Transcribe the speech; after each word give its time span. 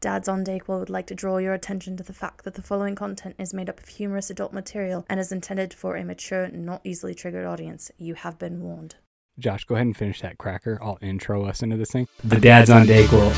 Dads 0.00 0.28
on 0.28 0.44
Dayquil 0.46 0.78
would 0.78 0.88
like 0.88 1.06
to 1.08 1.14
draw 1.14 1.36
your 1.36 1.52
attention 1.52 1.94
to 1.98 2.02
the 2.02 2.14
fact 2.14 2.44
that 2.44 2.54
the 2.54 2.62
following 2.62 2.94
content 2.94 3.34
is 3.38 3.52
made 3.52 3.68
up 3.68 3.78
of 3.80 3.88
humorous 3.88 4.30
adult 4.30 4.50
material 4.50 5.04
and 5.10 5.20
is 5.20 5.30
intended 5.30 5.74
for 5.74 5.94
a 5.94 6.04
mature, 6.04 6.48
not 6.48 6.80
easily 6.84 7.14
triggered 7.14 7.44
audience. 7.44 7.90
You 7.98 8.14
have 8.14 8.38
been 8.38 8.62
warned. 8.62 8.94
Josh, 9.38 9.64
go 9.64 9.74
ahead 9.74 9.86
and 9.86 9.96
finish 9.96 10.22
that 10.22 10.38
cracker. 10.38 10.78
I'll 10.82 10.96
intro 11.02 11.44
us 11.44 11.62
into 11.62 11.76
this 11.76 11.90
thing. 11.90 12.08
The 12.24 12.40
Dads 12.40 12.70
on 12.70 12.86
Dayquil. 12.86 13.30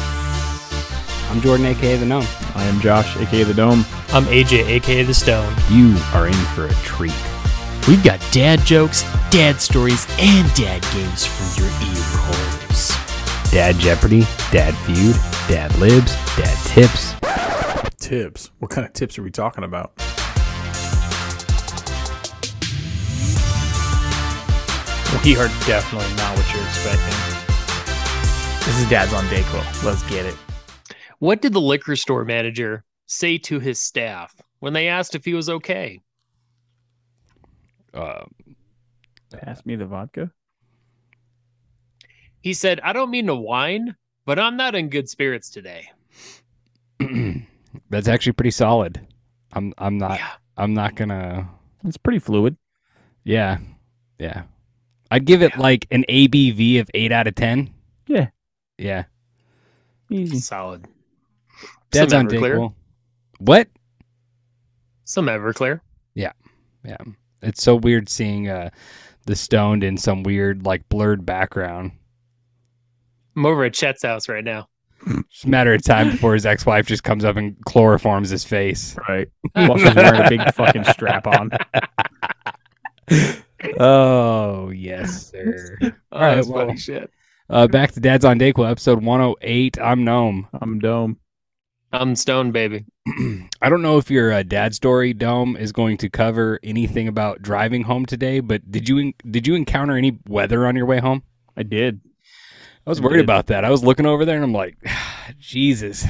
I'm 1.33 1.41
Jordan, 1.41 1.67
aka 1.67 1.97
the 1.97 2.07
Gnome. 2.07 2.27
I 2.55 2.63
am 2.67 2.81
Josh, 2.81 3.17
aka 3.17 3.43
the 3.43 3.55
Dome. 3.55 3.85
I'm 4.11 4.25
AJ, 4.27 4.65
aka 4.69 5.03
The 5.03 5.15
Stone. 5.15 5.53
You 5.69 5.97
are 6.15 6.29
in 6.29 6.33
for 6.55 6.67
a 6.67 6.75
treat. 6.85 7.13
We've 7.89 8.05
got 8.05 8.21
dad 8.31 8.61
jokes, 8.61 9.03
dad 9.31 9.61
stories, 9.61 10.07
and 10.21 10.55
dad 10.55 10.83
games 10.93 11.27
for 11.27 11.61
your 11.61 11.69
ear 11.69 12.05
holes. 12.07 13.12
Dad 13.53 13.77
Jeopardy, 13.77 14.23
Dad 14.51 14.75
Feud, 14.87 15.15
Dad 15.47 15.77
Libs, 15.77 16.17
Dad 16.39 16.57
Tips. 16.69 17.15
Tips. 18.01 18.51
What 18.61 18.71
kind 18.71 18.87
of 18.87 18.95
tips 18.95 19.19
are 19.19 19.23
we 19.23 19.31
talking 19.31 19.63
about? 19.63 19.93
We 25.23 25.37
are 25.37 25.49
definitely 25.67 26.09
not 26.17 26.35
what 26.35 26.51
you're 26.55 26.65
expecting. 26.65 27.15
This 28.65 28.81
is 28.81 28.89
Dad's 28.89 29.13
on 29.13 29.25
Dayquil. 29.27 29.85
Let's 29.85 30.03
get 30.09 30.25
it. 30.25 30.35
What 31.19 31.43
did 31.43 31.53
the 31.53 31.61
liquor 31.61 31.95
store 31.95 32.25
manager 32.25 32.85
say 33.05 33.37
to 33.37 33.61
his 33.61 33.83
staff 33.83 34.35
when 34.61 34.73
they 34.73 34.89
asked 34.89 35.15
if 35.15 35.27
he 35.27 35.35
was 35.35 35.51
okay? 35.51 36.01
Uh, 37.93 38.25
Pass 39.31 39.65
me 39.67 39.77
the 39.77 39.85
vodka. 39.85 40.31
He 42.43 42.53
said, 42.55 42.81
I 42.83 42.93
don't 42.93 43.11
mean 43.11 43.27
to 43.27 43.35
whine, 43.35 43.97
but 44.27 44.39
I'm 44.39 44.57
not 44.57 44.75
in 44.75 44.89
good 44.89 45.09
spirits 45.09 45.49
today. 45.51 45.91
that's 47.91 48.09
actually 48.09 48.33
pretty 48.33 48.51
solid. 48.51 49.01
I'm 49.53 49.73
I'm 49.79 49.99
not 49.99 50.19
Yeah. 50.19 50.31
I'm 50.57 50.75
not 50.75 50.95
gonna 50.95 51.49
It's 51.85 51.97
pretty 51.97 52.19
fluid. 52.19 52.57
yeah. 53.25 53.59
Yeah. 54.19 54.43
I'd 55.11 55.25
give 55.25 55.43
it 55.43 55.53
Yeah. 55.55 55.61
like 55.61 55.87
an 55.91 56.05
ABV 56.09 56.81
of 56.81 56.91
eight 56.95 57.13
out 57.13 57.27
of 57.27 57.35
ten. 57.35 57.71
Yeah. 58.07 58.29
Yeah. 58.79 59.05
Easy. 60.11 60.39
Solid. 60.39 60.87
Dad's 61.91 62.13
Some 62.13 62.29
Everclear. 62.29 62.57
Dayquil. 62.57 62.75
What? 63.39 63.69
Some 65.05 65.27
Everclear. 65.27 65.81
Yeah. 66.15 66.33
Yeah. 66.85 66.97
It's 67.43 67.63
so 67.63 67.77
weird 67.77 68.09
seeing 68.09 68.49
uh 68.49 68.71
the 69.27 69.37
stoned 69.37 69.85
in 69.85 69.97
some 69.97 70.23
weird 70.23 70.65
like 70.65 70.89
blurred 70.89 71.25
background. 71.27 71.93
I'm 73.37 73.47
over 73.47 73.65
at 73.65 73.73
Chet's 73.73 74.03
house 74.03 74.29
right 74.29 74.45
now. 74.45 74.69
It's 75.07 75.45
a 75.45 75.49
matter 75.49 75.75
of 75.75 75.83
time 75.83 76.11
before 76.13 76.35
his 76.35 76.47
ex-wife 76.47 76.87
just 76.87 77.03
comes 77.03 77.25
up 77.25 77.37
and 77.37 77.57
chloroforms 77.67 78.31
his 78.31 78.45
face. 78.45 78.97
Right. 79.09 79.29
While 79.55 79.79
she's 79.79 79.95
wearing 79.95 80.21
a 80.23 80.29
big 80.29 80.55
fucking 80.55 80.85
strap 80.85 81.27
on. 81.27 81.51
oh 83.81 84.71
yes, 84.71 85.31
sir. 85.31 85.77
Oh, 85.83 85.91
right, 86.21 86.37
that's 86.37 86.47
well- 86.49 86.67
funny 86.67 86.79
shit. 86.79 87.11
Uh, 87.51 87.67
back 87.67 87.93
to 87.93 88.01
Dad's 88.01 88.25
on 88.25 88.39
Dayquil, 88.39 88.71
episode 88.71 89.03
108. 89.05 89.79
I'm 89.79 90.05
Gnome. 90.05 90.49
I'm 90.55 90.79
Dome. 90.79 91.19
I'm 91.93 92.17
Stone, 92.17 92.53
baby. 92.53 92.87
I 93.61 93.69
don't 93.69 93.83
know 93.83 93.99
if 93.99 94.11
your 94.11 94.33
uh, 94.33 94.43
dad 94.43 94.75
story 94.75 95.13
dome 95.13 95.57
is 95.59 95.73
going 95.73 95.99
to 95.99 96.09
cover 96.09 96.59
anything 96.63 97.09
about 97.09 97.43
driving 97.43 97.83
home 97.83 98.07
today, 98.07 98.41
but 98.41 98.71
did 98.71 98.89
you 98.89 99.13
did 99.31 99.47
you 99.47 99.55
encounter 99.55 99.97
any 99.99 100.19
weather 100.27 100.67
on 100.67 100.77
your 100.77 100.87
way 100.87 101.01
home? 101.01 101.23
I 101.55 101.65
did. 101.65 102.01
I 102.87 102.91
was 102.91 103.01
worried 103.01 103.21
about 103.21 103.47
that. 103.47 103.65
I 103.65 103.71
was 103.71 103.85
looking 103.85 104.07
over 104.07 104.25
there 104.25 104.37
and 104.37 104.45
I'm 104.45 104.53
like, 104.53 104.77
Jesus. 105.39 106.05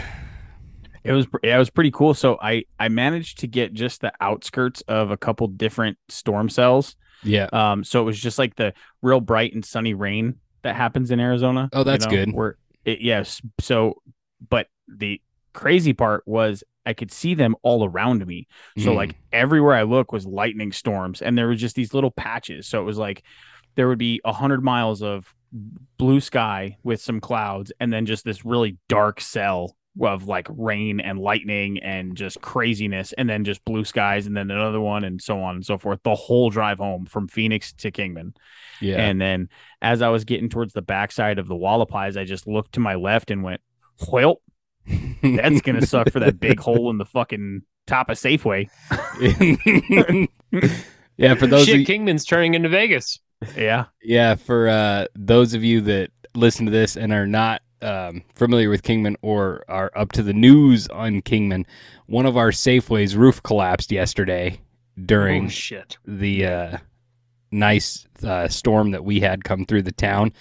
It 1.04 1.12
was 1.12 1.26
yeah, 1.42 1.56
it 1.56 1.58
was 1.58 1.70
pretty 1.70 1.90
cool. 1.90 2.14
So 2.14 2.38
I 2.40 2.64
I 2.78 2.88
managed 2.88 3.40
to 3.40 3.48
get 3.48 3.72
just 3.72 4.00
the 4.00 4.12
outskirts 4.20 4.82
of 4.82 5.10
a 5.10 5.16
couple 5.16 5.48
different 5.48 5.98
storm 6.08 6.48
cells. 6.48 6.94
Yeah. 7.24 7.48
Um, 7.52 7.82
so 7.84 8.00
it 8.00 8.04
was 8.04 8.18
just 8.20 8.38
like 8.38 8.54
the 8.54 8.72
real 9.02 9.20
bright 9.20 9.52
and 9.52 9.64
sunny 9.64 9.94
rain 9.94 10.36
that 10.62 10.76
happens 10.76 11.10
in 11.10 11.18
Arizona. 11.18 11.68
Oh, 11.72 11.82
that's 11.82 12.04
you 12.06 12.10
know, 12.10 12.24
good. 12.26 12.34
Where 12.34 12.56
it, 12.84 13.00
yes, 13.00 13.42
so 13.60 14.00
but 14.48 14.68
the 14.88 15.20
crazy 15.52 15.92
part 15.92 16.22
was 16.26 16.62
I 16.86 16.94
could 16.94 17.12
see 17.12 17.34
them 17.34 17.56
all 17.62 17.84
around 17.84 18.24
me. 18.26 18.46
So 18.78 18.92
Mm. 18.92 18.96
like 18.96 19.16
everywhere 19.32 19.74
I 19.74 19.82
look 19.82 20.12
was 20.12 20.24
lightning 20.24 20.70
storms, 20.72 21.20
and 21.20 21.36
there 21.36 21.48
was 21.48 21.60
just 21.60 21.74
these 21.74 21.94
little 21.94 22.10
patches. 22.12 22.68
So 22.68 22.80
it 22.80 22.84
was 22.84 22.98
like 22.98 23.24
there 23.74 23.88
would 23.88 23.98
be 23.98 24.20
a 24.24 24.32
hundred 24.32 24.62
miles 24.62 25.02
of 25.02 25.32
blue 25.98 26.20
sky 26.20 26.76
with 26.82 27.00
some 27.00 27.20
clouds, 27.20 27.72
and 27.80 27.92
then 27.92 28.06
just 28.06 28.24
this 28.24 28.44
really 28.44 28.78
dark 28.88 29.20
cell 29.20 29.76
of 30.00 30.26
like 30.26 30.46
rain 30.50 31.00
and 31.00 31.18
lightning 31.18 31.78
and 31.80 32.16
just 32.16 32.40
craziness, 32.40 33.12
and 33.12 33.28
then 33.28 33.44
just 33.44 33.64
blue 33.64 33.84
skies, 33.84 34.26
and 34.26 34.36
then 34.36 34.50
another 34.50 34.80
one, 34.80 35.04
and 35.04 35.20
so 35.20 35.40
on 35.42 35.54
and 35.54 35.66
so 35.66 35.76
forth. 35.76 36.00
The 36.02 36.14
whole 36.14 36.50
drive 36.50 36.78
home 36.78 37.04
from 37.06 37.28
Phoenix 37.28 37.72
to 37.74 37.90
Kingman. 37.90 38.34
yeah. 38.80 38.96
And 38.96 39.20
then 39.20 39.48
as 39.82 40.00
I 40.00 40.08
was 40.08 40.24
getting 40.24 40.48
towards 40.48 40.72
the 40.72 40.82
backside 40.82 41.38
of 41.38 41.46
the 41.46 41.54
Hualapais, 41.54 42.16
I 42.16 42.24
just 42.24 42.46
looked 42.46 42.72
to 42.72 42.80
my 42.80 42.94
left 42.94 43.30
and 43.30 43.42
went, 43.42 43.60
well, 44.10 44.40
that's 45.22 45.60
gonna 45.60 45.86
suck 45.86 46.10
for 46.10 46.20
that 46.20 46.40
big 46.40 46.58
hole 46.58 46.90
in 46.90 46.98
the 46.98 47.04
fucking 47.04 47.62
top 47.86 48.08
of 48.10 48.16
Safeway. 48.16 48.68
yeah, 51.16 51.34
for 51.34 51.46
those 51.46 51.66
Shit, 51.66 51.74
of 51.74 51.80
you, 51.80 51.86
Kingman's 51.86 52.24
turning 52.24 52.54
into 52.54 52.68
Vegas. 52.68 53.20
Yeah. 53.56 53.86
yeah, 54.02 54.34
for 54.34 54.68
uh, 54.68 55.06
those 55.14 55.54
of 55.54 55.62
you 55.64 55.80
that 55.82 56.10
listen 56.34 56.66
to 56.66 56.72
this 56.72 56.96
and 56.96 57.12
are 57.12 57.26
not 57.26 57.62
um, 57.82 58.22
familiar 58.34 58.70
with 58.70 58.82
Kingman 58.82 59.16
or 59.22 59.64
are 59.68 59.90
up 59.96 60.12
to 60.12 60.22
the 60.22 60.32
news 60.32 60.86
on 60.88 61.20
Kingman, 61.22 61.66
one 62.06 62.26
of 62.26 62.36
our 62.36 62.50
Safeway's 62.50 63.16
roof 63.16 63.42
collapsed 63.42 63.90
yesterday 63.92 64.60
during 65.04 65.46
Oh, 65.46 65.48
shit. 65.48 65.98
the 66.06 66.46
uh, 66.46 66.76
nice 67.50 68.06
uh, 68.24 68.48
storm 68.48 68.92
that 68.92 69.04
we 69.04 69.20
had 69.20 69.44
come 69.44 69.64
through 69.64 69.82
the 69.82 69.92
town. 69.92 70.32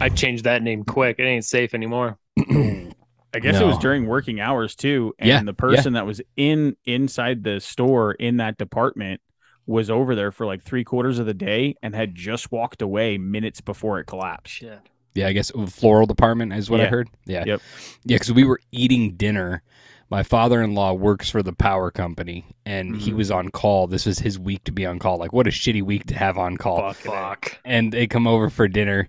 I 0.00 0.08
changed 0.08 0.44
that 0.44 0.62
name 0.62 0.84
quick. 0.84 1.18
It 1.18 1.24
ain't 1.24 1.44
safe 1.44 1.74
anymore. 1.74 2.18
I 2.38 3.40
guess 3.40 3.60
it 3.60 3.66
was 3.66 3.78
during 3.78 4.06
working 4.06 4.40
hours 4.40 4.74
too. 4.76 5.12
And 5.18 5.28
Yeah, 5.28 5.42
the 5.42 5.54
person 5.54 5.94
that 5.94 6.06
was 6.06 6.20
in 6.36 6.76
inside 6.84 7.42
the 7.44 7.60
store 7.60 8.12
in 8.12 8.36
that 8.38 8.58
department 8.58 9.20
was 9.66 9.90
over 9.90 10.14
there 10.14 10.30
for 10.32 10.46
like 10.46 10.62
three 10.62 10.84
quarters 10.84 11.18
of 11.18 11.26
the 11.26 11.34
day 11.34 11.74
and 11.82 11.94
had 11.94 12.14
just 12.14 12.52
walked 12.52 12.82
away 12.82 13.18
minutes 13.18 13.60
before 13.60 13.98
it 13.98 14.04
collapsed. 14.04 14.54
Shit. 14.54 14.80
Yeah, 15.14 15.28
I 15.28 15.32
guess 15.32 15.52
floral 15.68 16.06
department 16.06 16.52
is 16.52 16.68
what 16.68 16.80
I 16.80 16.86
heard. 16.86 17.08
Yeah. 17.24 17.44
Yep. 17.46 17.60
Yeah, 18.04 18.16
because 18.16 18.32
we 18.32 18.44
were 18.44 18.60
eating 18.72 19.14
dinner. 19.14 19.62
My 20.10 20.22
father 20.24 20.60
in 20.60 20.74
law 20.74 20.92
works 20.92 21.30
for 21.30 21.42
the 21.42 21.52
power 21.52 21.90
company 21.90 22.44
and 22.66 22.96
he 22.96 23.12
Mhm. 23.12 23.16
was 23.16 23.30
on 23.30 23.48
call. 23.50 23.86
This 23.86 24.06
was 24.06 24.18
his 24.18 24.38
week 24.38 24.64
to 24.64 24.72
be 24.72 24.84
on 24.84 24.98
call. 24.98 25.18
Like, 25.18 25.32
what 25.32 25.46
a 25.46 25.50
shitty 25.50 25.82
week 25.82 26.06
to 26.06 26.14
have 26.16 26.36
on 26.36 26.56
call. 26.56 26.92
Fuck. 26.92 27.58
And 27.64 27.92
they 27.92 28.06
come 28.06 28.26
over 28.26 28.50
for 28.50 28.66
dinner 28.68 29.08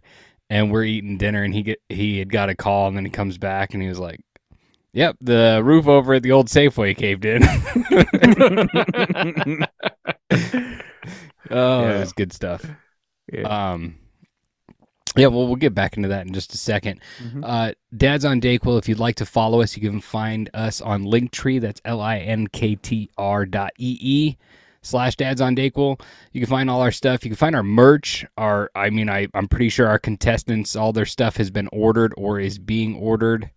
and 0.50 0.72
we're 0.72 0.84
eating 0.84 1.18
dinner 1.18 1.44
and 1.44 1.54
he 1.54 1.64
get 1.64 1.80
he 1.90 2.20
had 2.20 2.32
got 2.32 2.50
a 2.50 2.56
call 2.56 2.88
and 2.88 2.96
then 2.96 3.04
he 3.04 3.12
comes 3.12 3.38
back 3.40 3.74
and 3.74 3.82
he 3.84 3.90
was 3.90 4.00
like, 4.00 4.20
Yep, 4.96 5.18
the 5.20 5.62
roof 5.64 5.88
over 5.88 6.14
at 6.14 6.24
the 6.24 6.32
old 6.32 6.48
Safeway 6.48 6.96
caved 6.96 7.26
in. 7.26 7.44
oh, 11.52 11.52
Yeah. 11.52 12.00
was 12.00 12.14
good 12.14 12.32
stuff. 12.34 12.66
Yeah. 13.32 13.74
Um, 13.74 13.98
yeah, 15.18 15.28
well, 15.28 15.48
we'll 15.48 15.56
get 15.58 15.74
back 15.74 15.96
into 15.98 16.08
that 16.10 16.26
in 16.28 16.34
just 16.34 16.54
a 16.54 16.58
second. 16.58 17.00
Mhm. 17.22 17.42
Uh, 17.44 17.74
Dad's 17.96 18.24
on 18.26 18.40
Dayquil. 18.40 18.78
If 18.78 18.88
you'd 18.90 19.00
like 19.00 19.16
to 19.18 19.26
follow 19.26 19.62
us, 19.62 19.76
you 19.78 19.82
can 19.90 20.00
find 20.02 20.50
us 20.54 20.80
on 20.82 21.04
Linktree. 21.04 21.60
That's 21.62 21.82
L 21.86 22.00
I 22.02 22.18
N 22.20 22.48
K 22.48 22.76
T 22.76 23.10
R 23.18 23.46
dot 23.46 23.72
E 23.78 23.98
E 24.02 24.38
slash 24.82 25.16
Dad's 25.18 25.42
on 25.42 25.56
Dayquil. 25.58 26.00
You 26.32 26.40
can 26.42 26.50
find 26.50 26.70
all 26.70 26.82
our 26.82 26.92
stuff. 26.92 27.24
You 27.26 27.32
can 27.32 27.38
find 27.38 27.56
our 27.56 27.64
merch. 27.64 28.26
Our, 28.38 28.70
I 28.76 28.90
mean, 28.92 29.10
I, 29.10 29.28
I'm 29.34 29.48
pretty 29.50 29.70
sure 29.70 29.88
our 29.88 30.00
contestants, 30.00 30.76
all 30.76 30.94
their 30.94 31.06
stuff 31.06 31.36
has 31.38 31.50
been 31.52 31.68
ordered 31.72 32.14
or 32.18 32.40
is 32.40 32.60
being 32.60 32.96
ordered 32.96 33.50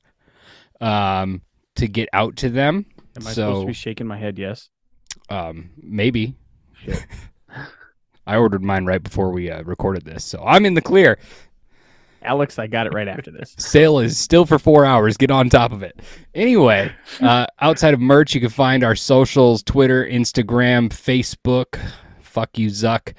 um, 0.80 1.42
to 1.76 1.88
get 1.88 2.08
out 2.12 2.36
to 2.36 2.50
them. 2.50 2.86
Am 3.16 3.26
I 3.26 3.30
so, 3.30 3.32
supposed 3.32 3.60
to 3.62 3.66
be 3.66 3.72
shaking 3.72 4.06
my 4.06 4.18
head? 4.18 4.38
Yes. 4.38 4.68
um, 5.28 5.70
maybe. 5.82 6.34
I 8.26 8.36
ordered 8.36 8.62
mine 8.62 8.84
right 8.84 9.02
before 9.02 9.30
we 9.30 9.50
uh, 9.50 9.62
recorded 9.62 10.04
this, 10.04 10.24
so 10.24 10.42
I'm 10.44 10.66
in 10.66 10.74
the 10.74 10.82
clear. 10.82 11.18
Alex, 12.22 12.58
I 12.58 12.66
got 12.66 12.86
it 12.86 12.92
right 12.92 13.08
after 13.08 13.30
this. 13.30 13.54
Sale 13.58 14.00
is 14.00 14.18
still 14.18 14.44
for 14.44 14.58
four 14.58 14.84
hours. 14.84 15.16
Get 15.16 15.30
on 15.30 15.48
top 15.48 15.72
of 15.72 15.82
it. 15.82 16.00
Anyway, 16.34 16.92
uh, 17.20 17.46
outside 17.60 17.94
of 17.94 18.00
merch, 18.00 18.34
you 18.34 18.40
can 18.40 18.50
find 18.50 18.84
our 18.84 18.96
socials 18.96 19.62
Twitter, 19.62 20.04
Instagram, 20.04 20.90
Facebook. 20.90 21.80
Fuck 22.20 22.58
you, 22.58 22.68
Zuck. 22.68 23.14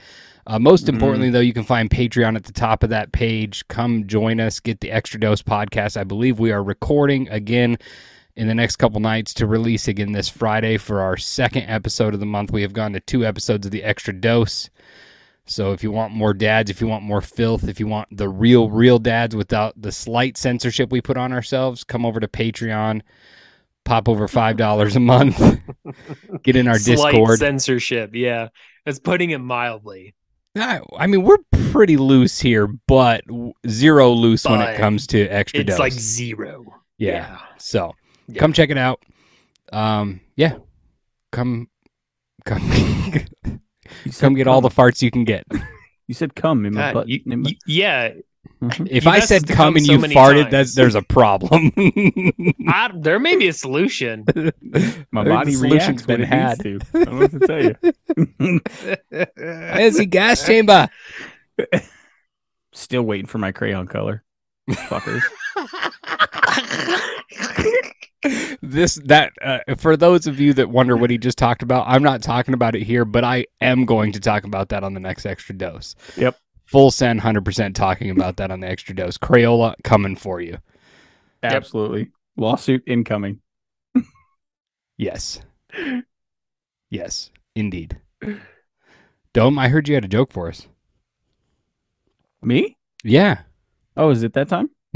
Uh, 0.47 0.57
most 0.59 0.85
Mm. 0.85 0.89
importantly, 0.93 1.29
though, 1.29 1.39
you 1.39 1.53
can 1.53 1.63
find 1.63 1.89
Patreon 1.89 2.35
at 2.35 2.43
the 2.45 2.53
top 2.53 2.83
of 2.83 2.89
that 2.89 3.11
page. 3.11 3.67
Come 3.67 4.07
join 4.07 4.39
us. 4.39 4.59
Get 4.59 4.79
the 4.79 4.91
Extra 4.91 5.19
Dose 5.19 5.41
podcast. 5.41 5.95
I 5.97 6.03
believe 6.03 6.39
we 6.39 6.51
are 6.51 6.63
recording 6.63 7.27
again 7.29 7.77
in 8.35 8.47
the 8.47 8.55
next 8.55 8.77
couple 8.77 8.99
nights 8.99 9.33
to 9.35 9.45
release 9.45 9.87
again 9.87 10.13
this 10.13 10.29
Friday 10.29 10.77
for 10.77 11.01
our 11.01 11.17
second 11.17 11.63
episode 11.63 12.13
of 12.13 12.19
the 12.19 12.25
month. 12.25 12.51
We 12.51 12.61
have 12.61 12.73
gone 12.73 12.93
to 12.93 12.99
two 12.99 13.25
episodes 13.25 13.65
of 13.65 13.71
the 13.71 13.83
Extra 13.83 14.13
Dose. 14.13 14.69
So 15.45 15.71
if 15.71 15.83
you 15.83 15.91
want 15.91 16.13
more 16.13 16.33
dads, 16.33 16.69
if 16.69 16.79
you 16.79 16.87
want 16.87 17.03
more 17.03 17.21
filth, 17.21 17.67
if 17.67 17.79
you 17.79 17.87
want 17.87 18.07
the 18.15 18.29
real, 18.29 18.69
real 18.69 18.99
dads 18.99 19.35
without 19.35 19.79
the 19.81 19.91
slight 19.91 20.37
censorship 20.37 20.91
we 20.91 21.01
put 21.01 21.17
on 21.17 21.33
ourselves, 21.33 21.83
come 21.83 22.05
over 22.05 22.19
to 22.19 22.27
Patreon, 22.27 23.01
pop 23.83 24.07
over 24.07 24.27
five 24.27 24.57
dollars 24.57 24.95
a 24.95 24.99
month, 24.99 25.41
get 26.43 26.55
in 26.55 26.67
our 26.67 26.77
Slight 26.77 27.11
Discord. 27.13 27.39
censorship. 27.39 28.11
Yeah, 28.13 28.49
that's 28.85 28.99
putting 28.99 29.31
it 29.31 29.39
mildly. 29.39 30.13
I, 30.57 30.79
I 30.97 31.07
mean, 31.07 31.23
we're 31.23 31.37
pretty 31.71 31.97
loose 31.97 32.39
here, 32.39 32.67
but 32.87 33.23
zero 33.67 34.11
loose 34.11 34.45
when 34.45 34.61
it 34.61 34.77
comes 34.77 35.07
to 35.07 35.27
extra 35.27 35.61
It's 35.61 35.69
dose. 35.69 35.79
like 35.79 35.93
zero. 35.93 36.65
yeah. 36.97 37.37
So 37.57 37.93
Yeah. 38.27 38.39
come 38.39 38.53
check 38.53 38.69
it 38.69 38.77
out. 38.77 39.01
Um, 39.71 40.21
yeah, 40.35 40.55
come, 41.31 41.69
come, 42.45 42.61
You 44.05 44.11
said 44.11 44.19
come 44.21 44.33
get 44.35 44.47
all 44.47 44.61
the 44.61 44.69
farts 44.69 45.01
you 45.01 45.11
can 45.11 45.23
get. 45.25 45.45
You 46.07 46.13
said 46.15 46.33
come 46.35 46.65
in 46.65 46.73
my 46.73 46.81
God, 46.81 46.93
butt. 46.93 47.07
you- 47.09 47.21
in 47.25 47.41
my- 47.43 47.49
you- 47.49 47.55
yeah, 47.67 48.09
Mhm. 48.61 48.87
If 48.89 49.05
You've 49.05 49.07
I 49.07 49.19
said 49.19 49.47
come 49.47 49.55
come 49.55 49.75
and 49.77 49.85
so 49.85 49.91
you 49.93 49.99
farted, 49.99 50.49
that's 50.49 50.69
times. 50.69 50.75
there's 50.75 50.95
a 50.95 51.01
problem. 51.01 51.71
I, 52.67 52.89
there 52.93 53.19
may 53.19 53.35
be 53.37 53.47
a 53.47 53.53
solution. 53.53 54.25
My 55.11 55.21
I 55.21 55.23
body 55.25 55.51
the 55.51 55.57
solution's 55.57 56.05
reacts 56.05 56.05
been 56.05 56.21
when 56.21 56.23
it 56.23 56.27
had. 56.27 56.59
to. 56.61 56.79
I 56.93 57.03
don't 57.03 57.13
know 57.13 57.19
what 57.19 57.31
to 57.31 57.39
tell 57.47 57.63
you. 57.63 58.59
Where's 59.37 59.95
the 59.97 60.05
gas 60.05 60.45
chamber? 60.45 60.89
Still 62.73 63.03
waiting 63.03 63.27
for 63.27 63.37
my 63.37 63.51
crayon 63.51 63.87
color. 63.87 64.23
Fuckers. 64.69 65.23
this 68.61 68.95
that 69.05 69.31
uh, 69.41 69.59
for 69.77 69.95
those 69.95 70.27
of 70.27 70.39
you 70.39 70.53
that 70.53 70.69
wonder 70.69 70.97
what 70.97 71.09
he 71.09 71.17
just 71.17 71.37
talked 71.37 71.63
about, 71.63 71.85
I'm 71.87 72.03
not 72.03 72.21
talking 72.21 72.53
about 72.53 72.75
it 72.75 72.83
here, 72.83 73.05
but 73.05 73.23
I 73.23 73.45
am 73.61 73.85
going 73.85 74.11
to 74.13 74.19
talk 74.19 74.43
about 74.43 74.69
that 74.69 74.83
on 74.83 74.93
the 74.93 74.99
next 74.99 75.25
extra 75.25 75.55
dose. 75.55 75.95
Yep. 76.17 76.37
Full 76.69 76.91
send, 76.91 77.21
hundred 77.21 77.45
percent 77.45 77.75
talking 77.75 78.11
about 78.11 78.37
that 78.37 78.51
on 78.51 78.59
the 78.59 78.67
extra 78.67 78.93
dose. 78.95 79.17
Crayola 79.17 79.73
coming 79.83 80.15
for 80.15 80.39
you. 80.39 80.59
Absolutely. 81.41 82.11
Lawsuit 82.37 82.83
incoming. 82.85 83.41
Yes. 84.97 85.39
Yes, 86.89 87.31
indeed. 87.55 88.01
Dome, 89.31 89.57
I 89.57 89.69
heard 89.69 89.87
you 89.87 89.95
had 89.95 90.03
a 90.03 90.09
joke 90.09 90.33
for 90.33 90.49
us. 90.49 90.67
Me? 92.41 92.75
Yeah. 93.01 93.43
Oh, 93.95 94.09
is 94.09 94.23
it 94.23 94.33
that 94.33 94.49
time? 94.49 94.69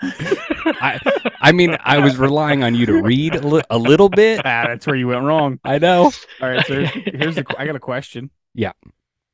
I 0.00 1.00
I 1.40 1.50
mean, 1.50 1.76
I 1.84 1.98
was 1.98 2.16
relying 2.18 2.62
on 2.62 2.76
you 2.76 2.86
to 2.86 3.02
read 3.02 3.34
a, 3.34 3.46
li- 3.46 3.62
a 3.68 3.78
little 3.78 4.08
bit. 4.08 4.38
Ah, 4.44 4.66
that's 4.68 4.86
where 4.86 4.94
you 4.94 5.08
went 5.08 5.24
wrong. 5.24 5.58
I 5.64 5.78
know. 5.78 6.12
All 6.40 6.48
right, 6.48 6.64
so 6.66 6.74
here's, 6.84 6.90
here's 6.90 7.34
the. 7.34 7.44
I 7.58 7.66
got 7.66 7.74
a 7.74 7.80
question. 7.80 8.30
Yeah. 8.54 8.72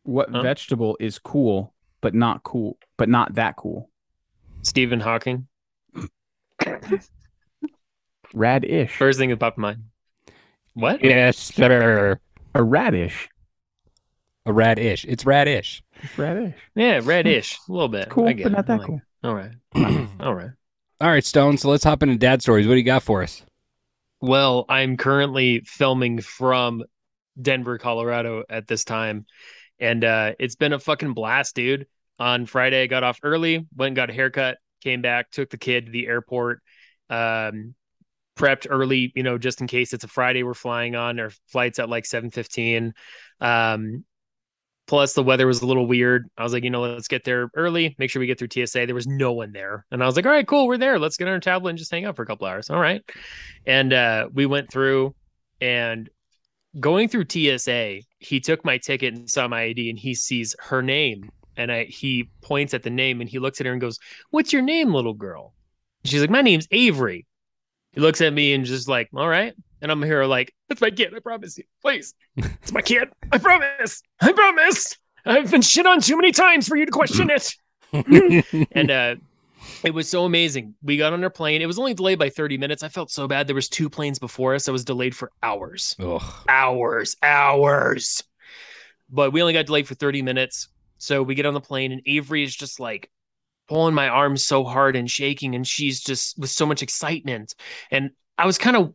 What 0.04 0.30
Huh? 0.30 0.42
vegetable 0.42 0.96
is 1.00 1.18
cool 1.18 1.74
but 2.00 2.14
not 2.14 2.42
cool, 2.42 2.78
but 2.96 3.08
not 3.08 3.34
that 3.34 3.56
cool? 3.56 3.90
Stephen 4.62 5.00
Hawking. 5.00 5.46
Radish. 8.32 8.96
First 8.96 9.18
thing 9.18 9.30
that 9.30 9.38
popped 9.38 9.58
in 9.58 9.62
mind. 9.62 9.84
What? 10.74 11.02
Yes, 11.02 11.36
sir. 11.36 12.18
A 12.54 12.62
radish. 12.62 13.28
A 14.46 14.52
radish. 14.52 15.04
It's 15.04 15.24
radish. 15.26 15.82
It's 16.02 16.16
radish. 16.18 16.54
Yeah, 16.74 17.00
reddish. 17.02 17.58
A 17.68 17.72
little 17.72 17.88
bit. 17.88 18.08
Cool, 18.08 18.28
I 18.28 18.32
get 18.32 18.44
but 18.44 18.52
not 18.52 18.58
I 18.60 18.62
that 18.62 18.78
like 18.78 18.86
cool. 18.86 19.02
All 19.24 19.34
right. 19.34 19.52
All 20.20 20.34
right. 20.34 20.50
All 21.00 21.08
right, 21.08 21.24
Stone. 21.24 21.58
So 21.58 21.68
let's 21.68 21.84
hop 21.84 22.02
into 22.02 22.16
dad 22.16 22.42
stories. 22.42 22.66
What 22.66 22.74
do 22.74 22.78
you 22.78 22.84
got 22.84 23.02
for 23.02 23.22
us? 23.22 23.42
Well, 24.20 24.64
I'm 24.68 24.96
currently 24.96 25.60
filming 25.66 26.20
from 26.20 26.84
Denver, 27.40 27.78
Colorado 27.78 28.44
at 28.48 28.68
this 28.68 28.84
time. 28.84 29.26
And 29.80 30.04
uh, 30.04 30.32
it's 30.38 30.56
been 30.56 30.72
a 30.72 30.78
fucking 30.78 31.14
blast, 31.14 31.54
dude. 31.54 31.86
On 32.18 32.44
Friday, 32.44 32.82
I 32.82 32.86
got 32.86 33.02
off 33.02 33.18
early, 33.22 33.66
went 33.74 33.88
and 33.88 33.96
got 33.96 34.10
a 34.10 34.12
haircut, 34.12 34.58
came 34.82 35.00
back, 35.00 35.30
took 35.30 35.48
the 35.48 35.56
kid 35.56 35.86
to 35.86 35.92
the 35.92 36.06
airport, 36.06 36.60
um, 37.08 37.74
prepped 38.36 38.66
early, 38.68 39.10
you 39.16 39.22
know, 39.22 39.38
just 39.38 39.62
in 39.62 39.66
case 39.66 39.94
it's 39.94 40.04
a 40.04 40.08
Friday 40.08 40.42
we're 40.42 40.52
flying 40.52 40.96
on. 40.96 41.18
Our 41.18 41.30
flight's 41.48 41.78
at 41.78 41.88
like 41.88 42.04
7.15. 42.04 42.92
Um, 43.40 44.04
plus 44.86 45.12
the 45.14 45.22
weather 45.22 45.46
was 45.46 45.62
a 45.62 45.66
little 45.66 45.86
weird. 45.86 46.28
I 46.36 46.42
was 46.42 46.52
like, 46.52 46.64
you 46.64 46.70
know, 46.70 46.82
let's 46.82 47.08
get 47.08 47.24
there 47.24 47.48
early, 47.54 47.94
make 47.98 48.10
sure 48.10 48.20
we 48.20 48.26
get 48.26 48.38
through 48.38 48.48
TSA. 48.66 48.86
There 48.86 48.94
was 48.94 49.06
no 49.06 49.32
one 49.32 49.52
there. 49.52 49.86
And 49.90 50.02
I 50.02 50.06
was 50.06 50.16
like, 50.16 50.26
all 50.26 50.32
right, 50.32 50.46
cool, 50.46 50.66
we're 50.66 50.78
there. 50.78 50.98
Let's 50.98 51.16
get 51.16 51.28
on 51.28 51.34
our 51.34 51.40
tablet 51.40 51.70
and 51.70 51.78
just 51.78 51.90
hang 51.90 52.04
out 52.04 52.16
for 52.16 52.22
a 52.22 52.26
couple 52.26 52.46
hours. 52.46 52.70
All 52.70 52.80
right. 52.80 53.00
And 53.66 53.92
uh, 53.92 54.28
we 54.32 54.46
went 54.46 54.70
through 54.70 55.14
and 55.60 56.10
going 56.78 57.08
through 57.08 57.26
TSA, 57.28 58.00
he 58.18 58.40
took 58.40 58.64
my 58.64 58.78
ticket 58.78 59.14
and 59.14 59.28
saw 59.28 59.48
my 59.48 59.62
ID 59.62 59.90
and 59.90 59.98
he 59.98 60.14
sees 60.14 60.54
her 60.60 60.82
name. 60.82 61.30
And 61.56 61.72
I 61.72 61.84
he 61.84 62.30
points 62.42 62.74
at 62.74 62.82
the 62.82 62.90
name 62.90 63.20
and 63.20 63.28
he 63.28 63.38
looks 63.38 63.60
at 63.60 63.66
her 63.66 63.72
and 63.72 63.80
goes, 63.80 63.98
What's 64.30 64.52
your 64.52 64.62
name, 64.62 64.94
little 64.94 65.14
girl? 65.14 65.52
She's 66.04 66.20
like, 66.20 66.30
My 66.30 66.42
name's 66.42 66.68
Avery. 66.70 67.26
He 67.92 68.00
looks 68.00 68.20
at 68.20 68.32
me 68.32 68.54
and 68.54 68.64
just 68.64 68.88
like, 68.88 69.08
All 69.14 69.28
right. 69.28 69.54
And 69.82 69.90
I'm 69.90 70.02
here 70.02 70.24
like, 70.24 70.54
That's 70.68 70.80
my 70.80 70.90
kid, 70.90 71.12
I 71.14 71.18
promise 71.18 71.58
you. 71.58 71.64
Please. 71.82 72.14
It's 72.36 72.72
my 72.72 72.82
kid. 72.82 73.08
I 73.32 73.38
promise. 73.38 74.02
I 74.20 74.32
promise. 74.32 74.96
I've 75.26 75.50
been 75.50 75.62
shit 75.62 75.86
on 75.86 76.00
too 76.00 76.16
many 76.16 76.32
times 76.32 76.68
for 76.68 76.76
you 76.76 76.86
to 76.86 76.92
question 76.92 77.30
it 77.30 77.54
and 78.72 78.90
uh 78.90 79.16
it 79.82 79.94
was 79.94 80.08
so 80.08 80.24
amazing. 80.24 80.74
We 80.82 80.96
got 80.96 81.12
on 81.12 81.22
our 81.24 81.30
plane. 81.30 81.62
It 81.62 81.66
was 81.66 81.78
only 81.78 81.94
delayed 81.94 82.18
by 82.18 82.30
30 82.30 82.58
minutes. 82.58 82.82
I 82.82 82.88
felt 82.88 83.10
so 83.10 83.26
bad. 83.26 83.46
There 83.46 83.54
was 83.54 83.68
two 83.68 83.88
planes 83.88 84.18
before 84.18 84.54
us. 84.54 84.68
I 84.68 84.72
was 84.72 84.84
delayed 84.84 85.14
for 85.14 85.32
hours. 85.42 85.96
Ugh. 85.98 86.22
Hours. 86.48 87.16
Hours. 87.22 88.22
But 89.08 89.32
we 89.32 89.40
only 89.40 89.52
got 89.52 89.66
delayed 89.66 89.88
for 89.88 89.94
30 89.94 90.22
minutes. 90.22 90.68
So 90.98 91.22
we 91.22 91.34
get 91.34 91.46
on 91.46 91.54
the 91.54 91.60
plane 91.60 91.92
and 91.92 92.02
Avery 92.06 92.44
is 92.44 92.54
just 92.54 92.78
like 92.78 93.10
pulling 93.68 93.94
my 93.94 94.08
arms 94.08 94.44
so 94.44 94.64
hard 94.64 94.96
and 94.96 95.10
shaking 95.10 95.54
and 95.54 95.66
she's 95.66 96.00
just 96.00 96.38
with 96.38 96.50
so 96.50 96.66
much 96.66 96.82
excitement. 96.82 97.54
And 97.90 98.10
I 98.36 98.46
was 98.46 98.58
kind 98.58 98.76
of 98.76 98.94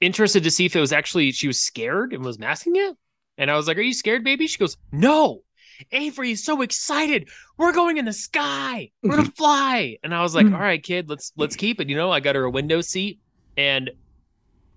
interested 0.00 0.42
to 0.44 0.50
see 0.50 0.66
if 0.66 0.74
it 0.74 0.80
was 0.80 0.92
actually 0.92 1.32
she 1.32 1.46
was 1.46 1.60
scared 1.60 2.12
and 2.12 2.24
was 2.24 2.38
masking 2.38 2.76
it. 2.76 2.96
And 3.38 3.50
I 3.50 3.56
was 3.56 3.68
like, 3.68 3.76
"Are 3.76 3.82
you 3.82 3.92
scared, 3.92 4.24
baby?" 4.24 4.46
She 4.46 4.58
goes, 4.58 4.76
"No." 4.90 5.42
Avery 5.92 6.32
is 6.32 6.44
so 6.44 6.62
excited. 6.62 7.28
We're 7.56 7.72
going 7.72 7.96
in 7.98 8.04
the 8.04 8.12
sky. 8.12 8.90
We're 9.02 9.16
gonna 9.16 9.30
fly. 9.36 9.98
And 10.02 10.14
I 10.14 10.22
was 10.22 10.34
like, 10.34 10.46
mm. 10.46 10.54
all 10.54 10.60
right, 10.60 10.82
kid, 10.82 11.08
let's 11.08 11.32
let's 11.36 11.56
keep 11.56 11.80
it. 11.80 11.88
You 11.88 11.96
know, 11.96 12.10
I 12.10 12.20
got 12.20 12.34
her 12.34 12.44
a 12.44 12.50
window 12.50 12.80
seat 12.80 13.20
and 13.56 13.90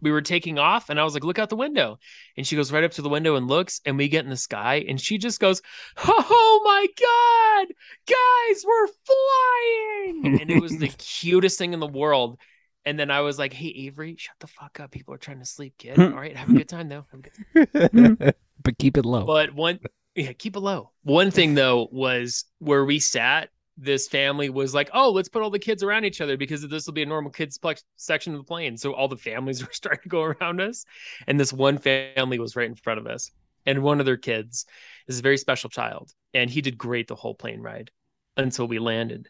we 0.02 0.12
were 0.12 0.22
taking 0.22 0.60
off 0.60 0.90
and 0.90 1.00
I 1.00 1.04
was 1.04 1.14
like, 1.14 1.24
look 1.24 1.40
out 1.40 1.50
the 1.50 1.56
window. 1.56 2.00
And 2.38 2.46
she 2.46 2.56
goes 2.56 2.72
right 2.72 2.84
up 2.84 2.92
to 2.92 3.02
the 3.02 3.10
window 3.10 3.36
and 3.36 3.48
looks, 3.48 3.82
and 3.86 3.98
we 3.98 4.08
get 4.08 4.24
in 4.24 4.30
the 4.30 4.38
sky, 4.38 4.86
and 4.88 5.00
she 5.00 5.18
just 5.18 5.40
goes, 5.40 5.62
Oh 5.98 6.62
my 6.64 6.88
god, 7.02 7.68
guys, 8.08 8.64
we're 8.66 8.88
flying. 8.88 10.42
And 10.42 10.52
it 10.52 10.62
was 10.62 10.78
the 10.78 10.88
cutest 10.98 11.58
thing 11.58 11.74
in 11.74 11.80
the 11.80 11.88
world. 11.88 12.40
And 12.86 12.98
then 12.98 13.12
I 13.12 13.22
was 13.22 13.38
like, 13.38 13.54
Hey 13.54 13.68
Avery, 13.68 14.16
shut 14.18 14.36
the 14.40 14.48
fuck 14.48 14.80
up. 14.80 14.92
People 14.92 15.14
are 15.14 15.18
trying 15.18 15.40
to 15.40 15.46
sleep, 15.46 15.76
kid. 15.78 16.00
All 16.00 16.10
right, 16.10 16.36
have 16.36 16.50
a 16.50 16.54
good 16.54 16.70
time 16.70 16.90
though. 16.90 17.06
Have 17.12 17.20
a 17.56 17.88
good 17.90 18.36
but 18.62 18.78
keep 18.78 18.98
it 18.98 19.06
low. 19.06 19.26
but 19.26 19.54
one, 19.54 19.80
yeah, 20.20 20.34
keep 20.34 20.56
it 20.56 20.60
low. 20.60 20.92
One 21.04 21.32
thing 21.32 21.56
though 21.56 21.88
was 21.92 22.46
where 22.60 22.86
we 22.86 23.00
sat. 23.00 23.50
This 23.82 24.10
family 24.10 24.50
was 24.50 24.74
like, 24.74 24.90
"Oh, 24.94 25.12
let's 25.12 25.30
put 25.30 25.42
all 25.42 25.50
the 25.50 25.60
kids 25.60 25.84
around 25.84 26.04
each 26.04 26.20
other 26.20 26.36
because 26.36 26.68
this 26.68 26.86
will 26.86 26.94
be 26.94 27.04
a 27.04 27.06
normal 27.06 27.32
kids 27.32 27.58
plex- 27.58 27.84
section 27.96 28.34
of 28.34 28.40
the 28.40 28.44
plane." 28.46 28.78
So 28.78 28.94
all 28.94 29.08
the 29.08 29.18
families 29.18 29.62
were 29.66 29.72
starting 29.74 30.04
to 30.04 30.10
go 30.10 30.24
around 30.24 30.60
us, 30.62 30.86
and 31.28 31.40
this 31.40 31.54
one 31.54 31.78
family 31.78 32.40
was 32.40 32.56
right 32.56 32.68
in 32.70 32.76
front 32.76 33.00
of 33.00 33.08
us. 33.08 33.32
And 33.66 33.84
one 33.84 34.00
of 34.00 34.06
their 34.06 34.18
kids 34.18 34.66
is 35.08 35.20
a 35.20 35.24
very 35.24 35.38
special 35.38 35.70
child, 35.70 36.12
and 36.34 36.50
he 36.50 36.62
did 36.62 36.78
great 36.78 37.08
the 37.08 37.16
whole 37.16 37.36
plane 37.36 37.62
ride 37.62 37.92
until 38.38 38.68
we 38.68 38.80
landed. 38.80 39.30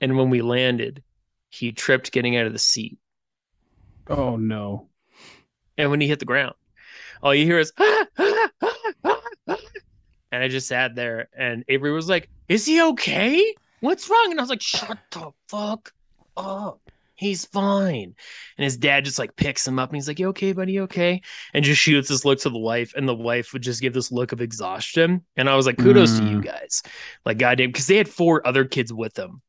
And 0.00 0.16
when 0.18 0.30
we 0.30 0.42
landed, 0.42 1.02
he 1.50 1.72
tripped 1.72 2.12
getting 2.12 2.36
out 2.36 2.46
of 2.46 2.52
the 2.54 2.58
seat, 2.60 2.98
Oh 4.08 4.36
no. 4.36 4.90
and 5.78 5.90
when 5.90 6.00
he 6.00 6.08
hit 6.08 6.18
the 6.18 6.24
ground, 6.24 6.54
all 7.22 7.34
you 7.34 7.44
hear 7.46 7.58
is 7.60 7.72
"Ah, 7.78 8.06
ah, 8.18 8.24
ah, 8.24 8.50
ah, 8.62 8.68
ah." 8.72 8.79
And 10.32 10.42
I 10.42 10.48
just 10.48 10.68
sat 10.68 10.94
there 10.94 11.28
and 11.36 11.64
Avery 11.68 11.92
was 11.92 12.08
like, 12.08 12.28
Is 12.48 12.66
he 12.66 12.82
okay? 12.82 13.54
What's 13.80 14.08
wrong? 14.08 14.28
And 14.30 14.40
I 14.40 14.42
was 14.42 14.50
like, 14.50 14.62
Shut 14.62 14.98
the 15.10 15.30
fuck 15.48 15.92
up. 16.36 16.80
He's 17.14 17.44
fine. 17.44 18.14
And 18.56 18.64
his 18.64 18.78
dad 18.78 19.04
just 19.04 19.18
like 19.18 19.36
picks 19.36 19.66
him 19.66 19.78
up 19.78 19.90
and 19.90 19.96
he's 19.96 20.08
like, 20.08 20.18
You 20.18 20.28
okay, 20.28 20.52
buddy? 20.52 20.72
You 20.72 20.82
okay? 20.84 21.20
And 21.52 21.64
just 21.64 21.80
shoots 21.80 22.08
this 22.08 22.24
look 22.24 22.38
to 22.40 22.50
the 22.50 22.58
wife, 22.58 22.94
and 22.96 23.06
the 23.06 23.14
wife 23.14 23.52
would 23.52 23.62
just 23.62 23.82
give 23.82 23.92
this 23.92 24.10
look 24.10 24.32
of 24.32 24.40
exhaustion. 24.40 25.22
And 25.36 25.48
I 25.48 25.56
was 25.56 25.66
like, 25.66 25.76
Kudos 25.76 26.18
to 26.18 26.24
you 26.24 26.38
mm. 26.38 26.44
guys. 26.44 26.82
Like, 27.26 27.38
goddamn, 27.38 27.68
because 27.68 27.86
they 27.86 27.96
had 27.96 28.08
four 28.08 28.46
other 28.46 28.64
kids 28.64 28.92
with 28.92 29.14
them, 29.14 29.42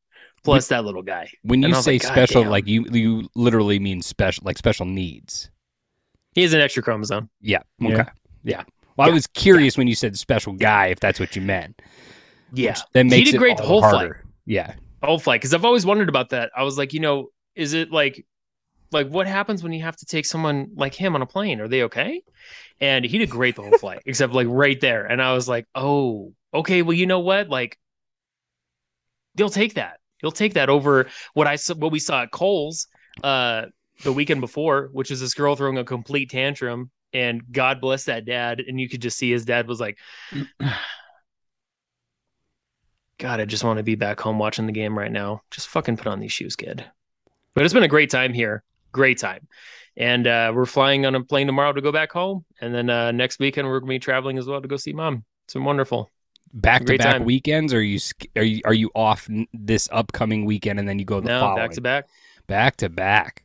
plus 0.44 0.68
that 0.68 0.84
little 0.84 1.02
guy. 1.02 1.30
when 1.42 1.64
and 1.64 1.74
you 1.74 1.80
say 1.80 1.92
like, 1.92 2.02
special, 2.02 2.42
damn." 2.42 2.50
like 2.50 2.66
you 2.66 2.84
you 2.90 3.28
literally 3.34 3.78
mean 3.78 4.02
special, 4.02 4.42
like 4.44 4.58
special 4.58 4.84
needs. 4.84 5.50
He 6.34 6.42
has 6.42 6.52
an 6.52 6.60
extra 6.60 6.82
chromosome. 6.82 7.30
Yeah. 7.40 7.62
Yeah. 7.78 7.88
Okay. 7.88 8.10
Yeah. 8.44 8.64
Well, 8.96 9.08
I 9.08 9.10
was 9.10 9.26
curious 9.26 9.76
when 9.78 9.86
you 9.88 9.94
said 9.94 10.16
special 10.18 10.52
guy, 10.54 10.88
if 10.88 11.00
that's 11.00 11.20
what 11.20 11.36
you 11.36 11.42
meant. 11.42 11.80
Yeah. 12.52 12.76
Which 12.76 12.84
then 12.92 13.08
He 13.08 13.10
makes 13.10 13.30
did 13.30 13.34
it 13.34 13.38
great 13.38 13.56
the 13.56 13.64
all 13.64 13.66
whole 13.66 13.82
flight. 13.82 14.12
harder. 14.12 14.26
Yeah. 14.46 14.74
whole 15.02 15.18
flight 15.18 15.40
because 15.40 15.54
I've 15.54 15.64
always 15.64 15.86
wondered 15.86 16.08
about 16.08 16.30
that. 16.30 16.50
I 16.56 16.62
was 16.64 16.78
like, 16.78 16.92
you 16.92 17.00
know, 17.00 17.28
is 17.54 17.74
it 17.74 17.90
like 17.92 18.24
Like, 18.92 19.08
what 19.08 19.26
happens 19.26 19.62
when 19.62 19.72
you 19.72 19.82
have 19.82 19.96
to 19.98 20.06
take 20.06 20.26
someone 20.26 20.72
like 20.76 20.94
him 20.94 21.14
on 21.16 21.22
a 21.22 21.26
plane? 21.26 21.60
Are 21.60 21.68
they 21.68 21.84
okay? 21.84 22.22
And 22.80 23.04
he 23.04 23.18
did 23.18 23.30
great 23.30 23.56
the 23.56 23.62
whole 23.62 23.78
flight, 23.78 24.02
except 24.06 24.32
like 24.34 24.48
right 24.50 24.80
there. 24.80 25.06
And 25.06 25.22
I 25.22 25.34
was 25.34 25.48
like, 25.48 25.66
oh, 25.74 26.34
okay. 26.54 26.82
Well, 26.82 26.96
you 26.96 27.06
know 27.06 27.20
what? 27.20 27.48
Like, 27.48 27.78
they'll 29.34 29.48
take 29.50 29.74
that. 29.74 29.98
You'll 30.22 30.32
take 30.32 30.54
that 30.54 30.68
over 30.70 31.08
what 31.34 31.46
I 31.46 31.56
saw, 31.56 31.74
what 31.74 31.92
we 31.92 31.98
saw 31.98 32.22
at 32.22 32.30
Kohl's 32.30 32.86
uh, 33.24 33.66
the 34.04 34.12
weekend 34.12 34.40
before, 34.40 34.88
which 34.92 35.10
is 35.10 35.20
this 35.20 35.34
girl 35.34 35.56
throwing 35.56 35.78
a 35.78 35.84
complete 35.84 36.30
tantrum. 36.30 36.90
And 37.12 37.42
God 37.52 37.80
bless 37.80 38.04
that 38.04 38.24
dad. 38.24 38.60
And 38.60 38.80
you 38.80 38.88
could 38.88 39.02
just 39.02 39.18
see 39.18 39.30
his 39.30 39.44
dad 39.44 39.68
was 39.68 39.80
like, 39.80 39.98
God, 43.18 43.40
I 43.40 43.44
just 43.44 43.64
want 43.64 43.76
to 43.78 43.82
be 43.82 43.94
back 43.94 44.18
home 44.18 44.38
watching 44.38 44.66
the 44.66 44.72
game 44.72 44.98
right 44.98 45.12
now. 45.12 45.42
Just 45.50 45.68
fucking 45.68 45.96
put 45.96 46.06
on 46.06 46.20
these 46.20 46.32
shoes, 46.32 46.56
kid. 46.56 46.84
But 47.54 47.64
it's 47.64 47.74
been 47.74 47.82
a 47.82 47.88
great 47.88 48.10
time 48.10 48.32
here. 48.32 48.62
Great 48.92 49.18
time. 49.18 49.46
And 49.96 50.26
uh, 50.26 50.52
we're 50.54 50.66
flying 50.66 51.04
on 51.06 51.14
a 51.14 51.22
plane 51.22 51.46
tomorrow 51.46 51.72
to 51.72 51.80
go 51.80 51.92
back 51.92 52.10
home. 52.12 52.44
And 52.60 52.74
then 52.74 52.88
uh, 52.88 53.12
next 53.12 53.38
weekend, 53.38 53.68
we're 53.68 53.80
going 53.80 53.90
to 53.90 53.94
be 53.94 53.98
traveling 53.98 54.38
as 54.38 54.46
well 54.46 54.60
to 54.60 54.68
go 54.68 54.76
see 54.76 54.92
mom. 54.92 55.24
It's 55.44 55.54
been 55.54 55.64
wonderful. 55.64 56.10
Back 56.54 56.84
to 56.84 56.98
back 56.98 57.22
weekends, 57.22 57.72
or 57.72 57.78
are 57.78 57.80
you 57.80 57.98
are 58.36 58.42
you 58.42 58.60
are 58.66 58.74
you 58.74 58.90
off 58.94 59.26
this 59.54 59.88
upcoming 59.90 60.44
weekend 60.44 60.78
and 60.78 60.86
then 60.86 60.98
you 60.98 61.04
go 61.06 61.18
the 61.18 61.28
No, 61.28 61.40
following? 61.40 61.56
back 61.56 61.70
to 61.72 61.80
back, 61.80 62.08
back 62.46 62.76
to 62.76 62.88
back. 62.90 63.44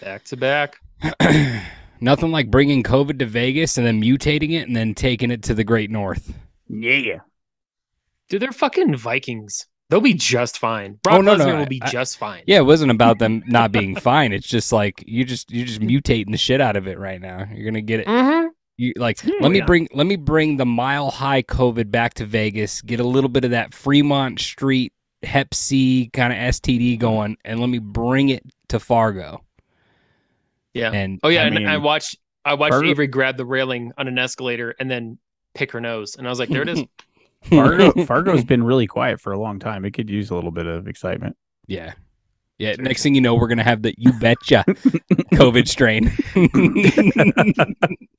back 0.00 0.22
to 0.24 0.36
back. 0.36 0.80
Nothing 2.00 2.30
like 2.30 2.50
bringing 2.50 2.82
COVID 2.82 3.18
to 3.20 3.26
Vegas 3.26 3.78
and 3.78 3.86
then 3.86 4.00
mutating 4.00 4.52
it 4.52 4.66
and 4.66 4.76
then 4.76 4.94
taking 4.94 5.30
it 5.30 5.42
to 5.44 5.54
the 5.54 5.64
Great 5.64 5.90
North. 5.90 6.32
Yeah. 6.68 7.18
Dude, 8.28 8.42
they're 8.42 8.52
fucking 8.52 8.96
Vikings. 8.96 9.66
They'll 9.88 10.00
be 10.00 10.14
just 10.14 10.58
fine. 10.58 10.98
Brock 11.04 11.18
Oh, 11.18 11.20
no, 11.20 11.36
no, 11.36 11.44
Lesnar 11.46 11.54
I- 11.54 11.58
will 11.60 11.66
be 11.66 11.80
I- 11.82 11.88
just 11.90 12.18
fine. 12.18 12.42
Yeah, 12.46 12.58
it 12.58 12.64
wasn't 12.66 12.90
about 12.90 13.18
them 13.20 13.42
not 13.46 13.70
being 13.70 13.94
fine. 13.94 14.32
It's 14.32 14.48
just 14.48 14.72
like 14.72 15.02
you 15.06 15.24
just 15.24 15.50
you're 15.52 15.66
just 15.66 15.80
mutating 15.80 16.32
the 16.32 16.36
shit 16.36 16.60
out 16.60 16.76
of 16.76 16.88
it 16.88 16.98
right 16.98 17.20
now. 17.20 17.46
You're 17.54 17.64
gonna 17.70 17.82
get 17.82 18.00
it. 18.00 18.06
Mm-hmm. 18.08 18.48
You 18.78 18.92
like 18.96 19.22
Yeah. 19.22 19.34
let 19.40 19.52
me 19.52 19.58
Yeah. 19.58 19.64
bring 19.64 19.88
let 19.94 20.06
me 20.08 20.16
bring 20.16 20.56
the 20.56 20.66
mile 20.66 21.10
high 21.12 21.42
COVID 21.42 21.90
back 21.92 22.14
to 22.14 22.26
Vegas. 22.26 22.82
Get 22.82 22.98
a 22.98 23.04
little 23.04 23.30
bit 23.30 23.44
of 23.44 23.52
that 23.52 23.72
Fremont 23.72 24.40
Street 24.40 24.92
Hep 25.22 25.54
C 25.54 26.10
kind 26.12 26.32
of 26.32 26.38
STD 26.40 26.98
going, 26.98 27.36
and 27.44 27.60
let 27.60 27.68
me 27.68 27.78
bring 27.78 28.28
it 28.30 28.42
to 28.68 28.80
Fargo. 28.80 29.44
Yeah. 30.76 30.90
And 30.92 31.18
Oh 31.22 31.28
yeah, 31.28 31.42
I 31.42 31.46
and 31.46 31.54
mean, 31.54 31.66
I 31.66 31.76
watched 31.78 32.16
I 32.44 32.54
watched 32.54 32.72
Fargo- 32.74 32.88
Avery 32.88 33.06
grab 33.08 33.36
the 33.36 33.44
railing 33.44 33.92
on 33.98 34.06
an 34.08 34.18
escalator 34.18 34.74
and 34.78 34.90
then 34.90 35.18
pick 35.54 35.72
her 35.72 35.80
nose, 35.80 36.16
and 36.16 36.26
I 36.26 36.30
was 36.30 36.38
like, 36.38 36.48
there 36.48 36.62
it 36.62 36.68
is. 36.68 36.84
Fargo 37.42 37.92
Fargo's 38.06 38.44
been 38.44 38.62
really 38.62 38.86
quiet 38.86 39.20
for 39.20 39.32
a 39.32 39.38
long 39.38 39.58
time. 39.58 39.84
It 39.84 39.92
could 39.92 40.10
use 40.10 40.30
a 40.30 40.34
little 40.34 40.50
bit 40.50 40.66
of 40.66 40.86
excitement. 40.88 41.36
yeah, 41.66 41.92
yeah. 42.58 42.74
Next 42.78 43.02
thing 43.02 43.14
you 43.14 43.20
know, 43.20 43.34
we're 43.34 43.48
gonna 43.48 43.62
have 43.64 43.82
the 43.82 43.94
you 43.98 44.12
betcha 44.14 44.64
COVID 45.34 45.66
strain. 45.68 46.12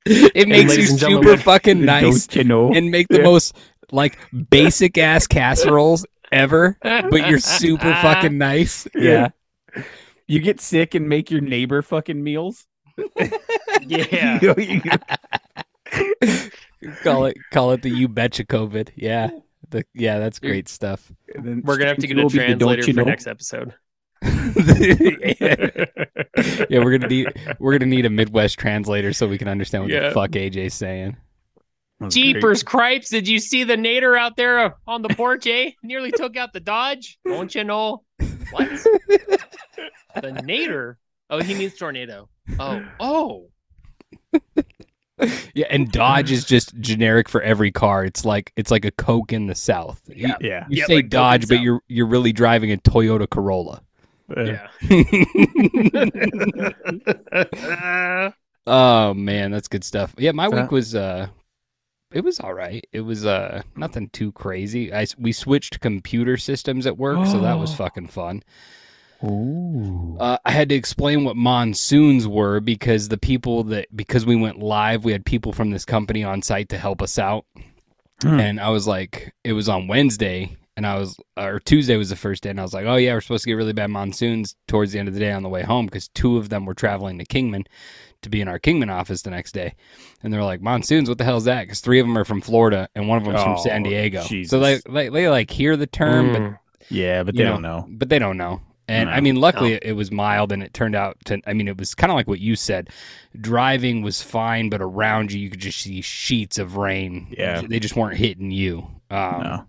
it 0.06 0.48
makes 0.48 0.76
you 0.76 0.86
super 0.86 1.36
fucking 1.36 1.84
nice 1.84 2.34
you 2.34 2.44
know? 2.44 2.72
and 2.72 2.90
make 2.90 3.08
the 3.08 3.18
Yeah. 3.18 3.24
most 3.24 3.56
like 3.90 4.18
basic 4.50 4.98
ass 4.98 5.26
casseroles 5.26 6.04
ever, 6.32 6.76
but 6.82 7.28
you're 7.28 7.38
super 7.38 7.92
fucking 7.94 8.36
nice. 8.38 8.86
Yeah. 8.94 9.28
You 10.28 10.40
get 10.40 10.60
sick 10.60 10.94
and 10.94 11.08
make 11.08 11.30
your 11.30 11.40
neighbor 11.40 11.80
fucking 11.82 12.22
meals. 12.22 12.66
yeah. 13.82 14.38
You 14.42 14.48
know, 14.48 14.54
you- 14.58 14.82
call 17.02 17.24
it 17.26 17.36
call 17.50 17.72
it 17.72 17.82
the 17.82 17.90
you 17.90 18.08
betcha 18.08 18.44
COVID. 18.44 18.90
Yeah. 18.94 19.30
The, 19.70 19.84
yeah, 19.94 20.18
that's 20.18 20.38
great 20.38 20.68
stuff. 20.68 21.10
We're 21.36 21.76
gonna 21.76 21.88
have 21.88 21.98
to 21.98 22.06
get 22.06 22.18
a 22.18 22.22
will 22.22 22.28
the 22.30 22.38
don't 22.38 22.46
translator 22.58 22.82
you 22.86 22.92
for 22.94 23.00
know. 23.00 23.04
next 23.04 23.26
episode. 23.26 23.74
yeah, 24.22 24.30
we're 26.82 26.98
gonna 26.98 27.08
need 27.08 27.28
we're 27.58 27.72
gonna 27.78 27.86
need 27.86 28.06
a 28.06 28.10
Midwest 28.10 28.58
translator 28.58 29.12
so 29.12 29.26
we 29.28 29.38
can 29.38 29.48
understand 29.48 29.84
what 29.84 29.92
Yeah. 29.92 30.08
the 30.08 30.14
fuck 30.14 30.30
AJ's 30.30 30.74
saying. 30.74 31.16
That's 32.00 32.14
great. 32.14 32.34
Jeepers 32.34 32.62
cripes! 32.62 33.10
Did 33.10 33.28
you 33.28 33.38
see 33.40 33.64
the 33.64 33.76
nader 33.76 34.18
out 34.18 34.36
there 34.36 34.58
uh, 34.58 34.70
on 34.86 35.02
the 35.02 35.08
porch? 35.10 35.46
Eh, 35.46 35.72
nearly 35.82 36.10
took 36.12 36.36
out 36.36 36.52
the 36.52 36.60
Dodge. 36.60 37.18
Don't 37.24 37.54
you 37.54 37.64
know 37.64 38.02
what? 38.50 38.68
the 40.22 40.30
nader. 40.42 40.96
Oh, 41.30 41.40
he 41.42 41.54
means 41.54 41.74
tornado. 41.76 42.28
Oh, 42.58 42.82
oh. 43.00 43.48
Yeah, 45.52 45.66
and 45.68 45.90
Dodge 45.90 46.30
is 46.30 46.44
just 46.44 46.78
generic 46.78 47.28
for 47.28 47.42
every 47.42 47.72
car. 47.72 48.04
It's 48.04 48.24
like 48.24 48.52
it's 48.56 48.70
like 48.70 48.84
a 48.84 48.92
Coke 48.92 49.32
in 49.32 49.46
the 49.48 49.54
South. 49.54 50.00
You, 50.06 50.28
Yeah. 50.40 50.64
you 50.68 50.78
Yeah, 50.78 50.86
say 50.86 50.94
like 50.96 51.08
Dodge, 51.08 51.48
but 51.48 51.56
South. 51.56 51.64
you're 51.64 51.80
you're 51.88 52.06
really 52.06 52.32
driving 52.32 52.70
a 52.72 52.76
Toyota 52.76 53.28
Corolla. 53.28 53.82
Uh, 54.36 54.44
Yeah. 54.44 54.68
oh 58.66 59.14
man, 59.14 59.50
that's 59.50 59.68
good 59.68 59.84
stuff. 59.84 60.14
Yeah, 60.18 60.32
my 60.32 60.48
week 60.48 60.70
was 60.70 60.94
uh 60.94 61.28
it 62.12 62.22
was 62.22 62.38
all 62.40 62.54
right. 62.54 62.86
It 62.92 63.00
was 63.00 63.26
uh 63.26 63.62
nothing 63.76 64.08
too 64.10 64.30
crazy. 64.32 64.92
I 64.94 65.06
we 65.18 65.32
switched 65.32 65.80
computer 65.80 66.36
systems 66.36 66.86
at 66.86 66.96
work, 66.96 67.26
so 67.26 67.40
that 67.40 67.58
was 67.58 67.74
fucking 67.74 68.08
fun. 68.08 68.42
Uh, 69.22 70.38
I 70.44 70.50
had 70.50 70.68
to 70.68 70.74
explain 70.74 71.24
what 71.24 71.36
monsoons 71.36 72.26
were 72.26 72.60
because 72.60 73.08
the 73.08 73.18
people 73.18 73.64
that 73.64 73.94
because 73.96 74.24
we 74.26 74.36
went 74.36 74.58
live, 74.58 75.04
we 75.04 75.12
had 75.12 75.24
people 75.24 75.52
from 75.52 75.70
this 75.70 75.84
company 75.84 76.24
on 76.24 76.42
site 76.42 76.68
to 76.70 76.78
help 76.78 77.02
us 77.02 77.18
out. 77.18 77.44
Hmm. 78.22 78.40
And 78.40 78.60
I 78.60 78.70
was 78.70 78.86
like, 78.86 79.32
it 79.44 79.52
was 79.52 79.68
on 79.68 79.86
Wednesday, 79.86 80.56
and 80.76 80.86
I 80.86 80.98
was 80.98 81.16
or 81.36 81.60
Tuesday 81.60 81.96
was 81.96 82.10
the 82.10 82.16
first 82.16 82.42
day, 82.42 82.50
and 82.50 82.58
I 82.60 82.62
was 82.64 82.74
like, 82.74 82.86
oh 82.86 82.96
yeah, 82.96 83.14
we're 83.14 83.20
supposed 83.20 83.44
to 83.44 83.50
get 83.50 83.54
really 83.54 83.72
bad 83.72 83.90
monsoons 83.90 84.56
towards 84.66 84.92
the 84.92 84.98
end 84.98 85.08
of 85.08 85.14
the 85.14 85.20
day 85.20 85.32
on 85.32 85.42
the 85.42 85.48
way 85.48 85.62
home 85.62 85.86
because 85.86 86.08
two 86.08 86.36
of 86.36 86.48
them 86.48 86.64
were 86.66 86.74
traveling 86.74 87.18
to 87.18 87.24
Kingman 87.24 87.64
to 88.22 88.28
be 88.28 88.40
in 88.40 88.48
our 88.48 88.58
Kingman 88.58 88.90
office 88.90 89.22
the 89.22 89.30
next 89.30 89.52
day, 89.52 89.74
and 90.22 90.32
they're 90.32 90.42
like, 90.42 90.60
monsoons, 90.60 91.08
what 91.08 91.18
the 91.18 91.24
hell 91.24 91.36
is 91.36 91.44
that? 91.44 91.62
Because 91.62 91.78
three 91.80 92.00
of 92.00 92.06
them 92.06 92.18
are 92.18 92.24
from 92.24 92.40
Florida 92.40 92.88
and 92.96 93.06
one 93.08 93.18
of 93.18 93.24
them's 93.24 93.40
from 93.42 93.52
Oh, 93.54 93.62
San 93.62 93.84
Diego, 93.84 94.22
so 94.22 94.58
they, 94.58 94.80
they 94.90 95.08
they 95.08 95.28
like 95.28 95.50
hear 95.50 95.76
the 95.76 95.86
term, 95.86 96.32
but 96.32 96.40
Mm. 96.42 96.58
Yeah, 96.90 97.22
but 97.22 97.34
you 97.34 97.38
they 97.38 97.44
know, 97.44 97.52
don't 97.52 97.62
know. 97.62 97.86
but 97.88 98.08
they 98.08 98.18
don't 98.18 98.36
know. 98.38 98.62
And 98.88 99.10
I 99.10 99.20
mean, 99.20 99.36
luckily 99.36 99.78
it 99.82 99.94
was 99.94 100.10
mild 100.10 100.50
and 100.50 100.62
it 100.62 100.72
turned 100.72 100.94
out 100.96 101.18
to, 101.26 101.40
I 101.46 101.52
mean, 101.52 101.68
it 101.68 101.76
was 101.76 101.94
kind 101.94 102.10
of 102.10 102.16
like 102.16 102.26
what 102.26 102.40
you 102.40 102.56
said. 102.56 102.88
Driving 103.38 104.00
was 104.02 104.22
fine, 104.22 104.70
but 104.70 104.80
around 104.80 105.30
you, 105.30 105.40
you 105.40 105.50
could 105.50 105.60
just 105.60 105.78
see 105.80 106.00
sheets 106.00 106.56
of 106.58 106.76
rain. 106.76 107.34
Yeah. 107.36 107.60
They 107.66 107.80
just 107.80 107.96
weren't 107.96 108.16
hitting 108.16 108.50
you. 108.50 108.86
Um, 109.10 109.42
no. 109.42 109.64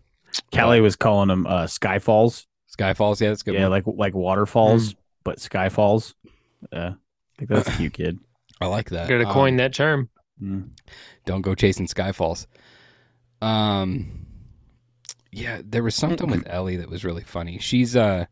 Callie 0.53 0.79
was 0.79 0.95
calling 0.95 1.27
them 1.27 1.45
uh, 1.45 1.63
skyfalls. 1.65 2.45
Skyfalls, 2.77 3.19
yeah, 3.19 3.29
that's 3.29 3.43
good. 3.43 3.55
Yeah, 3.55 3.63
one. 3.63 3.71
like 3.71 3.83
like 3.87 4.13
waterfalls, 4.13 4.95
but 5.25 5.39
skyfalls. 5.39 6.13
Yeah, 6.71 6.89
I 6.89 6.93
think 7.37 7.49
that's 7.49 7.67
a 7.67 7.71
cute 7.73 7.93
kid. 7.93 8.19
I 8.61 8.67
like 8.67 8.89
that. 8.91 9.09
Gotta 9.09 9.27
Um, 9.27 9.33
coin 9.33 9.57
that 9.57 9.73
term. 9.73 10.09
Mm. 10.41 10.69
Don't 11.25 11.41
go 11.41 11.55
chasing 11.55 11.87
Skyfalls. 11.87 12.45
Um, 13.41 14.25
yeah, 15.31 15.61
there 15.63 15.83
was 15.83 15.95
something 15.95 16.29
with 16.29 16.47
Ellie 16.47 16.77
that 16.77 16.89
was 16.89 17.03
really 17.03 17.23
funny. 17.23 17.57
She's 17.59 17.95
uh, 17.95 18.25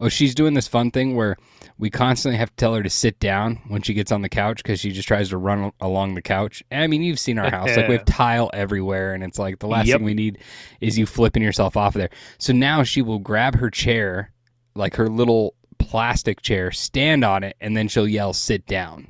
oh, 0.00 0.08
she's 0.08 0.34
doing 0.34 0.54
this 0.54 0.68
fun 0.68 0.90
thing 0.90 1.16
where 1.16 1.36
we 1.78 1.90
constantly 1.90 2.38
have 2.38 2.50
to 2.50 2.56
tell 2.56 2.74
her 2.74 2.82
to 2.82 2.90
sit 2.90 3.18
down 3.20 3.56
when 3.68 3.82
she 3.82 3.94
gets 3.94 4.12
on 4.12 4.22
the 4.22 4.28
couch 4.28 4.58
because 4.62 4.80
she 4.80 4.90
just 4.92 5.08
tries 5.08 5.28
to 5.30 5.36
run 5.38 5.72
along 5.80 6.14
the 6.14 6.22
couch. 6.22 6.62
And, 6.70 6.82
I 6.82 6.86
mean, 6.86 7.02
you've 7.02 7.18
seen 7.20 7.38
our 7.38 7.50
house; 7.50 7.76
like 7.76 7.88
we 7.88 7.94
have 7.94 8.04
tile 8.06 8.50
everywhere, 8.52 9.14
and 9.14 9.24
it's 9.24 9.38
like 9.38 9.58
the 9.58 9.66
last 9.66 9.86
Yep. 9.88 9.98
thing 9.98 10.04
we 10.04 10.14
need 10.14 10.38
is 10.80 10.98
you 10.98 11.06
flipping 11.06 11.42
yourself 11.42 11.76
off 11.76 11.94
there. 11.94 12.10
So 12.38 12.52
now 12.52 12.82
she 12.82 13.02
will 13.02 13.18
grab 13.18 13.56
her 13.56 13.70
chair, 13.70 14.32
like 14.74 14.94
her 14.96 15.08
little 15.08 15.54
plastic 15.78 16.42
chair, 16.42 16.70
stand 16.72 17.24
on 17.24 17.42
it, 17.44 17.56
and 17.60 17.76
then 17.76 17.88
she'll 17.88 18.08
yell, 18.08 18.32
"Sit 18.32 18.66
down!" 18.66 19.08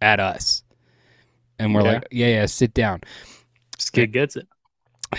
at 0.00 0.18
us. 0.20 0.62
And 1.58 1.74
we're 1.74 1.82
Yeah. 1.82 1.92
like, 1.92 2.08
yeah, 2.10 2.26
yeah, 2.26 2.46
sit 2.46 2.74
down 2.74 3.02
This 3.76 3.88
kid 3.90 4.12
gets 4.12 4.36
it. 4.36 4.48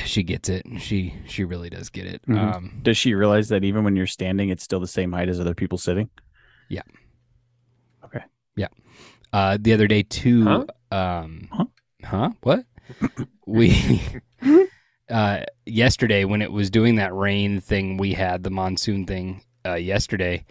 She 0.06 0.24
gets 0.24 0.50
it 0.50 0.66
she 0.80 1.14
she 1.28 1.44
really 1.44 1.70
does 1.70 1.90
get 1.90 2.06
it 2.06 2.22
Mhm. 2.28 2.38
um 2.56 2.80
Does 2.84 2.98
she 2.98 3.14
realize 3.14 3.50
that 3.50 3.64
even 3.64 3.84
when 3.84 3.96
you're 3.96 4.08
standing, 4.08 4.50
it's 4.50 4.64
still 4.64 4.80
the 4.80 4.88
same 4.88 5.12
height 5.12 5.30
as 5.30 5.40
other 5.40 5.54
people 5.56 5.78
sitting? 5.78 6.10
Yeah. 6.70 6.82
Okay. 8.06 8.24
Yeah. 8.56 8.68
Uh 9.32 9.58
the 9.60 9.74
other 9.74 9.88
day 9.88 10.04
too 10.04 10.44
Huh? 10.44 10.66
um 10.92 11.48
Huh? 11.52 11.66
huh 12.04 12.30
what 12.42 12.66
we 13.48 14.02
uh 15.10 15.42
yesterday 15.66 16.24
when 16.26 16.42
it 16.42 16.52
was 16.52 16.70
doing 16.70 16.96
that 16.96 17.14
rain 17.14 17.60
thing 17.62 17.98
we 17.98 18.14
had 18.14 18.44
the 18.44 18.50
monsoon 18.50 19.06
thing 19.06 19.44
uh 19.66 19.74
yesterday 19.76 20.46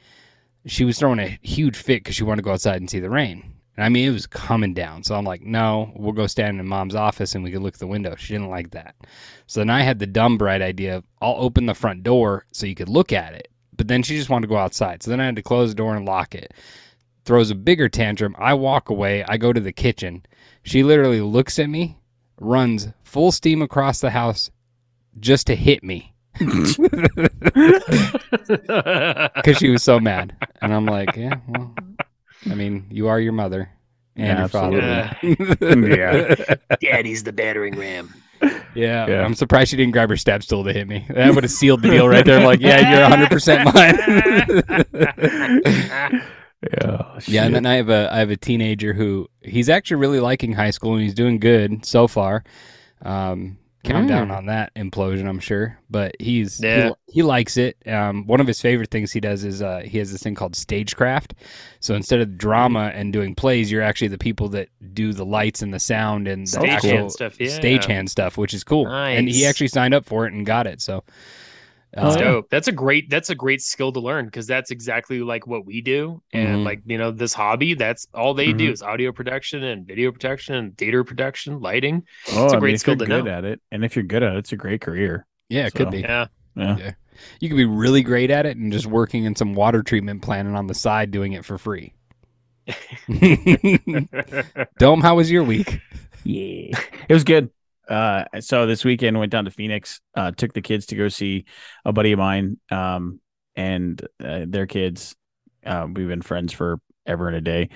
she 0.66 0.84
was 0.84 0.98
throwing 0.98 1.18
a 1.18 1.38
huge 1.42 1.76
fit 1.76 2.00
because 2.02 2.14
she 2.14 2.22
wanted 2.24 2.42
to 2.42 2.44
go 2.44 2.52
outside 2.52 2.76
and 2.80 2.88
see 2.90 3.00
the 3.00 3.10
rain 3.10 3.54
and 3.76 3.84
i 3.84 3.88
mean 3.88 4.08
it 4.08 4.12
was 4.12 4.26
coming 4.26 4.74
down 4.74 5.02
so 5.02 5.14
i'm 5.14 5.24
like 5.24 5.42
no 5.42 5.92
we'll 5.96 6.12
go 6.12 6.26
stand 6.26 6.58
in 6.60 6.66
mom's 6.66 6.94
office 6.94 7.34
and 7.34 7.44
we 7.44 7.50
could 7.50 7.62
look 7.62 7.74
at 7.74 7.80
the 7.80 7.86
window 7.86 8.14
she 8.16 8.34
didn't 8.34 8.50
like 8.50 8.70
that 8.70 8.94
so 9.46 9.60
then 9.60 9.70
i 9.70 9.82
had 9.82 9.98
the 9.98 10.06
dumb 10.06 10.38
bright 10.38 10.62
idea 10.62 10.96
of 10.96 11.04
i'll 11.20 11.36
open 11.38 11.66
the 11.66 11.74
front 11.74 12.02
door 12.02 12.46
so 12.52 12.66
you 12.66 12.74
could 12.74 12.88
look 12.88 13.12
at 13.12 13.34
it 13.34 13.48
but 13.76 13.88
then 13.88 14.02
she 14.02 14.16
just 14.16 14.30
wanted 14.30 14.46
to 14.46 14.50
go 14.52 14.56
outside 14.56 15.02
so 15.02 15.10
then 15.10 15.20
i 15.20 15.24
had 15.24 15.36
to 15.36 15.42
close 15.42 15.70
the 15.70 15.74
door 15.74 15.96
and 15.96 16.06
lock 16.06 16.34
it 16.34 16.52
throws 17.24 17.50
a 17.50 17.54
bigger 17.54 17.88
tantrum. 17.88 18.34
I 18.38 18.54
walk 18.54 18.90
away. 18.90 19.24
I 19.24 19.36
go 19.36 19.52
to 19.52 19.60
the 19.60 19.72
kitchen. 19.72 20.24
She 20.62 20.82
literally 20.82 21.20
looks 21.20 21.58
at 21.58 21.68
me, 21.68 21.98
runs 22.40 22.88
full 23.04 23.32
steam 23.32 23.62
across 23.62 24.00
the 24.00 24.10
house 24.10 24.50
just 25.20 25.46
to 25.48 25.54
hit 25.54 25.82
me 25.84 26.14
because 26.38 26.48
she 29.58 29.68
was 29.70 29.82
so 29.82 30.00
mad. 30.00 30.34
And 30.60 30.72
I'm 30.72 30.86
like, 30.86 31.16
yeah, 31.16 31.36
well, 31.48 31.74
I 32.50 32.54
mean, 32.54 32.86
you 32.90 33.08
are 33.08 33.20
your 33.20 33.32
mother 33.32 33.70
and 34.16 34.26
Yeah, 34.26 34.38
your 34.40 34.48
father. 34.48 34.78
Yeah. 34.78 35.14
Daddy's 36.80 37.22
the 37.24 37.32
battering 37.32 37.76
ram. 37.78 38.12
yeah. 38.74 39.06
Yeah. 39.06 39.24
I'm 39.24 39.34
surprised 39.34 39.70
she 39.70 39.76
didn't 39.76 39.92
grab 39.92 40.08
her 40.10 40.16
stab 40.16 40.42
stool 40.42 40.64
to 40.64 40.72
hit 40.72 40.88
me. 40.88 41.06
That 41.10 41.32
would 41.34 41.44
have 41.44 41.50
sealed 41.52 41.82
the 41.82 41.90
deal 41.90 42.08
right 42.08 42.24
there. 42.26 42.44
Like, 42.44 42.60
yeah, 42.60 42.90
you're 42.90 43.08
100% 43.28 43.64
mine. 46.04 46.22
Yeah. 46.80 47.18
Yeah, 47.26 47.44
and 47.44 47.56
then 47.56 47.66
I 47.66 47.74
have 47.74 47.88
a 47.88 48.08
I 48.12 48.20
have 48.20 48.30
a 48.30 48.36
teenager 48.36 48.92
who 48.92 49.26
he's 49.40 49.68
actually 49.68 49.96
really 49.96 50.20
liking 50.20 50.52
high 50.52 50.70
school 50.70 50.92
and 50.92 51.02
he's 51.02 51.12
doing 51.12 51.40
good 51.40 51.84
so 51.84 52.06
far. 52.06 52.44
Um, 53.04 53.58
countdown 53.84 54.28
Mm. 54.28 54.36
on 54.36 54.46
that 54.46 54.72
implosion, 54.74 55.26
I'm 55.28 55.40
sure, 55.40 55.78
but 55.90 56.14
he's 56.20 56.58
he 56.58 56.66
Yeah. 56.66 56.88
li- 56.90 56.94
he, 57.12 57.22
likes 57.22 57.56
it. 57.56 57.76
Um, 57.86 58.26
one 58.26 58.40
of 58.40 58.46
his 58.46 58.60
favorite 58.60 58.90
things 58.90 59.12
he 59.12 59.20
does 59.20 59.44
is 59.44 59.60
uh, 59.62 59.82
he 59.84 59.98
has 59.98 60.12
this 60.12 60.22
thing 60.22 60.34
called 60.34 60.54
stagecraft. 60.56 61.34
So 61.80 61.94
instead 61.94 62.20
of 62.20 62.38
drama 62.38 62.92
and 62.94 63.12
doing 63.12 63.34
plays, 63.34 63.70
you're 63.70 63.82
actually 63.82 64.08
the 64.08 64.18
people 64.18 64.48
that 64.50 64.68
do 64.94 65.12
the 65.12 65.24
lights 65.26 65.62
and 65.62 65.74
the 65.74 65.80
sound 65.80 66.28
and 66.28 66.46
the 66.46 66.58
Stagehand 66.58 66.68
actual 66.72 67.10
stuff, 67.10 67.40
yeah. 67.40 67.48
stagehand 67.48 68.08
stuff, 68.08 68.38
which 68.38 68.54
is 68.54 68.62
cool. 68.64 68.86
And 68.88 69.28
he 69.28 69.44
actually 69.46 69.68
signed 69.68 69.94
up 69.94 70.04
for 70.04 70.26
it 70.26 70.32
and 70.32 70.46
got 70.46 70.66
it. 70.66 70.80
So. 70.80 71.02
That's 71.94 72.16
uh, 72.16 72.20
dope. 72.20 72.50
That's 72.50 72.68
a 72.68 72.72
great. 72.72 73.10
That's 73.10 73.28
a 73.30 73.34
great 73.34 73.60
skill 73.60 73.92
to 73.92 74.00
learn 74.00 74.24
because 74.24 74.46
that's 74.46 74.70
exactly 74.70 75.20
like 75.20 75.46
what 75.46 75.66
we 75.66 75.82
do, 75.82 76.22
and 76.32 76.58
Mhm. 76.60 76.64
like 76.64 76.80
you 76.86 76.96
know 76.96 77.10
this 77.10 77.34
hobby. 77.34 77.74
That's 77.74 78.06
all 78.14 78.32
they 78.32 78.52
do 78.54 78.70
Mhm. 78.70 78.72
is 78.72 78.82
audio 78.82 79.12
production 79.12 79.62
and 79.62 79.86
video 79.86 80.10
production 80.10 80.54
and 80.54 80.76
theater 80.78 81.04
production, 81.04 81.60
lighting. 81.60 82.02
Oh, 82.32 82.44
It's 82.44 82.52
a 82.54 82.56
I 82.56 82.58
mean, 82.58 82.60
great 82.60 82.74
if 82.74 82.80
skill 82.80 82.92
you're 82.94 83.00
to 83.00 83.06
good 83.06 83.24
know. 83.26 83.30
at 83.30 83.44
it, 83.44 83.60
and 83.70 83.84
if 83.84 83.94
you're 83.94 84.04
good 84.04 84.22
at 84.22 84.34
it, 84.34 84.38
it's 84.38 84.52
a 84.52 84.56
great 84.56 84.80
career. 84.80 85.26
Yeah, 85.50 85.66
it 85.66 85.74
could 85.74 85.88
So- 85.88 85.90
be. 85.90 86.00
Yeah, 86.00 86.26
Yeah. 86.56 86.92
You 87.40 87.48
could 87.50 87.56
be 87.58 87.66
really 87.66 88.02
great 88.02 88.30
at 88.30 88.46
it 88.46 88.56
and 88.56 88.72
just 88.72 88.86
working 88.86 89.24
in 89.24 89.36
some 89.36 89.54
water 89.54 89.82
treatment 89.82 90.22
plant 90.22 90.48
and 90.48 90.56
on 90.56 90.66
the 90.66 90.74
side 90.74 91.10
doing 91.10 91.34
it 91.34 91.44
for 91.44 91.58
free. 91.58 91.92
Dome, 94.78 95.00
how 95.02 95.16
was 95.16 95.30
your 95.30 95.42
week? 95.44 95.80
Yeah. 96.24 96.76
It 97.08 97.12
was 97.12 97.24
good. 97.24 97.50
Uh, 97.88 98.24
so 98.40 98.66
this 98.66 98.84
weekend 98.84 99.18
went 99.18 99.32
down 99.32 99.44
to 99.44 99.50
Phoenix, 99.50 100.00
uh, 100.14 100.30
took 100.30 100.52
the 100.52 100.62
kids 100.62 100.86
to 100.86 100.96
go 100.96 101.08
see 101.08 101.44
a 101.84 101.92
buddy 101.92 102.12
of 102.12 102.18
mine, 102.18 102.58
um, 102.70 103.20
and 103.56 104.00
uh, 104.22 104.44
their 104.46 104.66
kids. 104.66 105.14
Uh, 105.64 105.86
we've 105.92 106.08
been 106.08 106.22
friends 106.22 106.52
for 106.52 106.80
ever 107.06 107.28
and 107.28 107.36
a 107.36 107.40
day, 107.40 107.68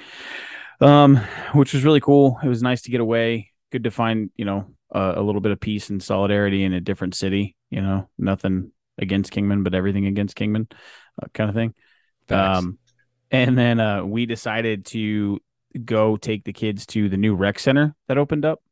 um, 0.80 1.16
which 1.52 1.74
was 1.74 1.84
really 1.84 2.00
cool. 2.00 2.38
It 2.42 2.48
was 2.48 2.62
nice 2.62 2.82
to 2.82 2.90
get 2.90 3.00
away. 3.00 3.52
Good 3.72 3.84
to 3.84 3.90
find, 3.90 4.30
you 4.36 4.44
know, 4.44 4.66
uh, 4.94 5.14
a 5.16 5.22
little 5.22 5.40
bit 5.40 5.52
of 5.52 5.60
peace 5.60 5.90
and 5.90 6.02
solidarity 6.02 6.64
in 6.64 6.72
a 6.72 6.80
different 6.80 7.14
city. 7.14 7.56
You 7.70 7.82
know, 7.82 8.08
nothing 8.18 8.72
against 8.98 9.32
Kingman, 9.32 9.62
but 9.62 9.74
everything 9.74 10.06
against 10.06 10.36
Kingman, 10.36 10.68
uh, 11.22 11.26
kind 11.34 11.50
of 11.50 11.56
thing. 11.56 11.74
Facts. 12.28 12.58
Um, 12.58 12.78
and 13.30 13.58
then 13.58 13.80
uh, 13.80 14.04
we 14.04 14.26
decided 14.26 14.86
to 14.86 15.40
go 15.84 16.16
take 16.16 16.44
the 16.44 16.52
kids 16.52 16.86
to 16.86 17.08
the 17.08 17.16
new 17.16 17.34
rec 17.34 17.58
center 17.58 17.94
that 18.08 18.18
opened 18.18 18.44
up, 18.44 18.62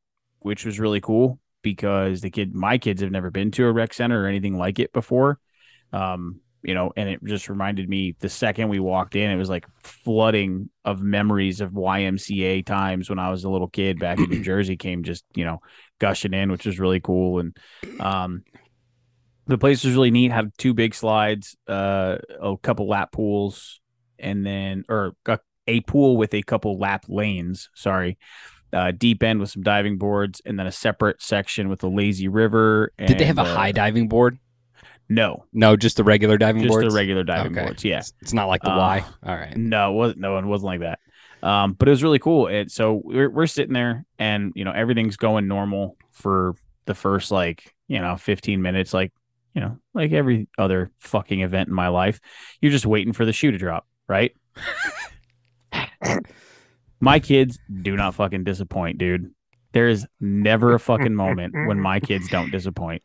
which 0.45 0.65
was 0.65 0.79
really 0.79 1.01
cool 1.01 1.39
because 1.63 2.21
the 2.21 2.31
kid, 2.31 2.55
my 2.55 2.77
kids 2.77 3.01
have 3.01 3.11
never 3.11 3.31
been 3.31 3.51
to 3.53 3.65
a 3.65 3.73
rec 3.73 3.95
center 3.95 4.23
or 4.23 4.27
anything 4.27 4.59
like 4.59 4.79
it 4.79 4.93
before. 4.93 5.39
Um, 5.93 6.41
you 6.63 6.75
know, 6.75 6.93
and 6.97 7.09
it 7.09 7.25
just 7.25 7.49
reminded 7.49 7.89
me 7.89 8.15
the 8.21 8.29
second 8.29 8.69
we 8.69 8.79
walked 8.79 9.17
in, 9.17 9.31
it 9.31 9.37
was 9.37 9.49
like 9.49 9.67
flooding 9.83 10.69
of 10.85 11.03
memories 11.03 11.61
of 11.61 11.73
YMCA 11.73 12.65
times 12.67 13.09
when 13.09 13.19
I 13.19 13.31
was 13.31 13.45
a 13.45 13.49
little 13.49 13.69
kid 13.69 13.99
back 13.99 14.19
in 14.19 14.29
New 14.29 14.43
Jersey 14.43 14.77
came 14.77 15.03
just, 15.03 15.25
you 15.35 15.47
know, 15.47 15.61
gushing 15.99 16.35
in, 16.35 16.53
which 16.53 16.67
was 16.67 16.79
really 16.79 17.01
cool. 17.01 17.41
And 17.41 17.57
um 18.01 18.45
the 19.47 19.59
place 19.59 19.85
was 19.85 19.95
really 19.95 20.11
neat. 20.11 20.31
Had 20.31 20.53
two 20.59 20.75
big 20.75 20.95
slides, 20.95 21.57
uh, 21.67 22.17
a 22.41 22.57
couple 22.63 22.89
lap 22.89 23.13
pools, 23.13 23.81
and 24.19 24.45
then 24.45 24.85
or 24.89 25.13
a, 25.27 25.39
a 25.67 25.81
pool 25.81 26.17
with 26.17 26.35
a 26.35 26.43
couple 26.43 26.79
lap 26.79 27.05
lanes. 27.09 27.69
Sorry, 27.75 28.19
uh, 28.75 28.91
deep 28.91 29.23
end 29.23 29.41
with 29.41 29.51
some 29.51 29.63
diving 29.63 29.97
boards, 29.99 30.43
and 30.45 30.59
then 30.59 30.67
a 30.67 30.73
separate 30.73 31.23
section 31.23 31.69
with 31.69 31.83
a 31.83 31.89
lazy 31.89 32.29
river. 32.29 32.93
Did 32.99 33.19
they 33.19 33.25
have 33.25 33.39
a 33.39 33.43
uh, 33.43 33.55
high 33.55 33.73
diving 33.73 34.09
board? 34.09 34.39
No, 35.09 35.45
No, 35.53 35.77
just 35.77 35.99
the 35.99 36.05
regular 36.05 36.39
diving 36.39 36.63
just 36.63 36.73
boards. 36.73 36.91
the 36.93 36.97
regular 36.99 37.25
diving 37.25 37.53
Okay. 37.53 37.63
boards. 37.63 37.85
Yeah, 37.85 37.99
It's, 37.99 38.13
it's 38.23 38.33
not 38.33 38.47
like 38.47 38.63
the 38.63 38.73
Uh, 38.73 38.79
Y. 38.79 39.05
All 39.23 39.37
right. 39.37 39.55
no, 39.57 39.91
it 39.93 39.95
wasn't. 39.95 40.21
No, 40.21 40.39
it 40.39 40.45
wasn't 40.47 40.67
like 40.67 40.81
that. 40.81 40.99
Um, 41.43 41.75
but 41.75 41.89
it 41.89 41.91
was 41.91 42.03
really 42.03 42.19
cool. 42.19 42.47
And 42.47 42.73
so 42.73 43.03
we're 43.05 43.29
we're 43.29 43.47
sitting 43.47 43.75
there, 43.75 44.07
and 44.19 44.53
you 44.55 44.65
know 44.65 44.73
everything's 44.73 45.17
going 45.19 45.47
normal 45.47 45.97
for 46.13 46.55
the 46.87 46.95
first 46.95 47.31
like 47.31 47.75
you 47.87 48.01
know 48.01 48.17
15 48.17 48.63
minutes, 48.63 48.95
like 48.95 49.13
you 49.55 49.61
know 49.61 49.77
like 49.93 50.13
every 50.13 50.49
other 50.57 50.91
fucking 51.01 51.41
event 51.43 51.69
in 51.69 51.75
my 51.75 51.89
life. 51.89 52.19
You're 52.63 52.73
just 52.73 52.87
waiting 52.87 53.13
for 53.13 53.27
the 53.27 53.33
shoe 53.35 53.51
to 53.51 53.59
drop, 53.59 53.87
right? 54.09 54.33
my 57.05 57.21
kids 57.21 57.59
do 57.83 57.97
not 57.97 58.15
fucking 58.15 58.45
disappoint, 58.45 58.99
dude. 58.99 59.33
There 59.73 59.89
is 59.89 60.07
never 60.21 60.75
a 60.75 60.79
fucking 60.79 61.15
moment 61.15 61.55
when 61.67 61.81
my 61.81 62.01
kids 62.09 62.29
don't 62.29 62.51
disappoint. 62.51 63.03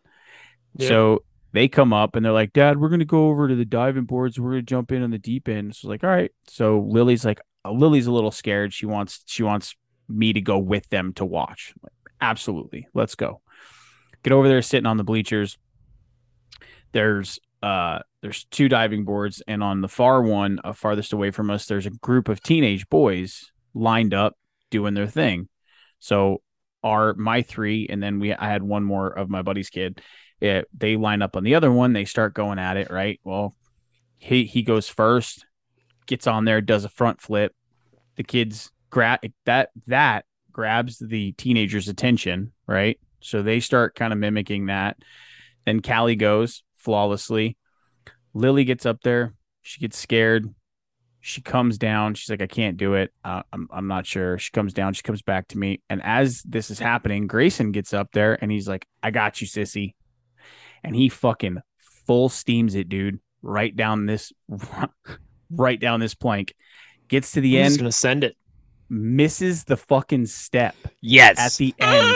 Yeah. 0.75 0.87
So 0.87 1.23
they 1.51 1.67
come 1.67 1.93
up 1.93 2.15
and 2.15 2.23
they're 2.23 2.31
like, 2.31 2.53
Dad, 2.53 2.79
we're 2.79 2.89
gonna 2.89 3.05
go 3.05 3.27
over 3.27 3.47
to 3.47 3.55
the 3.55 3.65
diving 3.65 4.05
boards. 4.05 4.39
We're 4.39 4.51
gonna 4.51 4.61
jump 4.61 4.91
in 4.91 5.03
on 5.03 5.11
the 5.11 5.17
deep 5.17 5.49
end. 5.49 5.75
So 5.75 5.87
like, 5.87 6.03
all 6.03 6.09
right. 6.09 6.31
So 6.47 6.79
Lily's 6.79 7.25
like, 7.25 7.41
uh, 7.65 7.71
Lily's 7.71 8.07
a 8.07 8.11
little 8.11 8.31
scared. 8.31 8.73
She 8.73 8.85
wants 8.85 9.23
she 9.25 9.43
wants 9.43 9.75
me 10.07 10.33
to 10.33 10.41
go 10.41 10.57
with 10.57 10.87
them 10.89 11.13
to 11.13 11.25
watch. 11.25 11.73
Like, 11.81 11.93
Absolutely, 12.21 12.87
let's 12.93 13.15
go. 13.15 13.41
Get 14.23 14.33
over 14.33 14.47
there, 14.47 14.61
sitting 14.61 14.85
on 14.85 14.97
the 14.97 15.03
bleachers. 15.03 15.57
There's 16.91 17.39
uh 17.63 17.99
there's 18.21 18.43
two 18.45 18.67
diving 18.67 19.05
boards, 19.05 19.41
and 19.47 19.63
on 19.63 19.81
the 19.81 19.87
far 19.87 20.21
one, 20.21 20.59
uh, 20.63 20.73
farthest 20.73 21.13
away 21.13 21.31
from 21.31 21.49
us, 21.49 21.65
there's 21.65 21.85
a 21.85 21.91
group 21.91 22.27
of 22.27 22.41
teenage 22.41 22.89
boys 22.89 23.51
lined 23.73 24.13
up 24.13 24.37
doing 24.69 24.93
their 24.93 25.07
thing. 25.07 25.47
So 25.99 26.41
are 26.83 27.13
my 27.13 27.41
three, 27.41 27.87
and 27.89 28.01
then 28.01 28.19
we 28.19 28.33
I 28.33 28.49
had 28.49 28.63
one 28.63 28.83
more 28.83 29.07
of 29.07 29.29
my 29.29 29.41
buddy's 29.41 29.69
kid 29.69 30.01
it, 30.41 30.67
they 30.77 30.95
line 30.95 31.21
up 31.21 31.35
on 31.35 31.43
the 31.43 31.55
other 31.55 31.71
one. 31.71 31.93
They 31.93 32.05
start 32.05 32.33
going 32.33 32.59
at 32.59 32.77
it, 32.77 32.89
right? 32.89 33.19
Well, 33.23 33.55
he 34.17 34.45
he 34.45 34.63
goes 34.63 34.87
first, 34.87 35.45
gets 36.05 36.27
on 36.27 36.45
there, 36.45 36.61
does 36.61 36.85
a 36.85 36.89
front 36.89 37.21
flip. 37.21 37.53
The 38.15 38.23
kids 38.23 38.71
grab 38.89 39.19
that 39.45 39.69
that 39.87 40.25
grabs 40.51 40.97
the 40.99 41.33
teenager's 41.33 41.87
attention, 41.87 42.53
right? 42.67 42.99
So 43.21 43.41
they 43.41 43.59
start 43.59 43.95
kind 43.95 44.13
of 44.13 44.19
mimicking 44.19 44.67
that. 44.67 44.97
Then 45.65 45.81
Callie 45.81 46.15
goes 46.15 46.63
flawlessly. 46.77 47.57
Lily 48.33 48.63
gets 48.63 48.85
up 48.85 49.01
there. 49.01 49.33
She 49.61 49.81
gets 49.81 49.97
scared. 49.97 50.53
She 51.21 51.41
comes 51.41 51.77
down. 51.77 52.13
She's 52.15 52.29
like, 52.29 52.41
I 52.41 52.47
can't 52.47 52.77
do 52.77 52.93
it. 52.93 53.11
Uh, 53.25 53.43
I'm, 53.51 53.67
I'm 53.71 53.87
not 53.87 54.05
sure. 54.05 54.37
She 54.37 54.51
comes 54.51 54.73
down. 54.73 54.93
She 54.93 55.01
comes 55.03 55.21
back 55.21 55.49
to 55.49 55.57
me. 55.57 55.81
And 55.89 56.01
as 56.03 56.41
this 56.43 56.71
is 56.71 56.79
happening, 56.79 57.27
Grayson 57.27 57.71
gets 57.71 57.93
up 57.93 58.09
there 58.13 58.37
and 58.41 58.49
he's 58.51 58.67
like, 58.69 58.85
I 59.03 59.11
got 59.11 59.41
you, 59.41 59.47
sissy 59.47 59.93
and 60.83 60.95
he 60.95 61.09
fucking 61.09 61.57
full 62.07 62.29
steams 62.29 62.73
it, 62.75 62.87
dude, 62.87 63.19
right 63.41 63.75
down 63.75 64.05
this, 64.05 64.31
right 65.51 65.79
down 65.79 65.99
this 65.99 66.15
plank. 66.15 66.55
Gets 67.07 67.33
to 67.33 67.41
the 67.41 67.57
I'm 67.59 67.65
just 67.65 67.73
end, 67.73 67.79
gonna 67.81 67.91
send 67.91 68.23
it. 68.23 68.37
misses 68.89 69.63
the 69.65 69.75
fucking 69.77 70.27
step 70.27 70.75
Yes. 71.01 71.37
at 71.37 71.57
the 71.57 71.73
end, 71.79 72.15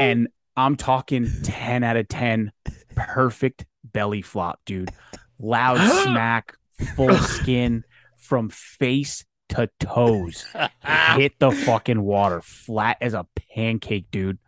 and 0.00 0.28
I'm 0.56 0.76
talking 0.76 1.30
ten 1.42 1.84
out 1.84 1.96
of 1.96 2.08
ten, 2.08 2.52
perfect 2.94 3.64
belly 3.84 4.20
flop, 4.20 4.60
dude. 4.66 4.90
Loud 5.38 5.78
smack, 6.02 6.54
full 6.96 7.16
skin 7.16 7.84
from 8.22 8.48
face 8.48 9.24
to 9.50 9.68
toes. 9.78 10.46
Hit 11.16 11.38
the 11.38 11.50
fucking 11.50 12.00
water, 12.00 12.40
flat 12.42 12.96
as 13.00 13.14
a 13.14 13.26
pancake, 13.54 14.06
dude. 14.10 14.38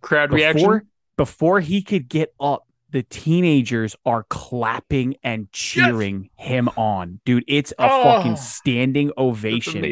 Crowd 0.00 0.30
before 0.30 0.36
reaction. 0.72 0.88
before 1.16 1.60
he 1.60 1.82
could 1.82 2.08
get 2.08 2.32
up 2.40 2.66
the 2.92 3.02
teenagers 3.04 3.94
are 4.04 4.24
clapping 4.28 5.14
and 5.22 5.50
cheering 5.52 6.28
him 6.36 6.68
on. 6.76 7.20
Dude 7.24 7.44
it's 7.46 7.70
a 7.72 7.88
Oh, 7.88 8.02
fucking 8.02 8.36
standing 8.36 9.12
ovation. 9.16 9.84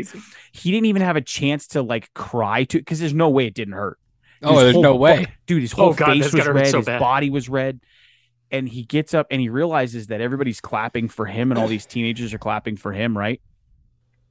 He 0.52 0.70
didn't 0.72 0.86
even 0.86 1.02
have 1.02 1.14
a 1.16 1.20
chance 1.20 1.68
to 1.68 1.82
like 1.82 2.12
cry 2.14 2.64
to 2.64 2.78
because 2.78 2.98
there's 2.98 3.14
no 3.14 3.28
way 3.28 3.46
it 3.46 3.54
didn't 3.54 3.74
hurt. 3.74 3.98
Oh, 4.42 4.58
there's 4.60 4.72
whole 4.74 4.82
no 4.82 4.94
fu- 4.94 4.98
way. 4.98 5.26
dude 5.46 5.62
his 5.62 5.72
oh, 5.74 5.76
whole 5.76 5.90
Oh, 5.90 5.94
God, 5.94 6.06
face 6.08 6.32
was 6.32 6.46
red 6.48 6.66
so 6.68 6.78
his 6.78 6.86
body 6.86 7.30
was 7.30 7.48
red 7.48 7.80
and 8.50 8.68
he 8.68 8.84
gets 8.84 9.14
up 9.14 9.26
and 9.30 9.40
he 9.40 9.48
realizes 9.48 10.08
that 10.08 10.20
everybody's 10.20 10.60
clapping 10.60 11.08
for 11.08 11.26
him 11.26 11.50
and 11.50 11.58
all 11.58 11.68
these 11.68 11.86
teenagers 11.86 12.32
are 12.34 12.38
clapping 12.38 12.76
for 12.76 12.92
him 12.92 13.16
right? 13.16 13.40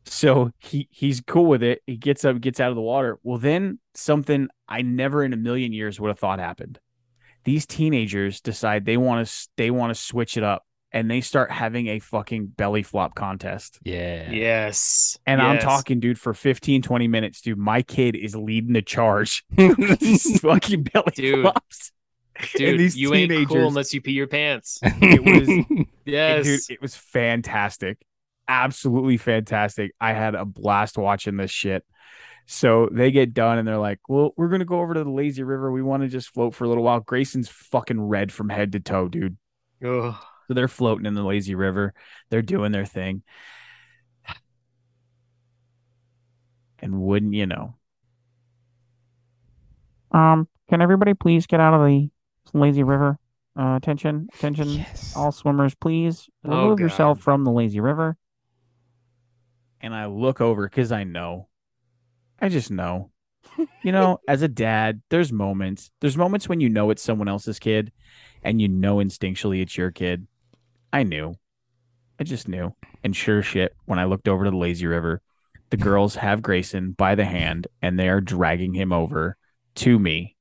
So 0.06 0.52
he 0.60 0.88
he's 0.92 1.22
cool 1.22 1.46
with 1.46 1.64
it. 1.64 1.82
He 1.86 1.98
gets 1.98 2.26
up 2.26 2.40
gets 2.40 2.60
out 2.60 2.70
of 2.70 2.76
the 2.76 2.82
water. 2.82 3.20
Well 3.24 3.38
then 3.38 3.80
something 3.94 4.48
i 4.68 4.82
never 4.82 5.24
in 5.24 5.34
a 5.34 5.38
million 5.38 5.74
years 5.74 6.00
would 6.00 6.10
have 6.10 6.20
thought 6.20 6.40
happened. 6.40 6.80
These 7.44 7.66
teenagers 7.66 8.42
decide 8.42 8.86
they 8.86 8.98
want 8.98 9.28
to 9.28 9.48
they 9.58 9.72
want 9.72 9.94
to 9.94 10.02
switch 10.02 10.38
it 10.38 10.44
up 10.44 10.64
and 10.94 11.12
they 11.12 11.22
start 11.22 11.52
having 11.52 11.88
a 11.88 12.00
fucking 12.00 12.48
belly 12.48 12.84
flop 12.84 13.16
contest. 13.16 13.80
Yeah. 13.84 14.32
Yes. 14.32 15.18
and 15.26 15.42
i'm 15.42 15.60
talking 15.60 16.00
dude 16.00 16.20
for 16.20 16.34
15 16.34 16.82
20 16.82 17.08
minutes 17.08 17.42
dude 17.42 17.58
my 17.58 17.82
kid 17.82 18.16
is 18.16 18.36
leading 18.36 18.74
the 18.74 18.82
charge. 18.82 19.44
These 19.58 20.40
fucking 20.40 20.84
belly 20.84 21.12
Dude. 21.16 21.42
flops 21.42 21.92
Dude, 22.56 22.80
these 22.80 22.96
you 22.98 23.14
ain't 23.14 23.32
cool 23.32 23.46
teenagers- 23.46 23.68
unless 23.68 23.94
you 23.94 24.02
pee 24.02 24.12
your 24.12 24.28
pants. 24.28 24.80
it 24.84 25.24
was 25.24 25.86
Yes. 26.06 26.46
dude, 26.46 26.62
it 26.70 26.82
was 26.82 26.96
fantastic. 26.96 27.98
absolutely 28.48 29.18
fantastic. 29.18 29.92
I 30.00 30.14
had 30.14 30.36
a 30.36 30.46
blast 30.46 30.98
watching 30.98 31.38
this 31.38 31.52
shit. 31.52 31.84
So 32.46 32.88
they 32.92 33.12
get 33.12 33.34
done 33.34 33.58
and 33.58 33.68
they're 33.68 33.78
like, 33.78 34.00
"Well, 34.08 34.32
we're 34.38 34.48
gonna 34.48 34.64
go 34.64 34.80
over 34.80 34.94
to 34.94 35.04
the 35.04 35.10
lazy 35.10 35.44
river. 35.44 35.70
We 35.70 35.82
want 35.82 36.04
to 36.04 36.08
just 36.10 36.30
float 36.30 36.56
for 36.56 36.64
a 36.64 36.70
little 36.70 36.84
while." 36.84 37.02
Grayson's 37.02 37.50
fucking 37.50 38.00
red 38.00 38.32
from 38.32 38.48
head 38.48 38.72
to 38.72 38.80
toe, 38.80 39.10
dude. 39.10 39.36
Ugh. 39.86 40.16
So 40.48 40.54
they're 40.54 40.70
floating 40.70 41.06
in 41.06 41.14
the 41.14 41.24
lazy 41.24 41.56
river. 41.56 41.94
They're 42.30 42.42
doing 42.42 42.72
their 42.72 42.86
thing. 42.86 43.22
And 46.80 47.02
wouldn't 47.02 47.34
you 47.34 47.48
know? 47.48 47.76
Um, 50.12 50.48
can 50.70 50.82
everybody 50.82 51.14
please 51.16 51.48
get 51.48 51.60
out 51.60 51.74
of 51.74 51.82
the 51.86 52.10
lazy 52.54 52.84
river? 52.84 53.18
Uh, 53.60 53.76
attention, 53.76 54.28
attention, 54.36 54.70
Yes. 54.70 55.14
all 55.16 55.32
swimmers, 55.32 55.74
please 55.76 56.30
Oh, 56.46 56.50
remove 56.52 56.80
yourself 56.80 57.20
from 57.20 57.44
the 57.44 57.52
lazy 57.52 57.80
river. 57.80 58.16
And 59.82 59.94
I 59.96 60.06
look 60.08 60.42
over 60.42 60.68
because 60.68 60.92
I 60.92 61.04
know. 61.04 61.48
I 62.40 62.50
just 62.50 62.72
know. 62.72 63.12
You 63.84 63.92
know, 63.92 64.20
as 64.28 64.42
a 64.44 64.48
dad, 64.48 65.02
there's 65.10 65.32
moments. 65.32 65.90
There's 66.02 66.18
moments 66.18 66.48
when 66.50 66.60
you 66.60 66.70
know 66.70 66.90
it's 66.92 67.02
someone 67.02 67.28
else's 67.30 67.58
kid 67.58 67.92
and 68.44 68.62
you 68.62 68.68
know 68.68 68.98
instinctually 68.98 69.62
it's 69.62 69.78
your 69.78 69.90
kid. 69.92 70.28
I 70.94 71.04
knew. 71.04 71.34
I 72.20 72.24
just 72.24 72.48
knew. 72.48 72.76
And 73.04 73.16
sure 73.16 73.42
shit, 73.42 73.74
when 73.86 73.98
I 73.98 74.06
looked 74.06 74.28
over 74.28 74.44
to 74.44 74.52
the 74.52 74.58
lazy 74.58 74.86
river, 74.86 75.22
the 75.72 75.78
girls 75.78 76.16
have 76.16 76.42
Grayson 76.44 76.92
by 76.92 77.16
the 77.16 77.26
hand 77.26 77.66
and 77.82 77.98
they 77.98 78.10
are 78.10 78.22
dragging 78.22 78.74
him 78.74 78.92
over 78.94 79.38
to 79.76 79.98
me. 79.98 80.36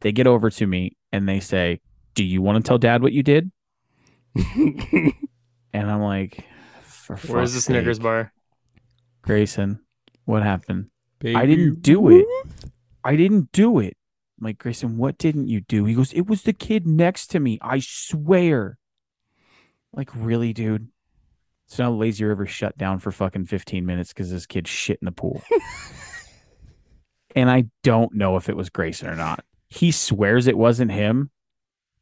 They 0.00 0.10
get 0.12 0.26
over 0.26 0.50
to 0.50 0.66
me 0.66 0.96
and 1.12 1.28
they 1.28 1.40
say, 1.40 1.80
Do 2.14 2.24
you 2.24 2.42
want 2.42 2.64
to 2.64 2.68
tell 2.68 2.78
dad 2.78 3.02
what 3.02 3.12
you 3.12 3.22
did? 3.22 3.50
And 5.72 5.90
I'm 5.90 6.00
like, 6.00 6.44
For 6.82 7.16
Where's 7.16 7.52
the 7.52 7.58
fuck's 7.58 7.64
Snickers 7.64 7.96
sake, 7.98 8.02
bar? 8.02 8.32
Grayson, 9.22 9.80
what 10.24 10.42
happened? 10.42 10.90
I 11.24 11.46
didn't 11.46 11.82
do 11.82 12.08
it. 12.10 12.26
I 13.04 13.16
didn't 13.16 13.52
do 13.52 13.78
it. 13.78 13.96
I'm 14.38 14.44
like, 14.44 14.58
Grayson, 14.58 14.96
what 14.96 15.18
didn't 15.18 15.48
you 15.48 15.60
do? 15.60 15.84
He 15.84 15.94
goes, 15.94 16.12
It 16.12 16.26
was 16.26 16.42
the 16.42 16.52
kid 16.52 16.86
next 16.86 17.28
to 17.28 17.40
me. 17.40 17.58
I 17.60 17.80
swear. 17.80 18.78
Like, 19.92 20.10
really, 20.14 20.52
dude? 20.52 20.88
So 21.66 21.84
now 21.84 21.92
Lazy 21.92 22.24
River 22.24 22.46
shut 22.46 22.78
down 22.78 22.98
for 22.98 23.10
fucking 23.10 23.46
15 23.46 23.84
minutes 23.84 24.12
because 24.12 24.30
this 24.30 24.46
kid 24.46 24.66
shit 24.66 24.98
in 25.02 25.06
the 25.06 25.12
pool. 25.12 25.42
and 27.36 27.50
I 27.50 27.64
don't 27.82 28.14
know 28.14 28.36
if 28.36 28.48
it 28.48 28.56
was 28.56 28.70
Grayson 28.70 29.08
or 29.08 29.16
not. 29.16 29.44
He 29.68 29.90
swears 29.90 30.46
it 30.46 30.56
wasn't 30.56 30.92
him, 30.92 31.30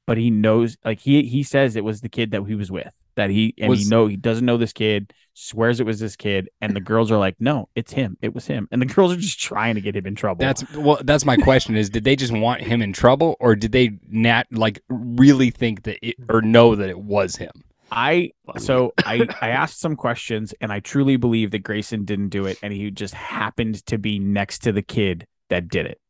but 0.06 0.18
he 0.18 0.30
knows 0.30 0.76
like 0.84 1.00
he 1.00 1.24
he 1.24 1.42
says 1.42 1.76
it 1.76 1.84
was 1.84 2.00
the 2.00 2.08
kid 2.08 2.30
that 2.32 2.44
he 2.44 2.54
was 2.54 2.70
with. 2.70 2.92
That 3.16 3.30
he 3.30 3.54
and 3.58 3.74
he 3.74 3.88
know 3.88 4.06
he 4.06 4.16
doesn't 4.16 4.44
know 4.44 4.58
this 4.58 4.74
kid, 4.74 5.12
swears 5.32 5.80
it 5.80 5.86
was 5.86 5.98
this 5.98 6.16
kid, 6.16 6.50
and 6.60 6.76
the 6.76 6.80
girls 6.80 7.10
are 7.10 7.16
like, 7.16 7.36
No, 7.38 7.68
it's 7.74 7.92
him. 7.92 8.18
It 8.20 8.34
was 8.34 8.46
him. 8.46 8.68
And 8.70 8.80
the 8.80 8.86
girls 8.94 9.12
are 9.12 9.16
just 9.16 9.40
trying 9.40 9.74
to 9.76 9.80
get 9.80 9.96
him 9.96 10.06
in 10.06 10.14
trouble. 10.14 10.40
That's 10.40 10.70
well. 10.74 11.00
That's 11.02 11.24
my 11.24 11.36
question: 11.36 11.76
is 11.76 11.88
did 11.88 12.04
they 12.04 12.14
just 12.14 12.32
want 12.32 12.60
him 12.60 12.82
in 12.82 12.92
trouble, 12.92 13.36
or 13.40 13.56
did 13.56 13.72
they 13.72 13.98
not 14.08 14.46
like 14.50 14.80
really 14.88 15.50
think 15.50 15.84
that 15.84 15.98
it, 16.06 16.16
or 16.28 16.42
know 16.42 16.74
that 16.74 16.90
it 16.90 16.98
was 16.98 17.36
him? 17.36 17.52
I 17.90 18.32
so 18.58 18.92
I 18.98 19.26
I 19.40 19.50
asked 19.50 19.80
some 19.80 19.96
questions 19.96 20.52
and 20.60 20.72
I 20.72 20.80
truly 20.80 21.16
believe 21.16 21.52
that 21.52 21.60
Grayson 21.60 22.04
didn't 22.04 22.30
do 22.30 22.46
it 22.46 22.58
and 22.62 22.72
he 22.72 22.90
just 22.90 23.14
happened 23.14 23.86
to 23.86 23.96
be 23.96 24.18
next 24.18 24.60
to 24.64 24.72
the 24.72 24.82
kid 24.82 25.26
that 25.50 25.68
did 25.68 25.86
it. 25.86 26.00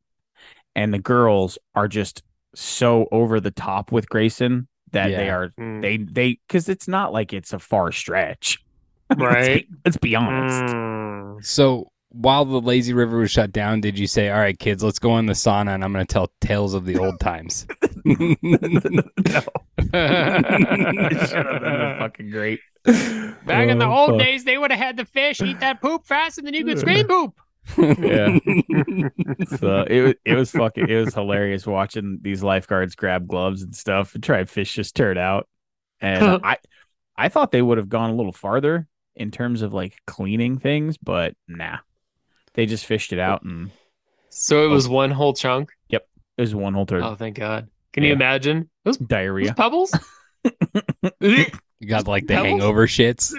And 0.77 0.95
the 0.95 0.99
girls 1.01 1.59
are 1.75 1.89
just 1.89 2.23
so 2.55 3.09
over 3.11 3.41
the 3.41 3.51
top 3.51 3.91
with 3.91 4.09
Grayson 4.09 4.69
that 4.93 5.09
they 5.09 5.29
are 5.31 5.49
Mm. 5.59 5.83
they 5.83 5.97
they 5.97 6.39
cuz 6.49 6.69
it's 6.69 6.87
not 6.87 7.13
like 7.13 7.33
it's 7.33 7.53
a 7.53 7.59
far 7.59 7.91
stretch. 7.91 8.59
Let's 9.11 9.19
be- 9.19 9.25
Right. 9.25 9.67
Let's 9.85 9.97
be 9.97 10.15
honest. 10.15 10.75
Mm. 10.75 11.45
So 11.45 11.89
while 12.11 12.45
the 12.45 12.61
lazy 12.61 12.93
river 12.95 13.19
was 13.19 13.31
shut 13.31 13.53
down, 13.53 13.81
did 13.81 13.99
you 13.99 14.07
say, 14.07 14.31
"All 14.31 14.39
right, 14.39 14.59
kids, 14.59 14.83
let's 14.85 14.99
go 14.99 15.19
in 15.19 15.27
the 15.27 15.33
sauna 15.35 15.75
and 15.75 15.85
I'm 15.85 15.93
going 15.93 16.07
to 16.07 16.11
tell 16.13 16.31
tales 16.41 16.73
of 16.73 16.87
the 16.87 16.97
old 16.99 17.19
times"? 17.21 17.67
no. 18.05 18.35
Should 19.81 19.93
have 19.95 21.63
been 21.63 21.97
fucking 21.99 22.31
great. 22.31 22.61
Back 22.85 23.69
in 23.69 23.79
the 23.79 23.87
Oh, 23.87 23.93
old 23.93 24.11
fuck. 24.11 24.19
days, 24.21 24.45
they 24.45 24.57
would 24.59 24.71
have 24.71 24.81
had 24.81 24.97
the 24.97 25.05
fish 25.05 25.41
eat 25.43 25.61
that 25.61 25.81
poop 25.81 26.05
faster 26.07 26.43
than 26.43 26.55
you 26.55 26.65
could 26.65 26.79
scream 26.79 27.07
poop. 27.07 27.35
Yeah. 27.77 28.39
So 29.59 29.83
it 29.83 30.01
was 30.01 30.15
it 30.25 30.35
was 30.35 30.51
fucking 30.51 30.89
it 30.89 31.05
was 31.05 31.15
hilarious 31.15 31.67
watching 31.67 32.19
these 32.23 32.43
lifeguards 32.43 32.95
grab 32.95 33.27
gloves 33.27 33.63
and 33.63 33.75
stuff 33.75 34.15
and 34.15 34.23
try 34.23 34.39
and 34.39 34.51
fish 34.51 34.77
this 34.77 34.93
turd 34.93 35.19
out. 35.19 35.49
And 36.01 36.41
I 36.45 36.59
I 37.17 37.29
thought 37.29 37.53
they 37.53 37.63
would 37.63 37.79
have 37.79 37.89
gone 37.89 38.11
a 38.11 38.15
little 38.15 38.33
farther 38.33 38.87
in 39.15 39.31
terms 39.31 39.63
of 39.63 39.73
like 39.73 39.97
cleaning 40.07 40.59
things, 40.59 40.97
but 40.97 41.35
nah. 41.49 41.79
They 42.55 42.67
just 42.67 42.87
fished 42.87 43.13
it 43.13 43.19
out 43.19 43.43
and 43.43 43.71
So 44.31 44.65
it 44.65 44.69
was 44.69 44.89
oh. 44.89 44.93
one 44.93 45.11
whole 45.11 45.35
chunk. 45.35 45.71
Yep. 45.89 46.07
It 46.39 46.41
was 46.41 46.55
one 46.55 46.75
whole 46.75 46.87
turd. 46.87 47.03
Oh, 47.03 47.15
thank 47.15 47.37
God! 47.37 47.69
Can 47.93 48.03
you 48.03 48.13
imagine 48.13 48.69
those, 48.85 48.99
those 48.99 49.09
Diarrhea. 49.09 49.55
pebbles? 49.55 49.93
You 51.81 51.89
got 51.89 52.09
like 52.09 52.27
the 52.27 52.35
Pebbles? 52.35 52.51
hangover 52.53 52.87
shits. 52.87 53.33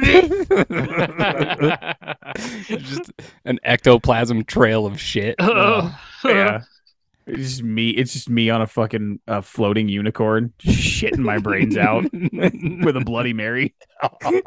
Just 2.67 3.11
an 3.45 3.59
ectoplasm 3.63 4.43
trail 4.45 4.85
of 4.85 4.99
shit. 4.99 5.35
oh, 5.39 5.97
Yeah. 6.23 6.61
It's 7.29 7.49
just 7.49 7.63
me. 7.63 7.89
It's 7.89 8.13
just 8.13 8.29
me 8.29 8.49
on 8.49 8.61
a 8.61 8.67
fucking 8.67 9.19
uh, 9.27 9.41
floating 9.41 9.89
unicorn, 9.89 10.53
shitting 10.59 11.17
my 11.17 11.39
brains 11.39 11.75
out 11.75 12.03
with 12.13 12.95
a 12.95 13.01
Bloody 13.03 13.33
Mary. 13.33 13.75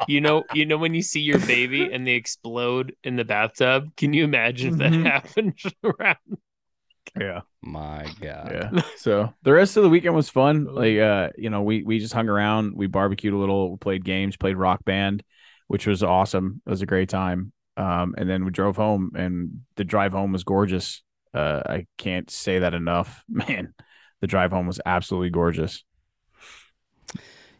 you 0.07 0.19
know, 0.19 0.43
you 0.55 0.65
know 0.65 0.79
when 0.79 0.95
you 0.95 1.03
see 1.03 1.19
your 1.19 1.37
baby 1.41 1.91
and 1.93 2.07
they 2.07 2.13
explode 2.13 2.95
in 3.03 3.17
the 3.17 3.23
bathtub. 3.23 3.95
Can 3.97 4.13
you 4.13 4.23
imagine 4.23 4.71
if 4.73 4.79
that 4.79 4.93
Mhm. 4.93 5.05
happened 5.05 5.59
around? 5.83 6.17
Yeah. 7.19 7.41
My 7.61 8.05
God. 8.19 8.51
Yeah. 8.51 8.81
So 8.97 9.33
the 9.43 9.51
rest 9.51 9.77
of 9.77 9.83
the 9.83 9.89
weekend 9.89 10.15
was 10.15 10.29
fun. 10.29 10.65
Like 10.65 10.97
uh, 10.97 11.29
you 11.37 11.49
know, 11.49 11.63
we 11.63 11.83
we 11.83 11.99
just 11.99 12.13
hung 12.13 12.29
around, 12.29 12.75
we 12.75 12.87
barbecued 12.87 13.33
a 13.33 13.37
little, 13.37 13.77
played 13.77 14.05
games, 14.05 14.37
played 14.37 14.57
rock 14.57 14.85
band, 14.85 15.23
which 15.67 15.87
was 15.87 16.03
awesome. 16.03 16.61
It 16.65 16.69
was 16.69 16.81
a 16.81 16.85
great 16.85 17.09
time. 17.09 17.51
Um, 17.77 18.15
and 18.17 18.29
then 18.29 18.45
we 18.45 18.51
drove 18.51 18.75
home 18.75 19.11
and 19.15 19.61
the 19.75 19.83
drive 19.83 20.11
home 20.11 20.31
was 20.31 20.43
gorgeous. 20.43 21.01
Uh 21.33 21.61
I 21.65 21.87
can't 21.97 22.29
say 22.29 22.59
that 22.59 22.73
enough. 22.73 23.23
Man, 23.29 23.73
the 24.21 24.27
drive 24.27 24.51
home 24.51 24.67
was 24.67 24.81
absolutely 24.85 25.29
gorgeous. 25.31 25.83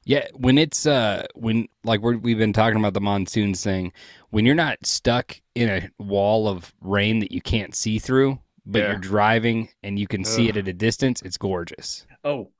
Yeah, 0.03 0.27
when 0.33 0.57
it's 0.57 0.85
uh 0.87 1.25
when 1.35 1.67
like 1.83 2.01
we're, 2.01 2.17
we've 2.17 2.37
been 2.37 2.53
talking 2.53 2.79
about 2.79 2.93
the 2.93 3.01
monsoons 3.01 3.63
thing, 3.63 3.93
when 4.29 4.45
you're 4.45 4.55
not 4.55 4.85
stuck 4.85 5.39
in 5.55 5.69
a 5.69 5.89
wall 6.03 6.47
of 6.47 6.73
rain 6.81 7.19
that 7.19 7.31
you 7.31 7.41
can't 7.41 7.75
see 7.75 7.99
through, 7.99 8.39
but 8.65 8.79
Yeah. 8.79 8.91
you're 8.91 8.99
driving 8.99 9.69
and 9.83 9.97
you 9.97 10.07
can 10.07 10.23
see 10.23 10.47
it 10.49 10.57
at 10.57 10.67
a 10.67 10.73
distance, 10.73 11.21
it's 11.21 11.37
gorgeous. 11.37 12.05
Oh. 12.23 12.51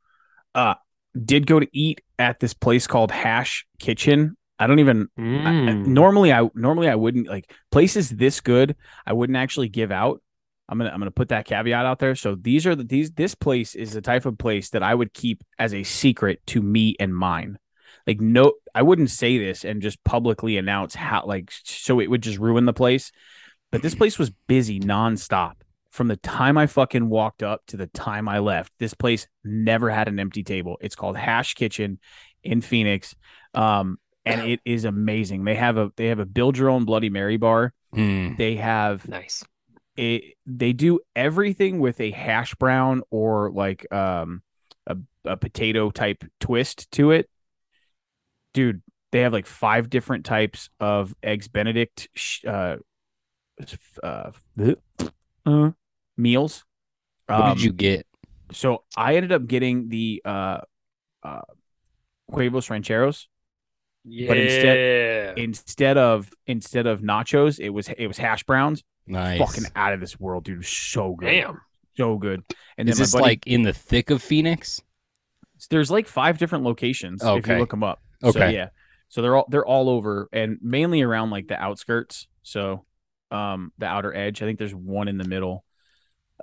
Uh 0.56 0.76
did 1.26 1.46
go 1.46 1.60
to 1.60 1.68
eat 1.74 2.02
at 2.20 2.40
this 2.40 2.54
place 2.54 2.88
called 2.88 3.12
Hash 3.12 3.66
Kitchen. 3.80 4.38
I 4.58 4.68
don't 4.68 4.80
even 4.80 5.10
I- 5.18 5.22
I- 5.22 5.26
Mm. 5.26 5.88
normally 5.88 6.32
I 6.32 6.50
normally 6.56 6.88
I 6.90 6.96
wouldn't 6.96 7.28
like 7.28 7.52
places 7.72 8.10
this 8.10 8.40
good. 8.42 8.76
I 9.06 9.14
wouldn't 9.14 9.38
actually 9.38 9.70
give 9.70 9.92
out. 9.92 10.22
I'm 10.70 10.78
gonna 10.78 10.90
I'm 10.92 11.00
gonna 11.00 11.12
put 11.12 11.30
that 11.30 11.46
caveat 11.46 11.86
out 11.86 12.00
there. 12.00 12.16
So 12.16 12.36
these 12.36 12.66
are 12.66 12.76
the 12.76 12.84
these 12.86 13.12
this 13.12 13.36
place 13.36 13.76
is 13.76 13.92
the 13.92 14.02
type 14.02 14.26
of 14.26 14.38
place 14.38 14.70
that 14.70 14.84
I 14.84 14.96
would 14.96 15.14
keep 15.14 15.44
as 15.60 15.74
a 15.74 15.84
secret 15.84 16.42
to 16.48 16.62
me 16.62 16.96
and 17.00 17.14
mine. 17.16 17.58
Like 18.08 18.22
no, 18.22 18.54
I 18.74 18.82
wouldn't 18.82 19.10
say 19.10 19.38
this 19.38 19.66
and 19.66 19.82
just 19.82 20.02
publicly 20.06 20.58
announce 20.58 20.96
how 20.96 21.26
like 21.26 21.52
so 21.52 22.00
it 22.00 22.10
would 22.10 22.24
just 22.24 22.38
ruin 22.40 22.66
the 22.66 22.74
place. 22.74 23.12
But 23.72 23.82
this 23.82 23.96
place 24.02 24.18
was 24.18 24.30
busy 24.48 24.80
nonstop 24.80 25.56
from 25.92 26.08
the 26.08 26.18
time 26.18 26.58
I 26.58 26.68
fucking 26.68 27.08
walked 27.08 27.44
up 27.44 27.66
to 27.68 27.78
the 27.78 27.88
time 27.88 28.28
I 28.28 28.40
left. 28.40 28.72
This 28.80 28.94
place 28.94 29.28
never 29.44 29.90
had 29.90 30.08
an 30.08 30.20
empty 30.20 30.44
table. 30.44 30.78
It's 30.82 30.96
called 30.96 31.18
Hash 31.18 31.54
Kitchen 31.54 32.00
in 32.44 32.62
Phoenix. 32.62 33.14
Um, 33.54 33.98
and 34.26 34.42
it 34.50 34.62
is 34.66 34.86
amazing. 34.86 35.44
They 35.44 35.56
have 35.56 35.78
a 35.78 35.92
they 35.98 36.08
have 36.08 36.20
a 36.20 36.26
build 36.26 36.58
your 36.58 36.70
own 36.70 36.86
Bloody 36.86 37.10
Mary 37.10 37.38
bar. 37.38 37.74
Hmm. 37.94 38.36
They 38.38 38.56
have 38.56 39.08
nice. 39.08 39.44
a 40.00 40.34
they 40.46 40.74
do 40.74 41.00
everything 41.16 41.80
with 41.80 42.00
a 42.00 42.12
hash 42.12 42.56
brown 42.56 43.02
or 43.10 43.52
like 43.52 43.92
um 43.92 44.44
a, 44.88 44.98
a 45.26 45.38
potato 45.38 45.90
type 45.90 46.24
twist 46.40 46.90
to 46.92 47.12
it. 47.12 47.30
Dude, 48.54 48.82
they 49.12 49.22
have 49.22 49.34
like 49.34 49.48
five 49.48 49.90
different 49.90 50.26
types 50.26 50.70
of 50.80 51.16
eggs 51.24 51.48
Benedict 51.48 52.08
sh- 52.14 52.46
uh 52.46 52.78
uh, 54.04 54.32
uh 55.46 55.72
meals. 56.18 56.64
What 57.28 57.42
Um, 57.42 57.56
did 57.56 57.64
you 57.64 57.72
get? 57.74 58.06
so 58.52 58.84
I 58.98 59.16
ended 59.16 59.32
up 59.32 59.48
getting 59.48 59.88
the 59.90 60.22
uh 60.26 60.60
uh 61.24 61.42
huevos 62.34 62.70
rancheros 62.70 63.28
Yeah. 64.04 64.28
But 64.28 64.38
instead- 64.38 65.38
instead 65.38 65.98
of 65.98 66.30
instead 66.48 66.86
of 66.88 67.02
nachos 67.02 67.60
it 67.60 67.70
was 67.70 67.88
it 67.90 68.08
was 68.08 68.18
hash 68.18 68.44
browns 68.44 68.84
Nice. 69.08 69.40
fucking 69.40 69.66
out 69.76 69.94
of 69.94 70.00
this 70.02 70.20
world 70.20 70.44
dude 70.44 70.66
so 70.66 71.16
good 71.16 71.28
Damn. 71.28 71.62
so 71.96 72.18
good 72.18 72.44
and 72.78 72.90
Is 72.90 72.98
then 72.98 73.04
this 73.04 73.12
buddy, 73.14 73.24
like 73.24 73.48
in 73.48 73.62
the 73.64 73.74
thick 73.74 74.10
of 74.10 74.22
Phoenix? 74.22 74.82
there's 75.70 75.92
like 75.92 76.08
five 76.08 76.38
different 76.38 76.64
locations 76.66 77.22
if 77.22 77.28
Okay. 77.28 77.54
you 77.54 77.60
look 77.60 77.70
them 77.72 77.84
up 77.84 78.02
so 78.22 78.30
Okay. 78.30 78.54
yeah 78.54 78.70
So 79.10 79.22
they're 79.22 79.36
all 79.36 79.46
they're 79.50 79.66
all 79.66 79.90
over 79.90 80.28
and 80.34 80.58
mainly 80.62 81.02
around 81.04 81.30
like 81.30 81.48
the 81.48 81.56
outskirts. 81.62 82.28
So 82.44 82.86
um 83.30 83.72
the 83.78 83.86
outer 83.86 84.14
edge. 84.14 84.42
I 84.42 84.46
think 84.46 84.58
there's 84.60 84.74
one 84.76 85.08
in 85.08 85.18
the 85.18 85.28
middle. 85.28 85.64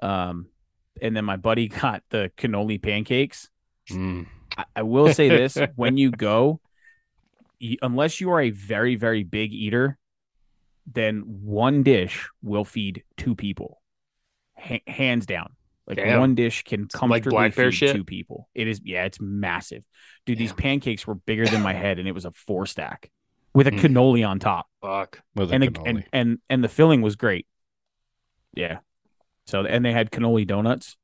Um 0.02 0.46
and 1.00 1.16
then 1.16 1.24
my 1.24 1.36
buddy 1.36 1.68
got 1.82 2.02
the 2.10 2.30
cannoli 2.36 2.80
pancakes. 2.82 3.48
Mm. 3.90 4.26
I, 4.56 4.64
I 4.76 4.82
will 4.82 5.12
say 5.14 5.28
this 5.28 5.56
when 5.76 5.96
you 5.96 6.10
go, 6.10 6.60
y- 7.60 7.76
unless 7.82 8.20
you 8.20 8.30
are 8.32 8.40
a 8.40 8.50
very, 8.50 8.96
very 8.96 9.22
big 9.22 9.52
eater, 9.52 9.96
then 10.90 11.20
one 11.26 11.82
dish 11.82 12.28
will 12.42 12.64
feed 12.64 13.04
two 13.16 13.34
people, 13.36 13.80
Ha- 14.56 14.82
hands 14.86 15.24
down. 15.26 15.54
Like 15.86 15.96
Damn. 15.98 16.20
one 16.20 16.34
dish 16.34 16.64
can 16.64 16.90
Some, 16.90 17.08
like, 17.08 17.22
comfortably 17.22 17.50
feed 17.50 17.74
shit? 17.74 17.94
two 17.96 18.04
people. 18.04 18.48
It 18.54 18.68
is, 18.68 18.80
yeah, 18.84 19.04
it's 19.04 19.18
massive, 19.20 19.84
dude. 20.26 20.36
These 20.38 20.52
pancakes 20.52 21.06
were 21.06 21.14
bigger 21.14 21.46
than 21.46 21.62
my 21.62 21.72
head, 21.84 21.98
and 21.98 22.06
it 22.08 22.12
was 22.12 22.24
a 22.26 22.32
four 22.32 22.66
stack 22.66 23.10
with 23.54 23.66
a 23.68 23.70
Mm. 23.70 23.78
cannoli 23.80 24.28
on 24.28 24.38
top, 24.38 24.66
Fuck. 24.82 25.22
With 25.34 25.50
a 25.50 25.54
and, 25.54 25.62
the, 25.62 25.68
cannoli. 25.68 25.86
and 25.88 26.04
and 26.12 26.38
and 26.50 26.64
the 26.64 26.68
filling 26.68 27.00
was 27.02 27.16
great. 27.16 27.46
Yeah, 28.54 28.78
so 29.48 29.64
and 29.64 29.84
they 29.84 29.92
had 29.92 30.10
cannoli 30.10 30.46
donuts. 30.46 30.96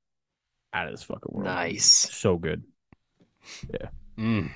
Out 0.72 0.86
of 0.88 0.92
this 0.92 1.02
fucking 1.04 1.30
world, 1.32 1.46
Nice. 1.46 1.84
so 1.84 2.36
good. 2.36 2.64
Mm. 4.18 4.50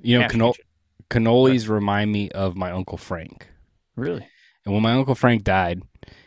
You 0.00 0.16
know, 0.16 0.22
Half 0.22 0.30
cano- 0.32 0.52
kitchen. 0.52 0.64
cannolis 1.10 1.68
remind 1.68 2.10
me 2.10 2.30
of 2.30 2.56
my 2.56 2.70
uncle 2.70 2.96
Frank. 2.96 3.46
Really? 3.94 4.26
And 4.64 4.72
when 4.72 4.82
my 4.82 4.92
uncle 4.92 5.14
Frank 5.14 5.44
died, 5.44 5.82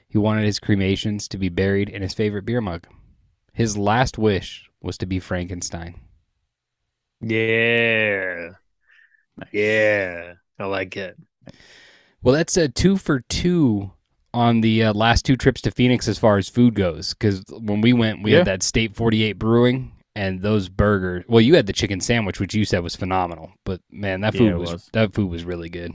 he 0.07 0.17
wanted 0.19 0.45
his 0.45 0.59
cremations 0.59 1.27
to 1.29 1.37
be 1.39 1.49
buried 1.49 1.89
in 1.89 2.01
his 2.03 2.13
favorite 2.13 2.45
beer 2.45 2.61
mug. 2.61 2.85
His 3.53 3.77
last 3.77 4.17
wish 4.19 4.69
was 4.81 4.97
to 4.99 5.05
be 5.07 5.19
Frankenstein. 5.19 5.99
Yeah. 7.21 8.49
Yeah. 9.51 10.33
I 10.59 10.65
like 10.65 10.97
it. 10.97 11.17
Well, 12.21 12.35
that's 12.35 12.57
a 12.57 12.67
two 12.69 12.97
for 12.97 13.21
two 13.21 13.91
on 14.33 14.61
the 14.61 14.83
uh, 14.85 14.93
last 14.93 15.25
two 15.25 15.35
trips 15.35 15.61
to 15.61 15.71
Phoenix 15.71 16.07
as 16.07 16.17
far 16.17 16.37
as 16.37 16.47
food 16.49 16.73
goes. 16.75 17.13
Because 17.13 17.43
when 17.49 17.81
we 17.81 17.93
went, 17.93 18.23
we 18.23 18.31
Yeah. 18.31 18.39
had 18.39 18.47
that 18.47 18.63
State 18.63 18.95
48 18.95 19.33
Brewing 19.33 19.91
and 20.15 20.41
those 20.41 20.69
burgers. 20.69 21.23
Well, 21.27 21.41
you 21.41 21.55
had 21.55 21.65
the 21.67 21.73
chicken 21.73 21.99
sandwich, 22.01 22.39
which 22.39 22.53
you 22.53 22.65
said 22.65 22.79
was 22.83 22.95
phenomenal. 22.95 23.51
But 23.65 23.81
man, 23.91 24.21
that 24.21 24.33
food 24.35 24.51
it 24.51 24.57
was, 24.57 24.71
was. 24.71 24.89
that 24.93 25.13
food 25.13 25.29
was 25.29 25.43
really 25.43 25.69
good. 25.69 25.93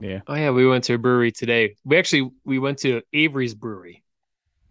Yeah. 0.00 0.20
Oh 0.26 0.34
yeah, 0.34 0.50
we 0.50 0.66
went 0.66 0.84
to 0.84 0.94
a 0.94 0.98
brewery 0.98 1.32
today. 1.32 1.76
We 1.84 1.96
actually 1.96 2.30
we 2.44 2.58
went 2.58 2.78
to 2.78 3.02
Avery's 3.12 3.54
brewery. 3.54 4.02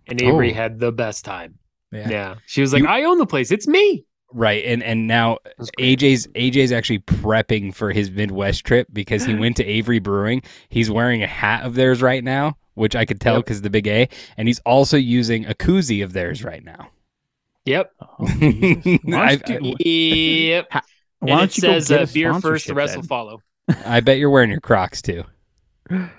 And 0.08 0.21
Avery 0.21 0.51
Oh. 0.51 0.56
had 0.56 0.80
the 0.80 0.91
best 0.91 1.23
time. 1.25 1.58
Yeah. 1.91 2.10
Yeah. 2.10 2.36
She 2.47 2.62
was 2.62 2.73
like, 2.73 2.82
You- 2.84 2.88
I 2.89 3.04
own 3.04 3.17
the 3.17 3.25
place. 3.25 3.51
It's 3.51 3.67
me. 3.67 4.04
Right, 4.33 4.63
and 4.65 4.81
and 4.83 5.07
now 5.07 5.37
It 5.45 5.53
was 5.57 5.71
great. 5.71 5.99
AJ's 5.99 6.27
AJ's 6.27 6.71
actually 6.71 6.99
prepping 6.99 7.73
for 7.75 7.91
his 7.91 8.09
Midwest 8.11 8.63
trip 8.65 8.87
because 8.93 9.25
he 9.25 9.35
went 9.35 9.57
to 9.57 9.65
Avery 9.65 9.99
Brewing. 9.99 10.41
He's 10.69 10.89
wearing 10.89 11.21
a 11.21 11.27
hat 11.27 11.65
of 11.65 11.75
theirs 11.75 12.01
right 12.01 12.23
now, 12.23 12.57
which 12.75 12.95
I 12.95 13.05
could 13.05 13.19
tell 13.19 13.35
Yep. 13.35 13.45
because 13.45 13.61
the 13.61 13.69
big 13.69 13.87
A, 13.87 14.07
and 14.37 14.47
he's 14.47 14.59
also 14.59 14.95
using 14.97 15.45
a 15.45 15.53
koozie 15.53 16.03
of 16.03 16.13
theirs 16.13 16.43
right 16.43 16.63
now. 16.63 16.89
Yep. 17.65 17.91
Oh, 18.01 18.25
Jesus. 18.27 18.99
Why 19.03 19.35
don't 19.35 19.63
I- 19.65 19.71
you- 19.79 20.47
Yep. 20.47 20.67
why 20.71 20.81
and 21.21 21.29
don't 21.29 21.43
it 21.43 21.57
you 21.57 21.61
go 21.63 21.79
says 21.79 21.87
get 21.89 21.99
uh, 21.99 22.03
a 22.03 22.07
beer 22.07 22.33
first, 22.39 22.67
the 22.67 22.73
rest 22.73 22.93
then? 22.93 23.01
will 23.01 23.07
follow. 23.07 23.41
I 23.85 23.99
bet 23.99 24.17
you're 24.17 24.29
wearing 24.31 24.49
your 24.49 24.61
Crocs 24.61 25.01
too. 25.01 25.23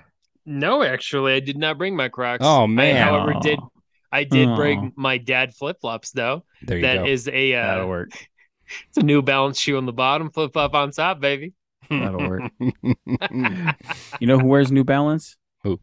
No, 0.45 0.83
actually, 0.83 1.33
I 1.35 1.39
did 1.39 1.57
not 1.57 1.77
bring 1.77 1.95
my 1.95 2.09
Crocs. 2.09 2.41
Oh, 2.45 2.63
I, 2.63 2.67
man. 2.67 3.07
however, 3.07 3.33
Aw. 3.35 3.39
did 3.39 3.59
I 4.13 4.23
did 4.25 4.47
Aw. 4.49 4.55
bring 4.55 4.93
my 4.95 5.17
dad 5.17 5.55
flip 5.55 5.77
flops 5.81 6.11
though. 6.11 6.45
There 6.61 6.77
you 6.77 6.83
That 6.83 6.95
go. 6.97 7.05
is 7.05 7.27
a 7.27 7.51
That'll 7.53 7.85
uh, 7.85 7.87
work. 7.87 8.11
it's 8.89 8.97
a 8.97 9.01
New 9.03 9.21
Balance 9.21 9.59
shoe 9.59 9.75
on 9.77 9.85
the 9.85 9.93
bottom, 9.93 10.29
flip 10.29 10.53
flop 10.53 10.73
on 10.75 10.91
top, 10.91 11.19
baby. 11.19 11.53
That'll 11.89 12.29
work. 12.29 12.43
You 14.19 14.27
know 14.27 14.37
who 14.39 14.47
wears 14.47 14.71
New 14.71 14.83
Balance? 14.83 15.35
Who? 15.63 15.79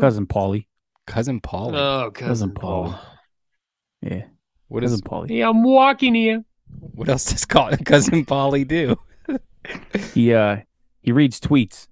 Cousin 0.00 0.26
Paulie. 0.26 0.66
cousin 1.06 1.40
Paulie. 1.40 1.74
oh 1.76 2.10
cousin 2.10 2.52
Paul. 2.52 2.90
Paul. 2.90 3.00
Yeah, 4.02 4.24
what 4.68 4.82
cousin 4.82 4.94
is 4.96 5.02
Paulie. 5.02 5.30
Yeah, 5.30 5.48
I'm 5.48 5.62
walking 5.62 6.14
here. 6.14 6.44
what 6.94 7.08
else 7.08 7.24
does 7.24 7.44
cousin 7.84 8.24
Paulie 8.26 8.66
do? 8.66 8.96
He 10.14 10.34
uh 10.34 10.58
he 11.00 11.12
reads 11.12 11.40
tweets. 11.40 11.88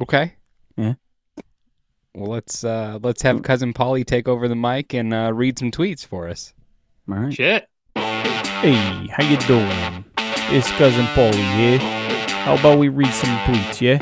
Okay. 0.00 0.34
Yeah. 0.76 0.94
Well, 2.14 2.30
let's 2.30 2.62
uh 2.62 2.98
let's 3.02 3.22
have 3.22 3.42
cousin 3.42 3.72
Paulie 3.72 4.04
take 4.04 4.28
over 4.28 4.46
the 4.46 4.54
mic 4.54 4.92
and 4.92 5.14
uh, 5.14 5.32
read 5.32 5.58
some 5.58 5.70
tweets 5.70 6.06
for 6.06 6.28
us. 6.28 6.52
All 7.08 7.16
right. 7.16 7.32
Shit. 7.32 7.66
Hey, 7.94 9.06
how 9.08 9.24
you 9.24 9.38
doing? 9.38 10.04
It's 10.54 10.70
cousin 10.72 11.06
Paulie 11.16 11.56
here. 11.56 11.78
How 12.44 12.54
about 12.54 12.78
we 12.78 12.90
read 12.90 13.12
some 13.14 13.34
tweets, 13.46 13.80
yeah? 13.80 13.98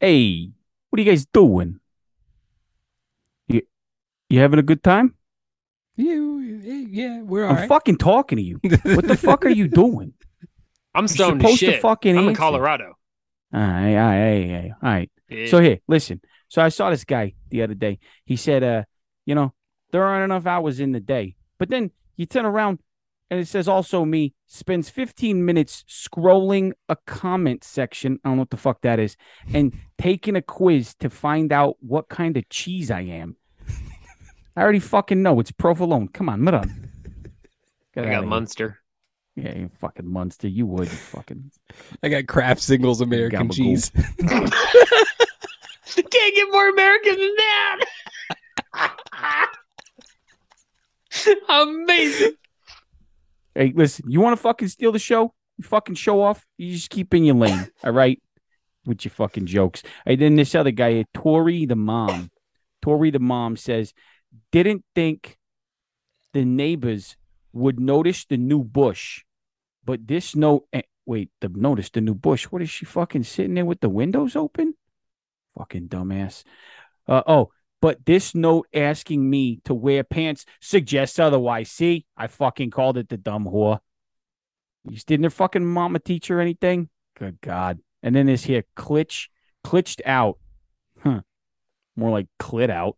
Hey, 0.00 0.52
what 0.88 0.98
are 0.98 1.02
you 1.02 1.10
guys 1.10 1.26
doing? 1.26 1.80
You, 3.48 3.60
you 4.30 4.40
having 4.40 4.58
a 4.58 4.62
good 4.62 4.82
time? 4.82 5.14
You, 5.96 6.38
yeah, 6.62 7.22
we're 7.22 7.44
all 7.44 7.50
I'm 7.50 7.56
right. 7.56 7.68
fucking 7.68 7.96
talking 7.96 8.36
to 8.36 8.42
you. 8.42 8.60
What 8.84 9.06
the 9.06 9.16
fuck 9.16 9.44
are 9.44 9.50
you 9.50 9.68
doing? 9.84 10.12
I'm 10.94 11.04
You're 11.04 11.08
stoned 11.08 11.40
supposed 11.40 11.60
to 11.60 11.66
shit. 11.66 11.82
fucking 11.82 12.16
I'm 12.16 12.24
in 12.24 12.28
answer. 12.30 12.38
Colorado. 12.38 12.96
All 13.52 13.60
right, 13.60 13.96
all 13.96 14.06
right, 14.06 14.44
all 14.44 14.52
right, 14.62 14.70
all 14.82 14.90
right. 14.90 15.10
Yeah. 15.28 15.46
So 15.46 15.60
here, 15.60 15.78
listen. 15.88 16.20
So 16.48 16.62
I 16.62 16.68
saw 16.68 16.90
this 16.90 17.04
guy 17.04 17.34
the 17.50 17.62
other 17.62 17.74
day. 17.74 17.98
He 18.24 18.36
said, 18.36 18.62
uh, 18.64 18.82
you 19.24 19.34
know, 19.34 19.52
there 19.92 20.04
aren't 20.04 20.24
enough 20.24 20.46
hours 20.46 20.80
in 20.80 20.92
the 20.92 21.00
day. 21.00 21.36
But 21.58 21.68
then 21.68 21.90
you 22.16 22.26
turn 22.26 22.44
around 22.44 22.80
and 23.30 23.38
it 23.38 23.46
says 23.46 23.68
also 23.68 24.04
me 24.04 24.34
spends 24.46 24.90
15 24.90 25.44
minutes 25.44 25.84
scrolling 25.88 26.72
a 26.88 26.96
comment 27.06 27.62
section. 27.62 28.18
I 28.24 28.28
don't 28.28 28.36
know 28.36 28.42
what 28.42 28.50
the 28.50 28.56
fuck 28.56 28.80
that 28.82 28.98
is, 28.98 29.16
and 29.54 29.72
taking 29.98 30.34
a 30.36 30.42
quiz 30.42 30.94
to 30.96 31.10
find 31.10 31.52
out 31.52 31.76
what 31.80 32.08
kind 32.08 32.36
of 32.36 32.48
cheese 32.48 32.90
I 32.90 33.02
am. 33.02 33.36
I 34.60 34.62
already 34.62 34.78
fucking 34.80 35.22
know 35.22 35.40
it's 35.40 35.50
provolone. 35.50 36.08
Come 36.08 36.28
on, 36.28 36.42
Miran. 36.42 36.68
Get 37.94 38.04
I 38.04 38.08
outta 38.08 38.10
got 38.10 38.20
here. 38.20 38.28
Munster. 38.28 38.78
Yeah, 39.34 39.56
you 39.56 39.70
fucking 39.78 40.06
Munster. 40.06 40.48
You 40.48 40.66
would 40.66 40.88
you 40.88 40.96
fucking. 40.96 41.50
I 42.02 42.10
got 42.10 42.26
Kraft 42.26 42.60
Singles 42.60 43.00
American 43.00 43.48
Gabagool. 43.48 43.54
cheese. 43.56 43.90
Can't 45.94 46.34
get 46.34 46.52
more 46.52 46.68
American 46.68 47.16
than 47.16 47.34
that. 47.38 47.80
Amazing. 51.48 52.32
Hey, 53.54 53.72
listen, 53.74 54.10
you 54.10 54.20
want 54.20 54.36
to 54.36 54.42
fucking 54.42 54.68
steal 54.68 54.92
the 54.92 54.98
show? 54.98 55.32
You 55.56 55.64
fucking 55.64 55.94
show 55.94 56.20
off? 56.20 56.46
You 56.58 56.74
just 56.74 56.90
keep 56.90 57.14
in 57.14 57.24
your 57.24 57.36
lane, 57.36 57.70
all 57.82 57.92
right? 57.92 58.20
With 58.84 59.06
your 59.06 59.12
fucking 59.12 59.46
jokes. 59.46 59.82
And 60.04 60.20
then 60.20 60.36
this 60.36 60.54
other 60.54 60.70
guy, 60.70 61.06
Tori 61.14 61.64
the 61.64 61.76
mom. 61.76 62.30
Tori 62.82 63.10
the 63.10 63.20
mom 63.20 63.56
says, 63.56 63.94
didn't 64.52 64.84
think 64.94 65.38
the 66.32 66.44
neighbors 66.44 67.16
would 67.52 67.80
notice 67.80 68.24
the 68.24 68.36
new 68.36 68.62
bush, 68.62 69.24
but 69.84 70.06
this 70.06 70.36
no 70.36 70.66
eh, 70.72 70.82
wait, 71.06 71.30
the 71.40 71.48
notice 71.48 71.90
the 71.90 72.00
new 72.00 72.14
bush. 72.14 72.44
What 72.44 72.62
is 72.62 72.70
she 72.70 72.84
fucking 72.84 73.24
sitting 73.24 73.54
there 73.54 73.64
with 73.64 73.80
the 73.80 73.88
windows 73.88 74.36
open? 74.36 74.74
Fucking 75.56 75.88
dumbass. 75.88 76.44
Uh, 77.08 77.22
oh, 77.26 77.50
but 77.80 78.04
this 78.04 78.34
note 78.34 78.68
asking 78.74 79.28
me 79.28 79.60
to 79.64 79.74
wear 79.74 80.04
pants 80.04 80.44
suggests 80.60 81.18
otherwise. 81.18 81.70
See, 81.70 82.06
I 82.16 82.26
fucking 82.26 82.70
called 82.70 82.98
it 82.98 83.08
the 83.08 83.16
dumb 83.16 83.44
whore. 83.44 83.80
You 84.84 84.96
didn't 85.06 85.24
her 85.24 85.30
fucking 85.30 85.64
mama 85.64 85.98
teach 85.98 86.28
her 86.28 86.40
anything? 86.40 86.88
Good 87.18 87.40
God. 87.40 87.80
And 88.02 88.14
then 88.14 88.26
this 88.26 88.44
here, 88.44 88.64
clitch, 88.76 89.28
clitched 89.64 90.02
out. 90.04 90.38
Huh. 91.02 91.20
More 91.96 92.10
like 92.10 92.28
clit 92.38 92.70
out. 92.70 92.96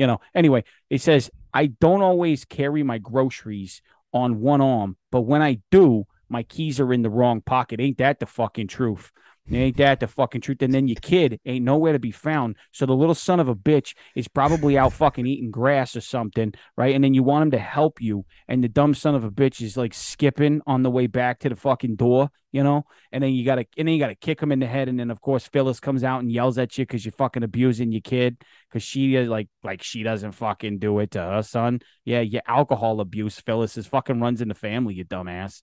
You 0.00 0.06
know, 0.06 0.22
anyway, 0.34 0.64
it 0.88 1.02
says, 1.02 1.30
I 1.52 1.66
don't 1.66 2.00
always 2.00 2.46
carry 2.46 2.82
my 2.82 2.96
groceries 2.96 3.82
on 4.14 4.40
one 4.40 4.62
arm, 4.62 4.96
but 5.12 5.20
when 5.20 5.42
I 5.42 5.60
do, 5.70 6.06
my 6.30 6.42
keys 6.42 6.80
are 6.80 6.90
in 6.94 7.02
the 7.02 7.10
wrong 7.10 7.42
pocket. 7.42 7.82
Ain't 7.82 7.98
that 7.98 8.18
the 8.18 8.24
fucking 8.24 8.68
truth? 8.68 9.12
Ain't 9.50 9.78
that 9.78 10.00
the 10.00 10.06
fucking 10.06 10.42
truth? 10.42 10.62
And 10.62 10.72
then 10.72 10.86
your 10.86 10.98
kid 11.00 11.40
ain't 11.44 11.64
nowhere 11.64 11.92
to 11.92 11.98
be 11.98 12.12
found. 12.12 12.56
So 12.72 12.86
the 12.86 12.94
little 12.94 13.14
son 13.14 13.40
of 13.40 13.48
a 13.48 13.54
bitch 13.54 13.94
is 14.14 14.28
probably 14.28 14.78
out 14.78 14.92
fucking 14.92 15.26
eating 15.26 15.50
grass 15.50 15.96
or 15.96 16.00
something, 16.00 16.54
right? 16.76 16.94
And 16.94 17.02
then 17.02 17.14
you 17.14 17.22
want 17.22 17.42
him 17.44 17.50
to 17.52 17.58
help 17.58 18.00
you, 18.00 18.24
and 18.46 18.62
the 18.62 18.68
dumb 18.68 18.94
son 18.94 19.14
of 19.14 19.24
a 19.24 19.30
bitch 19.30 19.60
is 19.60 19.76
like 19.76 19.92
skipping 19.92 20.60
on 20.66 20.82
the 20.82 20.90
way 20.90 21.06
back 21.08 21.40
to 21.40 21.48
the 21.48 21.56
fucking 21.56 21.96
door, 21.96 22.30
you 22.52 22.62
know? 22.62 22.84
And 23.10 23.24
then 23.24 23.32
you 23.32 23.44
gotta 23.44 23.66
and 23.76 23.88
then 23.88 23.94
you 23.94 24.00
gotta 24.00 24.14
kick 24.14 24.40
him 24.40 24.52
in 24.52 24.60
the 24.60 24.66
head, 24.66 24.88
and 24.88 25.00
then 25.00 25.10
of 25.10 25.20
course 25.20 25.48
Phyllis 25.48 25.80
comes 25.80 26.04
out 26.04 26.20
and 26.20 26.30
yells 26.30 26.56
at 26.56 26.78
you 26.78 26.86
because 26.86 27.04
you're 27.04 27.12
fucking 27.12 27.42
abusing 27.42 27.90
your 27.90 28.02
kid 28.02 28.36
because 28.68 28.84
she 28.84 29.16
is 29.16 29.28
like 29.28 29.48
like 29.64 29.82
she 29.82 30.04
doesn't 30.04 30.32
fucking 30.32 30.78
do 30.78 31.00
it 31.00 31.12
to 31.12 31.20
her 31.20 31.42
son. 31.42 31.80
Yeah, 32.04 32.20
your 32.20 32.42
alcohol 32.46 33.00
abuse, 33.00 33.40
Phyllis, 33.40 33.76
is 33.76 33.86
fucking 33.88 34.20
runs 34.20 34.40
in 34.40 34.48
the 34.48 34.54
family, 34.54 34.94
you 34.94 35.04
dumbass. 35.04 35.62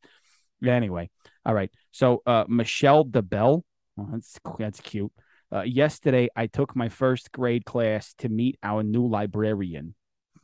Anyway, 0.65 1.09
all 1.45 1.53
right. 1.53 1.71
So 1.91 2.21
uh 2.25 2.45
Michelle 2.47 3.05
DeBell, 3.05 3.63
well, 3.95 4.09
that's 4.11 4.39
that's 4.57 4.79
cute. 4.81 5.11
Uh, 5.53 5.61
yesterday, 5.61 6.27
I 6.35 6.47
took 6.47 6.75
my 6.75 6.89
first 6.89 7.31
grade 7.31 7.63
class 7.63 8.13
to 8.17 8.27
meet 8.27 8.57
our 8.61 8.83
new 8.83 9.07
librarian. 9.07 9.95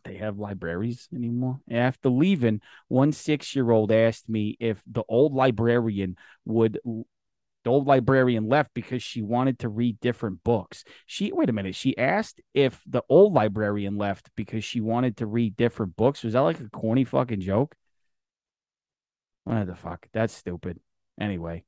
They 0.06 0.15
have 0.17 0.38
libraries 0.38 1.08
anymore. 1.13 1.60
After 1.69 2.10
leaving, 2.10 2.62
one 2.88 3.12
six 3.12 3.56
year 3.56 3.71
old 3.71 3.91
asked 3.91 4.30
me 4.30 4.58
if 4.60 4.82
the 4.88 5.04
old 5.08 5.34
librarian 5.34 6.17
would. 6.45 6.80
The 7.63 7.69
old 7.69 7.88
librarian 7.88 8.49
left 8.49 8.73
because 8.73 9.02
she 9.02 9.21
wanted 9.21 9.60
to 9.60 9.69
read 9.69 9.99
different 10.02 10.43
books. 10.43 10.84
She 11.06 11.32
wait 11.32 11.49
a 11.49 11.54
minute. 11.54 11.76
She 11.76 11.97
asked 11.97 12.41
if 12.54 12.82
the 12.86 13.04
old 13.08 13.34
librarian 13.34 13.97
left 13.97 14.30
because 14.36 14.65
she 14.65 14.82
wanted 14.82 15.15
to 15.17 15.26
read 15.26 15.56
different 15.56 15.95
books. 15.95 16.23
Was 16.23 16.34
that 16.34 16.41
like 16.41 16.60
a 16.60 16.69
corny 16.69 17.06
fucking 17.06 17.39
joke? 17.39 17.73
What 19.43 19.67
the 19.67 19.75
fuck? 19.75 20.08
That's 20.13 20.34
stupid. 20.34 20.79
Anyway, 21.19 21.65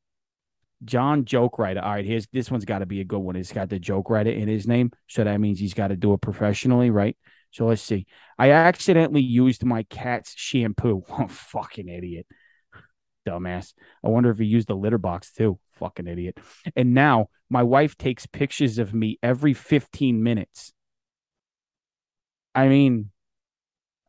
John 0.83 1.25
Joke 1.25 1.59
Writer. 1.59 1.81
All 1.81 1.91
right, 1.91 2.05
here's 2.05 2.27
this 2.27 2.51
one's 2.51 2.65
got 2.65 2.79
to 2.79 2.85
be 2.85 3.01
a 3.01 3.05
good 3.05 3.19
one. 3.19 3.35
It's 3.35 3.51
got 3.51 3.69
the 3.69 3.79
joke 3.79 4.09
writer 4.09 4.31
in 4.31 4.47
his 4.47 4.67
name, 4.67 4.91
so 5.07 5.23
that 5.23 5.39
means 5.39 5.59
he's 5.59 5.73
got 5.73 5.87
to 5.89 5.95
do 5.95 6.13
it 6.13 6.21
professionally, 6.21 6.89
right? 6.89 7.17
So 7.51 7.67
let's 7.67 7.81
see. 7.81 8.05
I 8.37 8.51
accidentally 8.51 9.21
used 9.21 9.63
my 9.63 9.83
cat's 9.83 10.33
shampoo. 10.35 11.03
Fucking 11.29 11.87
idiot, 11.87 12.27
dumbass. 13.27 13.73
I 14.03 14.09
wonder 14.09 14.29
if 14.29 14.39
he 14.39 14.45
used 14.45 14.67
the 14.67 14.75
litter 14.75 14.97
box 14.97 15.31
too. 15.31 15.59
Fucking 15.73 16.07
idiot. 16.07 16.37
And 16.75 16.93
now 16.93 17.27
my 17.49 17.63
wife 17.63 17.97
takes 17.97 18.25
pictures 18.25 18.77
of 18.77 18.93
me 18.93 19.19
every 19.23 19.53
15 19.53 20.21
minutes. 20.21 20.73
I 22.53 22.67
mean, 22.67 23.11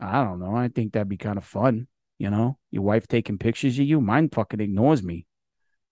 I 0.00 0.24
don't 0.24 0.40
know. 0.40 0.54
I 0.54 0.68
think 0.68 0.92
that'd 0.92 1.08
be 1.08 1.16
kind 1.16 1.38
of 1.38 1.44
fun. 1.44 1.88
You 2.18 2.30
know, 2.30 2.58
your 2.70 2.82
wife 2.82 3.06
taking 3.06 3.36
pictures 3.38 3.78
of 3.78 3.84
you. 3.84 4.00
Mine 4.00 4.30
fucking 4.30 4.60
ignores 4.60 5.02
me 5.02 5.26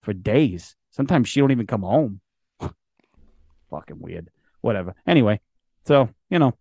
for 0.01 0.13
days. 0.13 0.75
Sometimes 0.91 1.29
she 1.29 1.39
don't 1.39 1.51
even 1.51 1.67
come 1.67 1.83
home. 1.83 2.21
fucking 3.69 3.99
weird. 3.99 4.29
Whatever. 4.61 4.95
Anyway, 5.05 5.39
so 5.85 6.09
you 6.29 6.39
know, 6.39 6.53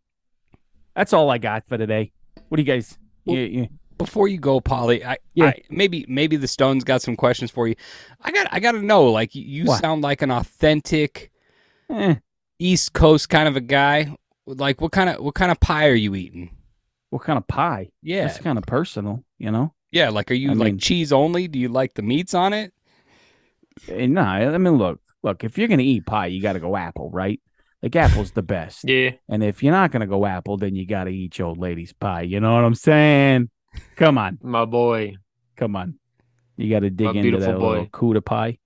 that's 0.95 1.13
all 1.13 1.31
I 1.31 1.39
got 1.39 1.67
for 1.69 1.79
today. 1.79 2.13
What 2.49 2.57
do 2.57 2.63
you 2.63 2.67
guys? 2.67 2.99
Well- 3.25 3.37
you, 3.37 3.43
you, 3.45 3.69
Before 3.97 4.29
you 4.29 4.39
go, 4.39 4.61
Paulie, 4.61 5.05
I, 5.05 5.17
Yeah. 5.35 5.47
I 5.47 5.63
maybe 5.71 6.05
maybe 6.09 6.37
the 6.37 6.49
Stones 6.49 6.85
got 6.85 7.01
some 7.01 7.17
questions 7.17 7.51
for 7.51 7.67
you. 7.67 7.75
I 8.21 8.31
got 8.33 8.49
I 8.51 8.61
got 8.61 8.73
to 8.73 8.83
know. 8.83 9.05
Like 9.11 9.35
you 9.35 9.65
What? 9.65 9.81
sound 9.81 10.03
like 10.03 10.21
an 10.21 10.31
authentic 10.31 11.31
eh, 11.89 12.17
East 12.59 12.93
Coast 12.93 13.29
kind 13.31 13.49
of 13.49 13.57
a 13.57 13.61
guy. 13.63 14.15
Like 14.47 14.81
what 14.83 14.93
kind 14.93 15.09
of 15.09 15.25
what 15.25 15.35
kind 15.35 15.51
of 15.51 15.59
pie 15.61 15.89
are 15.89 15.95
you 15.95 16.15
eating? 16.15 16.51
What 17.15 17.23
kind 17.23 17.37
of 17.37 17.47
pie? 17.47 17.91
Yeah, 18.03 18.27
That's 18.27 18.41
kind 18.41 18.59
of 18.59 18.65
personal, 18.67 19.23
you 19.39 19.53
know. 19.53 19.73
yeah. 19.93 20.09
Like 20.11 20.33
are 20.33 20.35
you 20.35 20.51
I 20.51 20.55
like 20.55 20.65
mean- 20.73 20.79
cheese 20.81 21.13
only? 21.13 21.47
Do 21.47 21.61
you 21.61 21.69
like 21.69 21.95
the 21.95 22.03
meats 22.03 22.35
on 22.35 22.53
it? 22.53 22.73
Eh, 23.89 24.07
Nah, 24.07 24.33
I 24.33 24.59
mean, 24.59 24.79
look, 24.79 25.01
look. 25.23 25.45
If 25.45 25.57
you're 25.57 25.69
gonna 25.69 25.83
eat 25.83 26.07
pie, 26.07 26.27
you 26.27 26.43
got 26.43 26.55
to 26.55 26.59
go 26.61 26.77
apple, 26.77 27.11
right? 27.11 27.41
Like 27.85 27.95
apple's 27.95 28.33
the 28.33 28.43
best. 28.43 28.89
Yeah. 28.89 29.13
And 29.29 29.45
if 29.45 29.63
you're 29.63 29.73
not 29.73 29.93
gonna 29.93 30.09
go 30.09 30.27
apple, 30.27 30.57
then 30.57 30.75
you 30.75 30.87
got 30.87 31.05
to 31.05 31.11
eat 31.11 31.39
your 31.39 31.47
old 31.49 31.59
lady's 31.59 31.93
pie. 31.93 32.23
You 32.23 32.41
know 32.41 32.53
what 32.55 32.65
I'm 32.65 32.75
saying? 32.75 33.49
Come 33.95 34.19
on, 34.19 34.39
My 34.43 34.65
boy. 34.65 35.15
come 35.57 35.77
on. 35.77 35.99
You 36.57 36.69
got 36.69 36.81
to 36.81 36.91
dig 36.91 37.05
My 37.07 37.11
into 37.13 37.23
beautiful 37.23 37.47
that 37.53 37.59
boy. 37.61 37.71
little 37.71 37.87
Cuda 37.87 38.25
pie. 38.25 38.59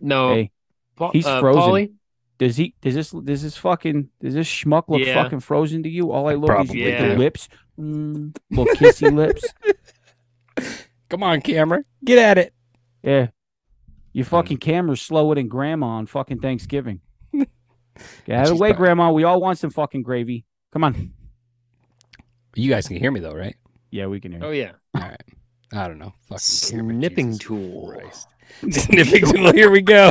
No. 0.00 0.34
Hey, 0.34 0.50
Pa- 0.96 1.10
he's 1.10 1.26
uh, 1.26 1.40
frozen. 1.40 1.62
Paulie? 1.62 1.92
Does 2.38 2.56
he? 2.56 2.74
Does 2.80 2.94
this? 2.94 3.10
Does 3.10 3.42
this 3.42 3.56
fucking? 3.56 4.08
Does 4.20 4.34
this 4.34 4.48
schmuck 4.48 4.84
look 4.88 5.00
Yeah. 5.00 5.22
fucking 5.22 5.40
frozen 5.40 5.82
to 5.84 5.88
you? 5.88 6.10
All 6.12 6.28
I 6.28 6.34
look 6.34 6.48
Probably 6.50 6.82
is 6.82 7.00
like 7.00 7.10
the 7.10 7.16
lips, 7.16 7.48
mm, 7.78 8.36
little 8.50 8.66
kissy 8.74 9.12
lips. 9.14 9.44
Come 11.08 11.22
on, 11.22 11.40
camera, 11.40 11.82
get 12.04 12.18
at 12.18 12.38
it. 12.38 12.52
Yeah. 13.02 13.28
Your 14.12 14.24
fucking 14.24 14.56
camera's 14.58 15.02
slower 15.02 15.34
than 15.34 15.46
grandma 15.48 15.86
on 15.86 16.06
fucking 16.06 16.40
Thanksgiving. 16.40 17.00
Get 17.32 17.48
out 18.30 18.42
of 18.44 18.48
the 18.48 18.56
way, 18.56 18.70
prob- 18.70 18.78
grandma. 18.78 19.10
We 19.12 19.24
all 19.24 19.40
want 19.40 19.58
some 19.58 19.68
fucking 19.70 20.02
gravy. 20.02 20.44
Come 20.72 20.84
on. 20.84 21.12
You 22.54 22.70
guys 22.70 22.88
can 22.88 22.96
hear 22.96 23.10
me 23.10 23.20
though, 23.20 23.34
right? 23.34 23.56
Yeah, 23.90 24.06
we 24.06 24.18
can 24.20 24.32
hear. 24.32 24.40
Oh 24.42 24.50
you. 24.52 24.62
yeah. 24.62 24.72
All 24.94 25.02
right. 25.02 25.22
I 25.72 25.86
don't 25.88 25.98
know. 25.98 26.14
Fucking 26.28 26.78
camera, 26.78 26.94
Snipping 26.94 27.26
Jesus 27.32 27.46
tool. 27.46 27.92
Christ. 27.92 28.28
Snipping 28.70 29.24
tool. 29.26 29.52
Here 29.52 29.70
we 29.70 29.82
go. 29.82 30.10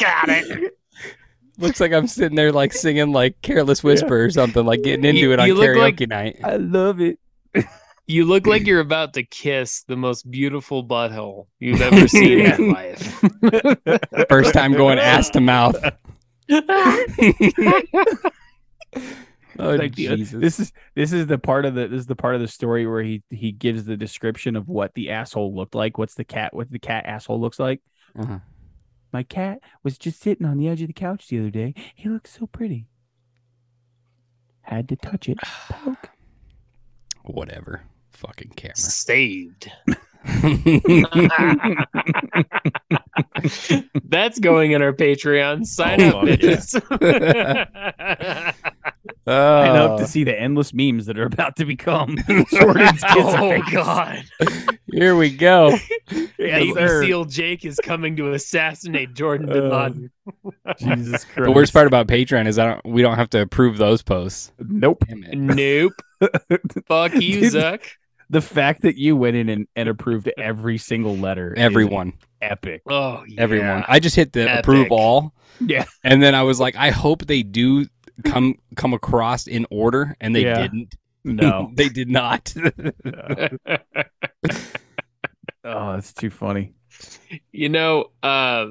Got 0.00 0.28
it. 0.28 0.74
Looks 1.58 1.80
like 1.80 1.92
I'm 1.92 2.06
sitting 2.06 2.36
there 2.36 2.52
like 2.52 2.72
singing 2.74 3.12
like 3.12 3.40
"Careless 3.42 3.82
Whisper" 3.82 4.24
or 4.24 4.30
something, 4.30 4.64
like 4.66 4.82
getting 4.82 5.04
into 5.06 5.20
You- 5.22 5.32
it 5.32 5.40
on 5.40 5.46
you 5.48 5.54
look 5.54 5.74
like- 5.76 5.96
karaoke 5.96 6.08
night. 6.08 6.36
I 6.44 6.56
love 6.56 7.00
it. 7.00 7.18
You 8.08 8.24
look 8.24 8.46
like 8.46 8.68
you're 8.68 8.78
about 8.78 9.14
to 9.14 9.24
kiss 9.24 9.82
the 9.88 9.96
most 9.96 10.30
beautiful 10.30 10.86
butthole 10.86 11.48
you've 11.58 11.82
ever 11.82 12.06
seen 12.06 12.38
in 12.38 12.60
your 12.60 12.72
life. 12.72 13.20
First 14.28 14.54
time 14.54 14.74
going 14.74 15.00
ass 15.00 15.28
to 15.30 15.40
mouth. 15.40 15.74
Oh 19.58 19.70
Like 19.70 19.94
the- 19.96 20.06
Jesus! 20.16 20.30
this 20.40 20.60
is 20.60 20.72
this 20.94 21.12
is 21.12 21.26
the 21.26 21.38
part 21.38 21.64
of 21.64 21.74
the 21.74 21.88
this 21.88 22.00
is 22.00 22.06
the 22.06 22.14
part 22.14 22.34
of 22.34 22.42
the 22.42 22.46
story 22.48 22.86
where 22.86 23.02
he 23.02 23.22
he 23.30 23.52
gives 23.52 23.84
the 23.86 23.96
description 23.96 24.54
of 24.54 24.68
what 24.68 24.92
the 24.94 25.10
asshole 25.10 25.54
looked 25.56 25.74
like. 25.74 25.96
What's 25.98 26.14
the 26.14 26.24
cat? 26.24 26.54
What 26.54 26.70
the 26.70 26.78
cat 26.78 27.06
asshole 27.06 27.40
looks 27.40 27.58
like? 27.58 27.80
Uh-huh. 28.18 28.38
My 29.12 29.22
cat 29.22 29.60
was 29.82 29.98
just 29.98 30.20
sitting 30.20 30.46
on 30.46 30.58
the 30.58 30.68
edge 30.68 30.82
of 30.82 30.88
the 30.88 30.92
couch 30.92 31.28
the 31.28 31.38
other 31.38 31.50
day. 31.50 31.74
He 31.94 32.08
looked 32.08 32.28
so 32.28 32.46
pretty. 32.46 32.86
Had 34.62 34.88
to 34.88 34.96
touch 34.96 35.28
it. 35.28 35.38
Poke. 35.42 36.10
Whatever. 37.24 37.82
Fucking 38.10 38.50
camera. 38.56 38.76
Saved. 38.76 39.70
That's 44.04 44.38
going 44.40 44.72
in 44.72 44.82
our 44.82 44.92
Patreon. 44.92 45.64
Sign 45.66 46.00
Oh, 46.02 46.20
up, 46.20 46.28
fuck 46.28 46.40
yeah. 47.00 48.52
bitches. 49.26 49.66
Sign 49.66 49.76
up 49.76 49.90
Oh, 49.92 49.98
to 49.98 50.06
see 50.06 50.24
the 50.24 50.38
endless 50.38 50.72
memes 50.72 51.06
that 51.06 51.18
are 51.18 51.26
about 51.26 51.56
to 51.56 51.64
become 51.64 52.16
Jordan's 52.50 53.02
kiss 53.02 53.24
oh 53.26 53.50
face. 53.50 53.72
God! 53.72 54.24
here 54.92 55.16
we 55.16 55.30
go. 55.30 55.76
Yes, 56.38 56.60
Navy 56.60 56.74
sir. 56.74 57.02
SEAL 57.02 57.24
Jake 57.24 57.64
is 57.64 57.80
coming 57.82 58.14
to 58.16 58.32
assassinate 58.32 59.14
Jordan 59.14 59.48
Bin 59.48 59.72
Uh, 59.72 59.82
Laden. 59.84 60.10
Jesus 60.78 61.24
Christ. 61.24 61.46
The 61.46 61.50
worst 61.50 61.72
part 61.72 61.88
about 61.88 62.06
Patreon 62.06 62.46
is 62.46 62.58
I 62.58 62.66
don't. 62.74 62.84
We 62.86 63.02
don't 63.02 63.16
have 63.16 63.30
to 63.30 63.40
approve 63.40 63.78
those 63.78 64.02
posts. 64.02 64.52
Nope. 64.60 65.02
Nope. 65.08 65.92
Fuck 66.86 67.14
you, 67.14 67.40
Dude, 67.40 67.52
Zuck. 67.54 67.80
The 68.30 68.40
fact 68.40 68.82
that 68.82 68.96
you 68.96 69.16
went 69.16 69.36
in 69.36 69.48
and, 69.48 69.66
and 69.76 69.88
approved 69.88 70.30
every 70.36 70.78
single 70.78 71.16
letter. 71.16 71.52
is 71.54 71.58
Everyone, 71.62 72.12
Epic. 72.42 72.82
Oh, 72.88 73.24
yeah. 73.26 73.40
everyone. 73.40 73.84
I 73.88 73.98
just 73.98 74.14
hit 74.14 74.32
the 74.32 74.58
approve 74.58 74.88
all, 74.92 75.32
Yeah. 75.60 75.84
and 76.04 76.22
then 76.22 76.34
I 76.34 76.42
was 76.42 76.60
like, 76.60 76.76
I 76.76 76.90
hope 76.90 77.26
they 77.26 77.42
do 77.42 77.86
come 78.24 78.54
come 78.76 78.94
across 78.94 79.46
in 79.46 79.66
order, 79.70 80.16
and 80.20 80.34
they 80.34 80.42
Yeah. 80.44 80.62
didn't. 80.62 80.94
No. 81.24 81.70
they 81.74 81.88
did 81.88 82.08
not. 82.08 82.54
oh, 85.64 85.92
that's 85.92 86.12
too 86.12 86.30
funny. 86.30 86.74
You 87.52 87.68
know, 87.68 88.06
uh, 88.22 88.66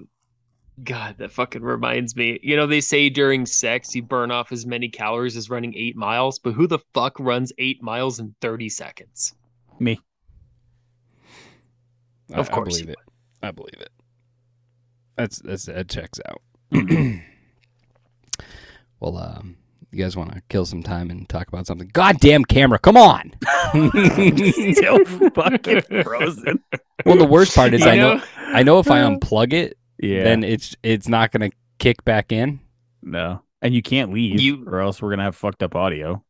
God, 0.83 1.15
that 1.19 1.31
fucking 1.31 1.61
reminds 1.61 2.15
me. 2.15 2.39
You 2.41 2.55
know, 2.55 2.65
they 2.67 2.81
say 2.81 3.09
during 3.09 3.45
sex 3.45 3.93
you 3.95 4.03
burn 4.03 4.31
off 4.31 4.51
as 4.51 4.65
many 4.65 4.89
calories 4.89 5.37
as 5.37 5.49
running 5.49 5.73
eight 5.75 5.95
miles, 5.95 6.39
but 6.39 6.53
who 6.53 6.67
the 6.67 6.79
fuck 6.93 7.19
runs 7.19 7.51
eight 7.57 7.81
miles 7.83 8.19
in 8.19 8.33
30 8.41 8.69
seconds? 8.69 9.33
Me. 9.79 9.99
Of 12.33 12.49
I- 12.49 12.53
course 12.53 12.75
I 12.75 12.79
believe 12.81 12.85
you 12.87 12.91
it. 12.93 12.97
I 13.43 13.51
believe 13.51 13.79
it. 13.79 13.89
That's 15.17 15.39
that's 15.39 15.65
that 15.65 15.87
checks 15.87 16.19
out. 16.27 16.41
well, 18.99 19.17
um, 19.17 19.57
you 19.91 20.03
guys 20.03 20.15
want 20.17 20.33
to 20.33 20.41
kill 20.49 20.65
some 20.65 20.83
time 20.83 21.09
and 21.09 21.27
talk 21.29 21.47
about 21.47 21.67
something? 21.67 21.89
Goddamn 21.93 22.45
camera, 22.45 22.79
come 22.79 22.97
on! 22.97 23.31
Still 24.73 25.05
fucking 25.35 25.81
frozen. 26.03 26.63
well, 27.05 27.17
the 27.17 27.27
worst 27.29 27.55
part 27.55 27.73
is 27.73 27.81
You 27.83 27.91
I 27.91 27.95
know 27.95 28.21
I 28.37 28.63
know 28.63 28.79
if 28.79 28.89
I 28.89 28.99
unplug 29.01 29.53
it, 29.53 29.77
Yeah. 29.99 30.23
then 30.23 30.43
it's 30.43 30.75
it's 30.83 31.07
not 31.07 31.31
gonna 31.31 31.49
kick 31.79 32.03
back 32.05 32.31
in. 32.31 32.59
no. 33.01 33.41
And 33.61 33.73
you 33.73 33.81
can't 33.81 34.13
leave, 34.13 34.39
You- 34.41 34.63
or 34.67 34.79
else 34.81 35.01
we're 35.01 35.09
gonna 35.09 35.23
have 35.23 35.35
fucked 35.35 35.63
up 35.63 35.75
audio. 35.75 36.23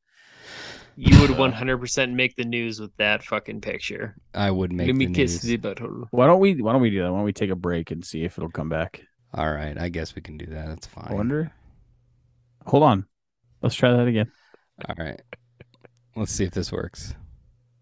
You 0.96 1.20
would 1.20 1.32
100% 1.32 2.14
make 2.14 2.38
the 2.38 2.46
news 2.46 2.80
with 2.80 2.96
that 2.96 3.22
fucking 3.24 3.60
picture. 3.60 4.16
I 4.34 4.50
would 4.52 4.72
make 4.72 4.88
Let 4.88 4.96
me 4.96 5.08
the 5.08 5.14
kiss 5.14 5.44
news. 5.44 5.52
the 5.52 5.58
butthole. 5.58 6.06
Why 6.12 6.26
don't 6.28 6.40
we? 6.40 6.62
Why 6.62 6.72
don't 6.72 6.82
we 6.82 6.90
do 6.92 7.02
that? 7.02 7.12
Why 7.12 7.18
don't 7.18 7.26
we 7.26 7.34
take 7.34 7.50
a 7.50 7.56
break 7.56 7.92
and 7.92 8.06
see 8.06 8.24
if 8.24 8.38
it'll 8.38 8.50
come 8.50 8.70
back? 8.70 9.02
All 9.34 9.52
right, 9.52 9.78
I 9.78 9.90
guess 9.90 10.16
we 10.16 10.22
can 10.22 10.38
do 10.38 10.46
that. 10.46 10.68
That's 10.68 10.88
fine. 10.88 11.08
I 11.10 11.14
wonder. 11.14 11.52
Hold 12.66 12.84
on. 12.84 13.06
Let's 13.62 13.76
try 13.76 13.92
that 13.92 14.08
again. 14.08 14.32
All 14.88 14.96
right, 14.98 15.22
let's 16.16 16.32
see 16.32 16.44
if 16.44 16.52
this 16.52 16.72
works. 16.72 17.14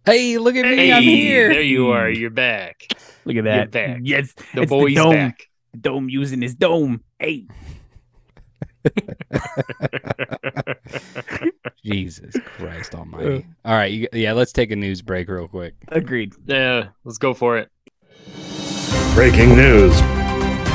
Hey, 0.06 0.38
look 0.38 0.56
at 0.56 0.66
me! 0.66 0.76
Hey, 0.76 0.92
I'm 0.94 1.02
here. 1.04 1.50
There 1.50 1.62
you 1.62 1.92
are. 1.92 2.10
You're 2.10 2.30
back. 2.30 2.86
Look 3.26 3.36
at 3.38 3.44
You're 3.44 3.44
that. 3.44 3.72
back. 3.72 4.00
Yes, 4.04 4.34
The 4.54 4.64
it's 4.64 4.70
boy's 4.70 4.90
the 4.96 5.02
dome. 5.02 5.14
back. 5.14 5.48
Dome 5.80 6.10
using 6.10 6.42
his 6.42 6.54
dome. 6.56 7.02
Hey. 7.20 7.48
Jesus 11.84 12.36
Christ 12.58 12.94
Almighty! 12.96 13.46
All 13.66 13.74
right, 13.76 13.92
you, 13.92 14.08
yeah, 14.14 14.34
let's 14.34 14.52
take 14.52 14.72
a 14.72 14.76
news 14.76 15.02
break 15.02 15.28
real 15.30 15.48
quick. 15.48 15.74
Agreed. 15.90 16.34
Yeah, 16.46 16.90
let's 17.04 17.18
go 17.18 17.34
for 17.34 17.58
it. 17.58 17.70
Breaking 19.16 19.56
news. 19.56 20.00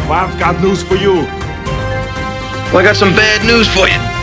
Well, 0.06 0.12
I've 0.12 0.38
got 0.38 0.60
news 0.62 0.82
for 0.82 0.94
you. 0.96 1.26
Well, 2.70 2.78
I 2.78 2.82
got 2.82 2.96
some 2.96 3.14
bad 3.14 3.46
news 3.46 3.66
for 3.66 3.88
you. 3.88 4.17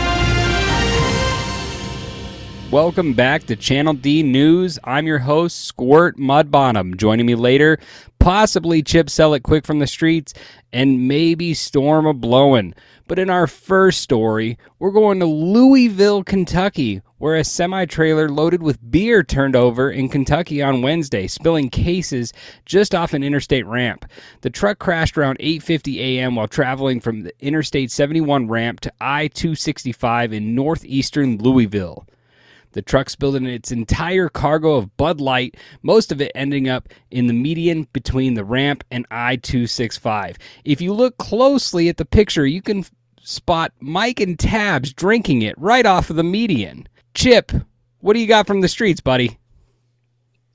Welcome 2.76 3.14
back 3.14 3.44
to 3.44 3.56
Channel 3.56 3.94
D 3.94 4.22
News. 4.22 4.78
I'm 4.84 5.06
your 5.06 5.20
host, 5.20 5.64
Squirt 5.64 6.18
Mudbottom. 6.18 6.98
Joining 6.98 7.24
me 7.24 7.34
later, 7.34 7.78
possibly 8.18 8.82
Chip 8.82 9.08
Sell 9.08 9.32
It 9.32 9.44
Quick 9.44 9.64
from 9.64 9.78
the 9.78 9.86
Streets, 9.86 10.34
and 10.74 11.08
maybe 11.08 11.54
Storm 11.54 12.04
a 12.04 12.12
Blowin'. 12.12 12.74
But 13.08 13.18
in 13.18 13.30
our 13.30 13.46
first 13.46 14.02
story, 14.02 14.58
we're 14.78 14.90
going 14.90 15.20
to 15.20 15.24
Louisville, 15.24 16.22
Kentucky, 16.22 17.00
where 17.16 17.36
a 17.36 17.44
semi 17.44 17.86
trailer 17.86 18.28
loaded 18.28 18.62
with 18.62 18.90
beer 18.90 19.22
turned 19.22 19.56
over 19.56 19.90
in 19.90 20.10
Kentucky 20.10 20.60
on 20.60 20.82
Wednesday, 20.82 21.26
spilling 21.28 21.70
cases 21.70 22.34
just 22.66 22.94
off 22.94 23.14
an 23.14 23.24
interstate 23.24 23.64
ramp. 23.64 24.04
The 24.42 24.50
truck 24.50 24.78
crashed 24.78 25.16
around 25.16 25.38
8:50 25.38 25.98
a.m. 25.98 26.36
while 26.36 26.46
traveling 26.46 27.00
from 27.00 27.22
the 27.22 27.32
Interstate 27.40 27.90
71 27.90 28.48
ramp 28.48 28.80
to 28.80 28.92
I-265 29.00 30.34
in 30.34 30.54
northeastern 30.54 31.38
Louisville. 31.38 32.06
The 32.76 32.82
truck 32.82 33.08
spilled 33.08 33.36
in 33.36 33.46
its 33.46 33.72
entire 33.72 34.28
cargo 34.28 34.74
of 34.74 34.94
Bud 34.98 35.18
Light, 35.18 35.56
most 35.80 36.12
of 36.12 36.20
it 36.20 36.30
ending 36.34 36.68
up 36.68 36.90
in 37.10 37.26
the 37.26 37.32
median 37.32 37.88
between 37.94 38.34
the 38.34 38.44
ramp 38.44 38.84
and 38.90 39.06
I 39.10 39.36
265. 39.36 40.36
If 40.66 40.82
you 40.82 40.92
look 40.92 41.16
closely 41.16 41.88
at 41.88 41.96
the 41.96 42.04
picture, 42.04 42.46
you 42.46 42.60
can 42.60 42.84
spot 43.22 43.72
Mike 43.80 44.20
and 44.20 44.38
Tabs 44.38 44.92
drinking 44.92 45.40
it 45.40 45.54
right 45.56 45.86
off 45.86 46.10
of 46.10 46.16
the 46.16 46.22
median. 46.22 46.86
Chip, 47.14 47.50
what 48.00 48.12
do 48.12 48.20
you 48.20 48.26
got 48.26 48.46
from 48.46 48.60
the 48.60 48.68
streets, 48.68 49.00
buddy? 49.00 49.38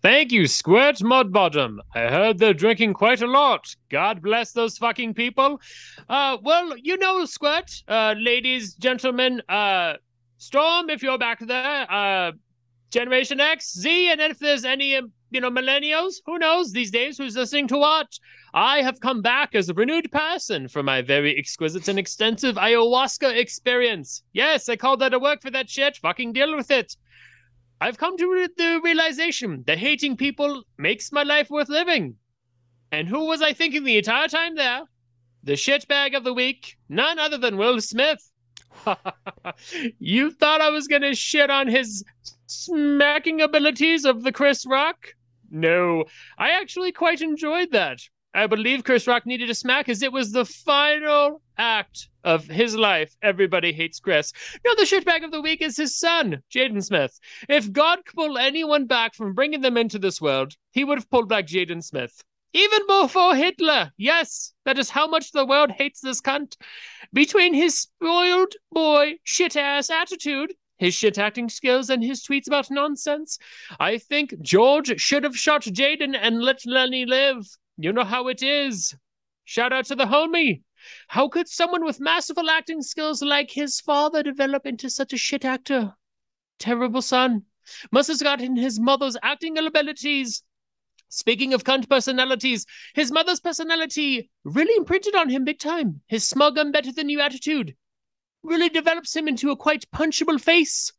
Thank 0.03 0.31
you, 0.31 0.45
Squirt 0.45 0.97
Mudbottom. 0.97 1.79
I 1.95 2.01
heard 2.01 2.37
they're 2.37 2.53
drinking 2.53 2.93
quite 2.93 3.23
a 3.23 3.27
lot. 3.27 3.75
God 3.89 4.21
bless 4.21 4.51
those 4.51 4.77
fucking 4.77 5.15
people. 5.15 5.59
Uh, 6.07 6.37
well, 6.43 6.77
you 6.77 6.97
know, 6.97 7.25
Squirt, 7.25 7.81
uh, 7.87 8.13
ladies, 8.15 8.75
gentlemen, 8.75 9.41
uh, 9.49 9.93
Storm, 10.41 10.89
if 10.89 11.03
you're 11.03 11.19
back 11.19 11.37
there, 11.39 11.85
uh, 11.91 12.31
Generation 12.89 13.39
X, 13.39 13.77
Z, 13.77 14.11
and 14.11 14.19
if 14.19 14.39
there's 14.39 14.65
any, 14.65 14.95
um, 14.95 15.11
you 15.29 15.39
know, 15.39 15.51
millennials, 15.51 16.15
who 16.25 16.39
knows 16.39 16.71
these 16.71 16.89
days 16.89 17.15
who's 17.15 17.35
listening 17.35 17.67
to 17.67 17.77
what? 17.77 18.07
I 18.51 18.81
have 18.81 18.99
come 18.99 19.21
back 19.21 19.53
as 19.53 19.69
a 19.69 19.75
renewed 19.75 20.11
person 20.11 20.67
for 20.67 20.81
my 20.81 21.03
very 21.03 21.37
exquisite 21.37 21.87
and 21.89 21.99
extensive 21.99 22.55
ayahuasca 22.55 23.37
experience. 23.37 24.23
Yes, 24.33 24.67
I 24.67 24.77
called 24.77 25.03
out 25.03 25.09
to 25.09 25.19
work 25.19 25.43
for 25.43 25.51
that 25.51 25.69
shit. 25.69 25.97
Fucking 25.97 26.33
deal 26.33 26.55
with 26.55 26.71
it. 26.71 26.97
I've 27.79 27.99
come 27.99 28.17
to 28.17 28.49
the 28.57 28.81
realization 28.83 29.63
that 29.67 29.77
hating 29.77 30.17
people 30.17 30.63
makes 30.79 31.11
my 31.11 31.21
life 31.21 31.51
worth 31.51 31.69
living. 31.69 32.15
And 32.91 33.07
who 33.07 33.27
was 33.27 33.43
I 33.43 33.53
thinking 33.53 33.83
the 33.83 33.99
entire 33.99 34.27
time 34.27 34.55
there? 34.55 34.85
The 35.43 35.53
shitbag 35.53 36.17
of 36.17 36.23
the 36.23 36.33
week, 36.33 36.77
none 36.89 37.19
other 37.19 37.37
than 37.37 37.57
Will 37.57 37.79
Smith. 37.79 38.30
you 39.99 40.31
thought 40.31 40.61
I 40.61 40.69
was 40.69 40.87
going 40.87 41.01
to 41.01 41.15
shit 41.15 41.49
on 41.49 41.67
his 41.67 42.03
smacking 42.47 43.41
abilities 43.41 44.05
of 44.05 44.23
the 44.23 44.31
Chris 44.31 44.65
Rock? 44.65 45.15
No, 45.49 46.05
I 46.37 46.51
actually 46.51 46.91
quite 46.91 47.21
enjoyed 47.21 47.71
that. 47.71 47.99
I 48.33 48.47
believe 48.47 48.85
Chris 48.85 49.07
Rock 49.07 49.25
needed 49.25 49.49
a 49.49 49.55
smack 49.55 49.89
as 49.89 50.01
it 50.01 50.13
was 50.13 50.31
the 50.31 50.45
final 50.45 51.41
act 51.57 52.07
of 52.23 52.45
his 52.45 52.75
life. 52.77 53.13
Everybody 53.21 53.73
hates 53.73 53.99
Chris. 53.99 54.31
No, 54.65 54.73
the 54.75 54.83
shitbag 54.83 55.25
of 55.25 55.31
the 55.31 55.41
week 55.41 55.61
is 55.61 55.75
his 55.75 55.99
son, 55.99 56.41
Jaden 56.49 56.81
Smith. 56.81 57.19
If 57.49 57.71
God 57.73 58.05
could 58.05 58.15
pull 58.15 58.37
anyone 58.37 58.85
back 58.85 59.15
from 59.15 59.33
bringing 59.33 59.59
them 59.59 59.75
into 59.75 59.99
this 59.99 60.21
world, 60.21 60.55
he 60.71 60.85
would 60.85 60.97
have 60.97 61.09
pulled 61.09 61.27
back 61.27 61.45
Jaden 61.45 61.83
Smith. 61.83 62.23
Even 62.53 62.85
before 62.85 63.35
Hitler. 63.35 63.91
Yes, 63.97 64.53
that 64.65 64.77
is 64.77 64.89
how 64.89 65.07
much 65.07 65.31
the 65.31 65.45
world 65.45 65.71
hates 65.71 66.01
this 66.01 66.21
cunt. 66.21 66.57
Between 67.13 67.53
his 67.53 67.79
spoiled 67.79 68.53
boy 68.71 69.19
shit 69.23 69.55
ass 69.55 69.89
attitude, 69.89 70.53
his 70.77 70.93
shit 70.93 71.17
acting 71.17 71.47
skills, 71.47 71.89
and 71.89 72.03
his 72.03 72.23
tweets 72.23 72.47
about 72.47 72.71
nonsense, 72.71 73.37
I 73.79 73.99
think 73.99 74.41
George 74.41 74.99
should 74.99 75.23
have 75.23 75.37
shot 75.37 75.61
Jaden 75.61 76.17
and 76.19 76.41
let 76.41 76.65
Lenny 76.65 77.05
live. 77.05 77.45
You 77.77 77.93
know 77.93 78.03
how 78.03 78.27
it 78.27 78.43
is. 78.43 78.95
Shout 79.45 79.71
out 79.71 79.85
to 79.85 79.95
the 79.95 80.05
homie. 80.05 80.63
How 81.07 81.27
could 81.27 81.47
someone 81.47 81.85
with 81.85 81.99
masterful 81.99 82.49
acting 82.49 82.81
skills 82.81 83.21
like 83.21 83.51
his 83.51 83.79
father 83.79 84.23
develop 84.23 84.65
into 84.65 84.89
such 84.89 85.13
a 85.13 85.17
shit 85.17 85.45
actor? 85.45 85.93
Terrible 86.57 87.01
son. 87.01 87.45
Must 87.91 88.09
have 88.09 88.19
gotten 88.19 88.55
his 88.55 88.79
mother's 88.79 89.17
acting 89.21 89.57
abilities. 89.57 90.43
Speaking 91.11 91.53
of 91.53 91.63
cunt 91.63 91.87
personalities, 91.87 92.65
his 92.95 93.11
mother's 93.11 93.39
personality 93.39 94.31
really 94.43 94.75
imprinted 94.75 95.13
on 95.13 95.29
him 95.29 95.43
big 95.43 95.59
time. 95.59 96.01
His 96.07 96.27
smug, 96.27 96.57
I'm 96.57 96.71
better 96.71 96.91
than 96.91 97.09
you 97.09 97.21
attitude 97.21 97.75
really 98.43 98.69
develops 98.69 99.15
him 99.15 99.27
into 99.27 99.51
a 99.51 99.55
quite 99.55 99.89
punchable 99.91 100.39
face. 100.39 100.91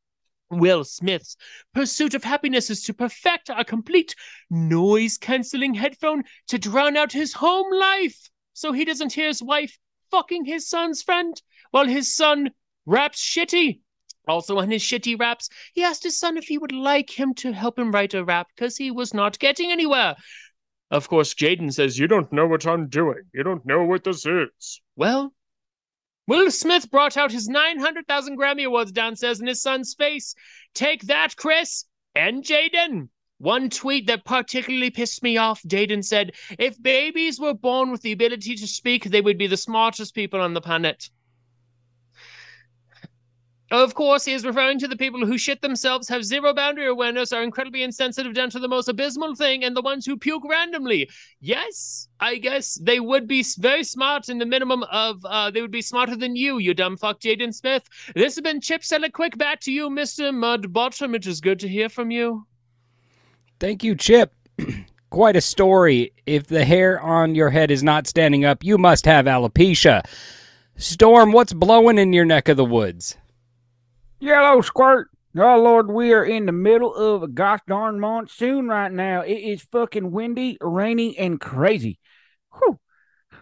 Will 0.50 0.84
Smith's 0.84 1.36
pursuit 1.72 2.14
of 2.14 2.24
happiness 2.24 2.68
is 2.68 2.84
to 2.84 2.94
perfect 2.94 3.48
a 3.48 3.64
complete 3.64 4.14
noise 4.50 5.16
cancelling 5.16 5.74
headphone 5.74 6.24
to 6.48 6.58
drown 6.58 6.96
out 6.96 7.12
his 7.12 7.32
home 7.32 7.72
life 7.72 8.28
so 8.52 8.72
he 8.72 8.84
doesn't 8.84 9.14
hear 9.14 9.28
his 9.28 9.42
wife 9.42 9.78
fucking 10.10 10.44
his 10.44 10.68
son's 10.68 11.02
friend 11.02 11.40
while 11.70 11.86
his 11.86 12.14
son 12.14 12.50
raps 12.84 13.20
shitty. 13.20 13.80
Also, 14.28 14.58
on 14.58 14.70
his 14.70 14.82
shitty 14.82 15.18
raps, 15.18 15.48
he 15.72 15.82
asked 15.82 16.04
his 16.04 16.18
son 16.18 16.36
if 16.36 16.44
he 16.44 16.58
would 16.58 16.72
like 16.72 17.10
him 17.18 17.34
to 17.34 17.52
help 17.52 17.78
him 17.78 17.90
write 17.90 18.14
a 18.14 18.24
rap 18.24 18.48
because 18.54 18.76
he 18.76 18.90
was 18.90 19.12
not 19.12 19.38
getting 19.38 19.72
anywhere. 19.72 20.14
Of 20.90 21.08
course, 21.08 21.34
Jaden 21.34 21.72
says, 21.72 21.98
You 21.98 22.06
don't 22.06 22.32
know 22.32 22.46
what 22.46 22.66
I'm 22.66 22.88
doing. 22.88 23.22
You 23.32 23.42
don't 23.42 23.64
know 23.64 23.82
what 23.82 24.04
this 24.04 24.26
is. 24.26 24.80
Well, 24.94 25.32
Will 26.28 26.50
Smith 26.50 26.90
brought 26.90 27.16
out 27.16 27.32
his 27.32 27.48
900,000 27.48 28.38
Grammy 28.38 28.64
Awards 28.64 28.92
downstairs 28.92 29.40
in 29.40 29.46
his 29.46 29.60
son's 29.60 29.94
face. 29.94 30.34
Take 30.74 31.02
that, 31.02 31.36
Chris 31.36 31.86
and 32.14 32.44
Jaden. 32.44 33.08
One 33.38 33.70
tweet 33.70 34.06
that 34.06 34.24
particularly 34.24 34.90
pissed 34.90 35.20
me 35.22 35.36
off 35.36 35.62
Jaden 35.64 36.04
said, 36.04 36.32
If 36.60 36.80
babies 36.80 37.40
were 37.40 37.54
born 37.54 37.90
with 37.90 38.02
the 38.02 38.12
ability 38.12 38.54
to 38.54 38.68
speak, 38.68 39.04
they 39.04 39.20
would 39.20 39.36
be 39.36 39.48
the 39.48 39.56
smartest 39.56 40.14
people 40.14 40.40
on 40.40 40.54
the 40.54 40.60
planet. 40.60 41.10
Of 43.72 43.94
course, 43.94 44.26
he 44.26 44.34
is 44.34 44.44
referring 44.44 44.78
to 44.80 44.86
the 44.86 44.98
people 44.98 45.24
who 45.24 45.38
shit 45.38 45.62
themselves, 45.62 46.06
have 46.10 46.26
zero 46.26 46.52
boundary 46.52 46.86
awareness, 46.86 47.32
are 47.32 47.42
incredibly 47.42 47.82
insensitive 47.82 48.34
down 48.34 48.50
to 48.50 48.58
the 48.58 48.68
most 48.68 48.86
abysmal 48.86 49.34
thing, 49.34 49.64
and 49.64 49.74
the 49.74 49.80
ones 49.80 50.04
who 50.04 50.18
puke 50.18 50.44
randomly. 50.46 51.08
Yes, 51.40 52.06
I 52.20 52.36
guess 52.36 52.74
they 52.74 53.00
would 53.00 53.26
be 53.26 53.42
very 53.58 53.82
smart 53.82 54.28
in 54.28 54.36
the 54.36 54.44
minimum 54.44 54.82
of, 54.92 55.24
uh, 55.24 55.50
they 55.50 55.62
would 55.62 55.70
be 55.70 55.80
smarter 55.80 56.14
than 56.14 56.36
you, 56.36 56.58
you 56.58 56.74
dumb 56.74 56.98
fuck, 56.98 57.18
Jaden 57.20 57.54
Smith. 57.54 57.88
This 58.14 58.34
has 58.34 58.42
been 58.42 58.60
Chip 58.60 58.84
Sell 58.84 59.04
It 59.04 59.14
Quick. 59.14 59.38
Back 59.38 59.60
to 59.60 59.72
you, 59.72 59.88
Mr. 59.88 60.34
Mudbottom. 60.34 61.16
It 61.16 61.26
is 61.26 61.40
good 61.40 61.58
to 61.60 61.68
hear 61.68 61.88
from 61.88 62.10
you. 62.10 62.46
Thank 63.58 63.82
you, 63.82 63.94
Chip. 63.94 64.34
Quite 65.08 65.36
a 65.36 65.40
story. 65.40 66.12
If 66.26 66.48
the 66.48 66.66
hair 66.66 67.00
on 67.00 67.34
your 67.34 67.48
head 67.48 67.70
is 67.70 67.82
not 67.82 68.06
standing 68.06 68.44
up, 68.44 68.62
you 68.62 68.76
must 68.76 69.06
have 69.06 69.24
alopecia. 69.24 70.02
Storm, 70.76 71.32
what's 71.32 71.54
blowing 71.54 71.96
in 71.96 72.12
your 72.12 72.26
neck 72.26 72.50
of 72.50 72.58
the 72.58 72.66
woods? 72.66 73.16
Yellow 74.22 74.60
squirt. 74.60 75.08
Oh 75.36 75.60
Lord, 75.60 75.90
we 75.90 76.12
are 76.12 76.24
in 76.24 76.46
the 76.46 76.52
middle 76.52 76.94
of 76.94 77.24
a 77.24 77.26
gosh 77.26 77.58
darn 77.66 77.98
monsoon 77.98 78.68
right 78.68 78.92
now. 78.92 79.22
It 79.22 79.32
is 79.32 79.62
fucking 79.72 80.12
windy, 80.12 80.58
rainy, 80.60 81.18
and 81.18 81.40
crazy. 81.40 81.98
Whew. 82.54 82.78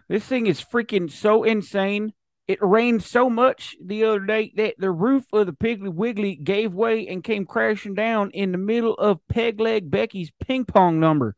This 0.08 0.24
thing 0.24 0.46
is 0.46 0.64
freaking 0.64 1.10
so 1.10 1.44
insane. 1.44 2.14
It 2.48 2.62
rained 2.62 3.02
so 3.02 3.28
much 3.28 3.76
the 3.84 4.04
other 4.04 4.20
day 4.20 4.54
that 4.56 4.76
the 4.78 4.90
roof 4.90 5.26
of 5.34 5.48
the 5.48 5.52
Piggly 5.52 5.92
Wiggly 5.92 6.34
gave 6.34 6.72
way 6.72 7.06
and 7.06 7.22
came 7.22 7.44
crashing 7.44 7.92
down 7.92 8.30
in 8.30 8.50
the 8.50 8.56
middle 8.56 8.94
of 8.94 9.20
Peg 9.28 9.60
Leg 9.60 9.90
Becky's 9.90 10.32
ping 10.40 10.64
pong 10.64 10.98
number. 10.98 11.36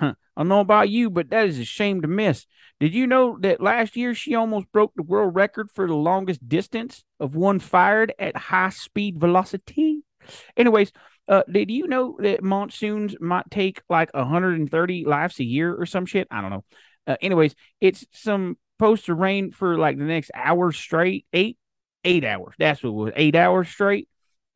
I 0.00 0.14
don't 0.36 0.48
know 0.48 0.60
about 0.60 0.88
you, 0.88 1.10
but 1.10 1.30
that 1.30 1.46
is 1.46 1.58
a 1.58 1.64
shame 1.64 2.02
to 2.02 2.08
miss. 2.08 2.46
Did 2.80 2.94
you 2.94 3.06
know 3.06 3.36
that 3.40 3.60
last 3.60 3.96
year 3.96 4.14
she 4.14 4.34
almost 4.34 4.70
broke 4.72 4.92
the 4.94 5.02
world 5.02 5.34
record 5.34 5.68
for 5.74 5.86
the 5.86 5.94
longest 5.94 6.48
distance 6.48 7.02
of 7.18 7.34
one 7.34 7.58
fired 7.58 8.14
at 8.18 8.36
high 8.36 8.70
speed 8.70 9.18
velocity? 9.18 10.02
Anyways, 10.56 10.92
uh, 11.28 11.42
did 11.50 11.70
you 11.70 11.88
know 11.88 12.16
that 12.20 12.42
monsoons 12.42 13.16
might 13.20 13.50
take 13.50 13.82
like 13.88 14.14
130 14.14 15.04
lives 15.04 15.40
a 15.40 15.44
year 15.44 15.74
or 15.74 15.86
some 15.86 16.06
shit? 16.06 16.28
I 16.30 16.40
don't 16.40 16.50
know. 16.50 16.64
Uh, 17.06 17.16
anyways, 17.20 17.54
it's 17.80 18.06
supposed 18.12 19.06
to 19.06 19.14
rain 19.14 19.50
for 19.50 19.76
like 19.76 19.98
the 19.98 20.04
next 20.04 20.30
hour 20.34 20.70
straight, 20.72 21.26
eight, 21.32 21.58
eight 22.04 22.24
hours. 22.24 22.54
That's 22.58 22.82
what 22.82 22.94
was, 22.94 23.12
eight 23.16 23.34
hours 23.34 23.68
straight 23.68 24.08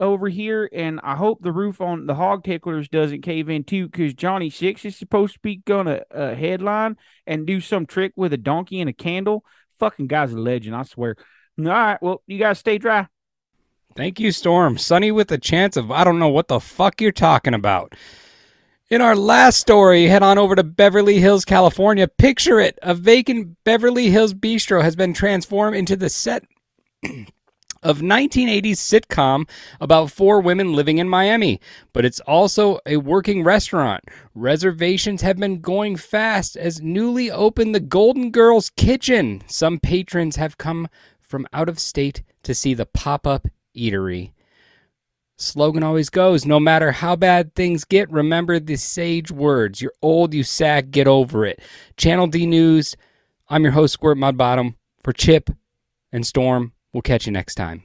over 0.02 0.28
here, 0.28 0.68
and 0.72 1.00
I 1.02 1.16
hope 1.16 1.40
the 1.40 1.52
roof 1.52 1.80
on 1.80 2.06
the 2.06 2.14
hog 2.14 2.44
ticklers 2.44 2.88
doesn't 2.88 3.22
cave 3.22 3.48
in 3.48 3.64
too, 3.64 3.86
because 3.88 4.12
Johnny 4.12 4.50
Six 4.50 4.84
is 4.84 4.96
supposed 4.96 5.34
to 5.34 5.40
be 5.40 5.56
gonna 5.56 6.02
uh, 6.14 6.34
headline 6.34 6.96
and 7.26 7.46
do 7.46 7.60
some 7.60 7.86
trick 7.86 8.12
with 8.16 8.32
a 8.32 8.36
donkey 8.36 8.80
and 8.80 8.90
a 8.90 8.92
candle. 8.92 9.44
Fucking 9.78 10.08
guy's 10.08 10.32
a 10.32 10.38
legend, 10.38 10.76
I 10.76 10.82
swear. 10.82 11.16
All 11.58 11.64
right, 11.64 12.02
well, 12.02 12.22
you 12.26 12.38
guys 12.38 12.58
stay 12.58 12.78
dry. 12.78 13.06
Thank 13.94 14.18
you, 14.20 14.32
Storm. 14.32 14.78
Sunny 14.78 15.12
with 15.12 15.30
a 15.32 15.38
chance 15.38 15.76
of 15.76 15.90
I 15.90 16.04
don't 16.04 16.18
know 16.18 16.28
what 16.28 16.48
the 16.48 16.60
fuck 16.60 17.00
you're 17.00 17.12
talking 17.12 17.54
about. 17.54 17.94
In 18.90 19.00
our 19.00 19.16
last 19.16 19.58
story, 19.58 20.06
head 20.06 20.22
on 20.22 20.36
over 20.36 20.54
to 20.54 20.62
Beverly 20.62 21.18
Hills, 21.18 21.44
California. 21.44 22.06
Picture 22.08 22.60
it. 22.60 22.78
A 22.82 22.94
vacant 22.94 23.56
Beverly 23.64 24.10
Hills 24.10 24.34
bistro 24.34 24.82
has 24.82 24.96
been 24.96 25.14
transformed 25.14 25.76
into 25.76 25.96
the 25.96 26.10
set 26.10 26.44
of 27.82 28.00
1980s 28.00 28.76
sitcom 28.76 29.48
about 29.80 30.10
four 30.10 30.40
women 30.40 30.72
living 30.72 30.98
in 30.98 31.08
Miami, 31.08 31.60
but 31.92 32.04
it's 32.04 32.20
also 32.20 32.78
a 32.86 32.96
working 32.96 33.42
restaurant. 33.42 34.04
Reservations 34.34 35.22
have 35.22 35.38
been 35.38 35.60
going 35.60 35.96
fast 35.96 36.56
as 36.56 36.82
newly 36.82 37.30
opened 37.30 37.74
the 37.74 37.80
Golden 37.80 38.30
Girls 38.30 38.70
Kitchen. 38.70 39.42
Some 39.46 39.78
patrons 39.78 40.36
have 40.36 40.58
come 40.58 40.88
from 41.20 41.46
out 41.52 41.68
of 41.68 41.78
state 41.78 42.22
to 42.42 42.54
see 42.54 42.74
the 42.74 42.86
pop-up 42.86 43.48
eatery. 43.76 44.32
Slogan 45.36 45.82
always 45.82 46.08
goes, 46.08 46.46
no 46.46 46.60
matter 46.60 46.92
how 46.92 47.16
bad 47.16 47.54
things 47.54 47.84
get, 47.84 48.10
remember 48.12 48.60
the 48.60 48.76
sage 48.76 49.30
words. 49.30 49.82
You're 49.82 49.94
old, 50.00 50.34
you 50.34 50.44
sag, 50.44 50.92
get 50.92 51.08
over 51.08 51.44
it. 51.44 51.60
Channel 51.96 52.28
D 52.28 52.46
News. 52.46 52.96
I'm 53.48 53.64
your 53.64 53.72
host, 53.72 53.94
Squirt 53.94 54.18
Mudbottom. 54.18 54.76
For 55.02 55.12
Chip 55.12 55.50
and 56.12 56.24
Storm, 56.24 56.72
we'll 56.92 57.02
catch 57.02 57.26
you 57.26 57.32
next 57.32 57.54
time. 57.54 57.82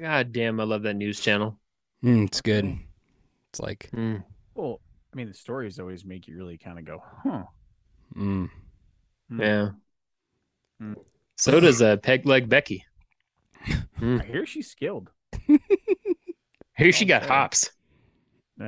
God 0.00 0.32
damn, 0.32 0.58
I 0.58 0.64
love 0.64 0.82
that 0.82 0.94
news 0.94 1.20
channel. 1.20 1.58
Mm, 2.02 2.26
it's 2.26 2.40
good. 2.40 2.76
It's 3.50 3.60
like, 3.60 3.90
Mm. 3.92 4.24
Well, 4.54 4.80
I 5.12 5.16
mean, 5.16 5.28
the 5.28 5.34
stories 5.34 5.78
always 5.78 6.04
make 6.04 6.26
you 6.26 6.36
really 6.36 6.58
kind 6.58 6.78
of 6.78 6.84
go, 6.84 7.02
huh. 7.22 7.44
mm, 8.16 8.48
Hmm. 9.28 9.40
Yeah. 9.40 9.70
Hmm. 10.80 10.94
So 11.36 11.60
does 11.60 11.80
uh, 11.82 11.96
Peg 11.98 12.26
Leg 12.26 12.48
Becky. 12.48 12.84
I 14.00 14.24
hear 14.26 14.46
she's 14.46 14.70
skilled. 14.70 15.10
Here 16.76 16.92
she 16.92 17.04
got 17.04 17.24
hops. 17.24 17.70
She 18.58 18.64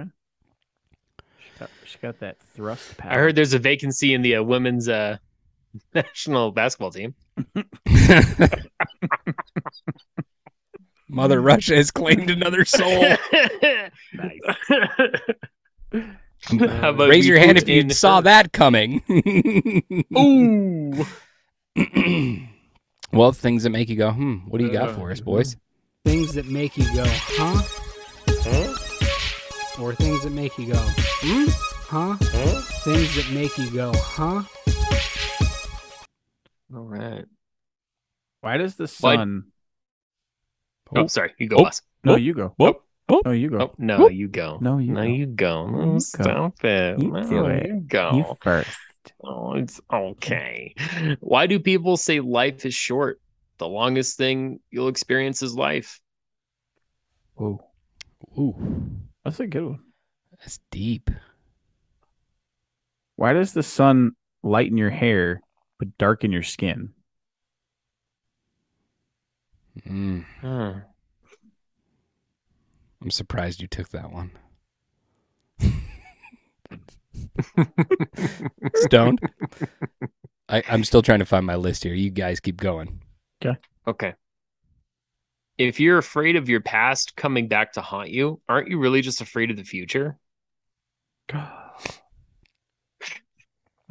got, 1.59 1.71
she 1.85 1.99
got 1.99 2.19
that 2.21 2.37
thrust 2.55 2.97
power. 2.97 3.13
I 3.13 3.15
heard 3.17 3.35
there's 3.35 3.55
a 3.55 3.59
vacancy 3.59 4.15
in 4.15 4.23
the 4.23 4.37
uh, 4.37 4.43
women's 4.43 4.89
uh, 4.89 5.19
national 5.95 6.53
basketball 6.53 6.91
team. 6.91 7.15
Mother 11.09 11.41
Russia 11.41 11.77
has 11.77 11.91
claimed 11.91 12.31
another 12.31 12.65
soul. 12.65 13.03
nice. 13.63 14.41
How 16.43 16.93
Raise 16.93 17.27
your 17.27 17.39
hand 17.39 17.59
if 17.59 17.69
you 17.69 17.89
saw 17.91 18.17
her- 18.17 18.23
that 18.23 18.53
coming. 18.53 19.03
Ooh. 20.19 21.05
well, 23.13 23.33
things 23.33 23.63
that 23.65 23.71
make 23.71 23.89
you 23.89 23.97
go, 23.97 24.11
hmm, 24.13 24.35
what 24.49 24.59
do 24.59 24.65
you 24.65 24.73
got 24.73 24.91
Uh, 24.91 24.95
for 24.95 25.11
us, 25.11 25.21
boys? 25.21 25.57
Things 26.05 26.35
that 26.35 26.47
make 26.47 26.77
you 26.77 26.85
go, 26.95 27.05
huh? 27.07 28.75
Or 29.81 29.95
things 29.95 30.23
that 30.23 30.31
make 30.31 30.57
you 30.57 30.73
go, 30.73 30.79
hmm? 30.79 31.47
Huh? 31.89 32.15
Things 32.85 33.15
that 33.17 33.31
make 33.35 33.57
you 33.59 33.71
go, 33.73 33.93
huh? 33.95 34.43
All 36.75 36.83
right. 36.85 37.25
Why 38.41 38.57
does 38.57 38.77
the 38.77 38.85
Why- 39.01 39.17
sun? 39.17 39.45
Oh, 40.95 41.07
sorry. 41.09 41.33
You 41.39 41.49
go, 41.49 41.57
Oh. 41.57 41.65
boss. 41.65 41.83
No, 42.05 42.13
Oh. 42.13 42.17
you 42.17 42.35
go. 42.35 42.55
Oh. 42.61 42.77
Oh. 43.09 43.23
No, 43.25 43.33
you 43.33 43.51
go. 43.51 43.59
Oh, 43.61 43.75
no, 43.79 43.99
Whoop. 43.99 44.13
you 44.13 44.29
go. 44.29 44.59
No, 44.61 44.79
you 44.79 44.93
no, 44.93 45.03
go. 45.03 45.09
you 45.09 45.27
go. 45.27 45.67
No, 45.71 45.85
You 45.85 45.93
go. 45.93 45.99
stop 45.99 46.65
it. 46.65 46.99
You 47.03 47.11
no, 47.11 47.23
do 47.29 47.47
it. 47.47 47.67
you 47.67 47.81
go. 47.81 48.11
You 48.15 48.37
first. 48.43 48.71
Oh, 49.23 49.55
it's 49.55 49.81
okay. 49.93 50.75
Why 51.21 51.47
do 51.47 51.59
people 51.61 51.97
say 51.97 52.21
life 52.21 52.65
is 52.65 52.75
short? 52.75 53.21
The 53.59 53.69
longest 53.69 54.17
thing 54.17 54.61
you'll 54.71 54.89
experience 54.89 55.43
is 55.43 55.55
life. 55.55 56.01
Ooh, 57.41 57.59
Ooh, 58.39 58.91
that's 59.25 59.41
a 59.41 59.47
good 59.47 59.65
one. 59.65 59.81
that's 60.39 60.59
deep. 60.71 61.11
Why 63.17 63.33
does 63.33 63.53
the 63.53 63.63
sun 63.63 64.13
lighten 64.43 64.77
your 64.77 64.91
hair 64.91 65.41
but 65.79 65.97
darken 65.99 66.33
your 66.33 66.43
skin? 66.43 66.93
Mm, 69.89 70.25
Huh. 70.41 70.75
I'm 73.03 73.11
surprised 73.11 73.61
you 73.61 73.69
took 73.69 73.91
that 73.91 74.11
one. 74.13 74.31
Stoned? 78.77 79.21
I, 80.49 80.63
I'm 80.69 80.85
still 80.85 81.03
trying 81.03 81.19
to 81.19 81.25
find 81.27 81.45
my 81.45 81.57
list 81.57 81.85
here. 81.85 81.93
You 81.95 82.11
guys 82.11 82.41
keep 82.41 82.57
going. 82.57 83.03
Okay. 83.45 83.59
Okay. 83.87 84.15
If 85.57 85.79
you're 85.79 85.99
afraid 85.99 86.37
of 86.37 86.49
your 86.49 86.61
past 86.61 87.17
coming 87.17 87.49
back 87.49 87.73
to 87.75 87.81
haunt 87.81 88.11
you, 88.11 88.41
aren't 88.49 88.69
you 88.69 88.79
really 88.79 89.03
just 89.03 89.21
afraid 89.21 89.51
of 89.51 89.57
the 89.57 89.65
future? 89.65 90.19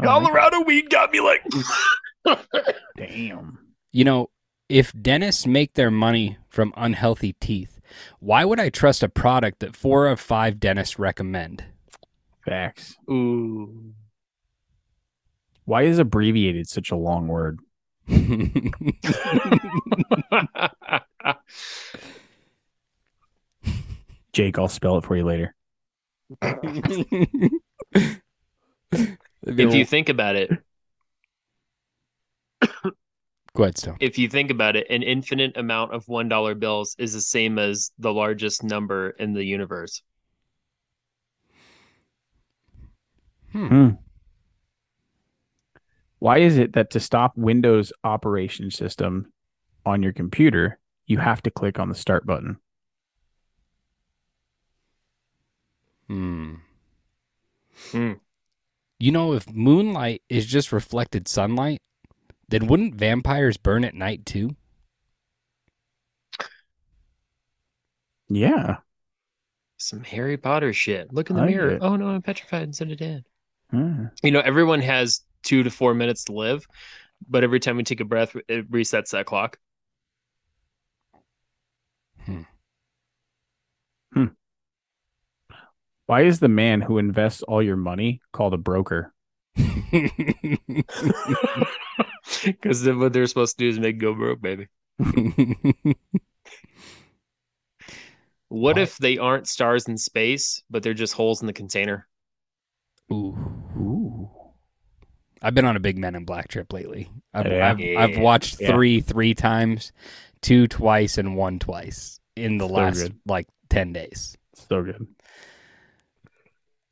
Colorado 0.02 0.62
weed 0.62 0.90
got 0.90 1.12
me 1.12 1.20
like. 1.22 1.42
Damn. 2.98 3.60
You 3.92 4.04
know, 4.04 4.30
if 4.68 4.92
dentists 5.00 5.46
make 5.46 5.74
their 5.74 5.92
money 5.92 6.38
from 6.50 6.74
unhealthy 6.76 7.34
teeth, 7.40 7.80
why 8.20 8.44
would 8.44 8.60
I 8.60 8.70
trust 8.70 9.04
a 9.04 9.10
product 9.10 9.60
that 9.60 9.76
four 9.76 10.08
of 10.08 10.20
five 10.20 10.60
dentists 10.60 11.00
recommend? 11.00 11.64
Facts. 12.44 12.98
Ooh. 13.10 13.94
Why 15.66 15.84
is 15.84 16.00
abbreviated 16.00 16.68
such 16.68 16.92
a 16.92 16.96
long 16.96 17.28
word? 17.28 17.60
Jake, 24.34 24.58
I'll 24.58 24.68
spell 24.68 24.98
it 24.98 25.06
for 25.06 25.16
you 25.16 25.24
later. 25.24 25.56
if 26.42 27.62
you 29.74 29.86
think 29.86 30.10
about 30.10 30.36
it, 30.36 30.50
Go 33.56 33.64
ahead, 33.64 33.78
Stone. 33.78 33.98
if 34.00 34.18
you 34.18 34.28
think 34.28 34.50
about 34.50 34.76
it, 34.76 34.88
an 34.90 35.04
infinite 35.04 35.56
amount 35.58 35.94
of 35.94 36.08
one 36.08 36.28
dollar 36.28 36.56
bills 36.56 36.96
is 36.98 37.14
the 37.14 37.22
same 37.22 37.60
as 37.60 37.92
the 38.00 38.12
largest 38.12 38.64
number 38.64 39.12
in 39.12 39.34
the 39.34 39.44
universe. 39.44 40.02
Hmm. 43.52 43.90
Why 46.24 46.38
is 46.38 46.58
it 46.58 46.72
that 46.72 46.90
to 46.92 47.02
stop 47.02 47.36
Windows 47.36 47.92
operation 48.06 48.72
system 48.72 49.34
on 49.86 50.02
your 50.02 50.14
computer, 50.14 50.80
you 51.06 51.18
have 51.18 51.44
to 51.44 51.52
click 51.52 51.80
on 51.80 51.90
the 51.90 51.96
start 51.96 52.26
button? 52.26 52.60
Hmm. 56.08 56.54
Hmm. 57.92 58.14
You 59.00 59.12
know, 59.12 59.34
if 59.34 59.52
moonlight 59.52 60.22
is 60.30 60.46
just 60.46 60.72
reflected 60.72 61.28
sunlight, 61.28 61.82
then 62.48 62.68
wouldn't 62.68 62.96
vampires 62.96 63.58
burn 63.58 63.84
at 63.84 63.94
night 63.94 64.26
too? 64.26 64.56
Yeah. 68.30 68.78
Some 69.76 70.06
Harry 70.06 70.38
Potter 70.38 70.72
shit. 70.72 71.12
Look 71.12 71.30
in 71.30 71.36
the 71.36 71.42
I 71.42 71.48
mirror. 71.48 71.72
get. 71.72 71.82
Oh 71.82 71.98
no, 71.98 72.08
I'm 72.08 72.22
petrified 72.22 72.62
and 72.62 72.70
instead 72.70 72.92
of 72.92 72.98
dead. 72.98 73.26
Hmm. 73.72 74.06
You 74.24 74.32
know, 74.32 74.40
everyone 74.40 74.80
has 74.80 75.20
two 75.44 75.64
to 75.64 75.70
four 75.72 75.94
minutes 75.94 76.26
to 76.26 76.34
live, 76.34 76.66
but 77.30 77.44
every 77.44 77.60
time 77.60 77.78
we 77.78 77.84
take 77.84 78.00
a 78.02 78.06
breath, 78.06 78.36
it 78.48 78.70
resets 78.72 79.12
that 79.12 79.26
clock. 79.26 79.58
Hmm. 82.26 82.44
Hmm. 84.14 84.28
Why 86.06 86.22
is 86.24 86.40
the 86.40 86.48
man 86.48 86.82
who 86.82 86.98
invests 86.98 87.44
all 87.44 87.62
your 87.62 87.76
money 87.76 88.22
called 88.32 88.54
a 88.54 88.58
broker? 88.58 89.14
Because 92.46 92.88
what 92.88 93.14
they're 93.14 93.28
supposed 93.28 93.58
to 93.58 93.64
do 93.66 93.70
is 93.70 93.80
make 93.80 94.00
go 94.00 94.14
broke, 94.14 94.42
baby. 94.42 94.68
What 98.48 98.78
Why? 98.78 98.84
if 98.84 98.98
they 98.98 99.18
aren't 99.18 99.50
stars 99.50 99.90
in 99.90 99.98
space, 99.98 100.64
but 100.70 100.82
they're 100.82 100.94
just 100.94 101.14
holes 101.14 101.42
in 101.42 101.48
the 101.48 101.52
container? 101.54 102.08
Ooh. 103.12 103.38
Ooh. 103.38 103.53
I've 105.44 105.54
been 105.54 105.66
on 105.66 105.76
a 105.76 105.80
big 105.82 105.98
Men 105.98 106.16
in 106.16 106.26
Black 106.26 106.48
trip 106.48 106.72
lately. 106.74 107.12
I've, 107.34 107.48
Yeah. 107.52 107.70
I've, 107.72 108.12
I've 108.12 108.18
watched 108.18 108.60
Yeah. 108.62 108.72
three 108.72 109.02
three 109.02 109.34
times, 109.36 109.92
two 110.42 110.68
twice, 110.68 111.18
and 111.18 111.36
one 111.36 111.60
twice 111.60 112.20
in 112.36 112.58
the 112.58 112.68
So 112.68 112.74
last 112.74 112.98
good. 113.02 113.20
like 113.26 113.48
10 113.70 113.94
days. 113.94 114.38
So 114.56 114.82
good. 114.84 115.06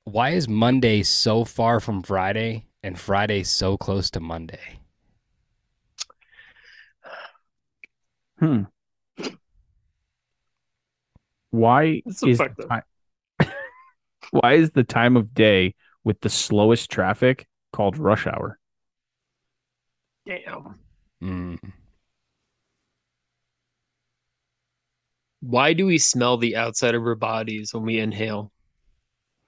Why 0.04 0.32
is 0.32 0.48
Monday 0.48 1.04
so 1.04 1.46
far 1.46 1.80
from 1.80 2.04
Friday 2.04 2.68
and 2.84 3.00
Friday 3.00 3.44
so 3.44 3.78
close 3.78 4.10
to 4.12 4.20
Monday? 4.20 4.80
Hmm. 8.40 8.64
Why 11.52 12.02
That's 12.06 12.24
is 12.24 12.38
the 12.40 12.50
time, 12.70 12.84
Why 14.32 14.54
is 14.54 14.72
the 14.72 14.84
time 14.84 15.18
of 15.18 15.34
day 15.34 15.76
with 16.04 16.22
the 16.22 16.30
slowest 16.30 16.90
traffic 16.90 17.48
called 17.72 17.98
Rush 17.98 18.28
Hour. 18.28 18.60
Damn. 20.26 20.80
Mm. 21.22 21.60
Why 25.42 25.74
do 25.74 25.86
we 25.88 25.98
smell 25.98 26.38
the 26.38 26.56
outside 26.56 26.96
of 26.96 27.04
our 27.04 27.16
bodies 27.16 27.74
when 27.74 27.84
we 27.84 28.00
inhale? 28.00 28.52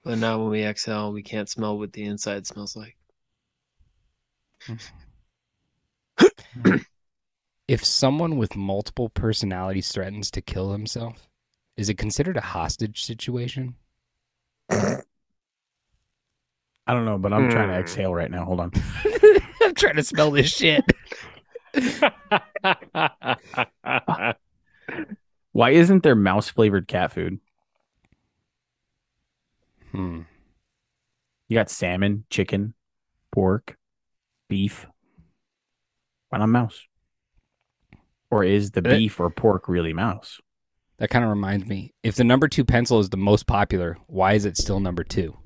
But 0.02 0.18
now 0.18 0.40
when 0.40 0.50
we 0.50 0.64
exhale, 0.64 1.12
we 1.12 1.22
can't 1.22 1.48
smell 1.48 1.78
what 1.78 1.92
the 1.92 2.04
inside 2.04 2.46
smells 2.46 2.76
like. 2.76 2.96
if 7.68 7.84
someone 7.84 8.36
with 8.36 8.56
multiple 8.56 9.08
personalities 9.08 9.90
threatens 9.90 10.30
to 10.32 10.42
kill 10.42 10.72
himself, 10.72 11.28
is 11.76 11.88
it 11.88 11.98
considered 11.98 12.36
a 12.36 12.42
hostage 12.42 13.04
situation? 13.04 13.76
I 16.86 16.92
don't 16.92 17.04
know, 17.06 17.16
but 17.18 17.32
I'm 17.32 17.50
trying 17.50 17.68
to 17.68 17.74
Hmm. 17.74 17.80
exhale 17.80 18.14
right 18.14 18.30
now. 18.30 18.44
Hold 18.44 18.60
on. 18.60 18.70
I'm 19.62 19.74
trying 19.74 19.96
to 19.96 20.02
smell 20.02 20.30
this 20.30 20.50
shit. 20.50 20.84
Why 25.52 25.70
isn't 25.70 26.02
there 26.02 26.14
mouse 26.14 26.48
flavored 26.48 26.88
cat 26.88 27.12
food? 27.12 27.38
Hmm. 29.92 30.22
You 31.48 31.54
got 31.54 31.70
salmon, 31.70 32.24
chicken, 32.30 32.74
pork, 33.32 33.76
beef. 34.48 34.86
Why 36.30 36.38
not 36.38 36.48
mouse? 36.48 36.82
Or 38.30 38.42
is 38.44 38.72
the 38.72 38.82
Eh. 38.84 38.96
beef 38.96 39.20
or 39.20 39.30
pork 39.30 39.68
really 39.68 39.92
mouse? 39.92 40.40
That 40.98 41.10
kind 41.10 41.24
of 41.24 41.30
reminds 41.30 41.66
me. 41.66 41.92
If 42.02 42.16
the 42.16 42.24
number 42.24 42.48
two 42.48 42.64
pencil 42.64 42.98
is 42.98 43.08
the 43.10 43.16
most 43.16 43.46
popular, 43.46 43.96
why 44.06 44.32
is 44.34 44.44
it 44.44 44.56
still 44.56 44.80
number 44.80 45.04
two? 45.04 45.36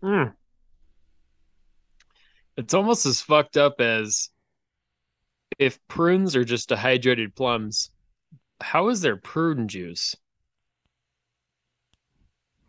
Hmm. 0.00 0.24
It's 2.56 2.74
almost 2.74 3.06
as 3.06 3.20
fucked 3.20 3.56
up 3.56 3.80
as 3.80 4.30
if 5.58 5.78
prunes 5.88 6.36
are 6.36 6.44
just 6.44 6.68
dehydrated 6.68 7.34
plums. 7.34 7.90
How 8.60 8.88
is 8.88 9.00
there 9.00 9.16
prune 9.16 9.68
juice? 9.68 10.16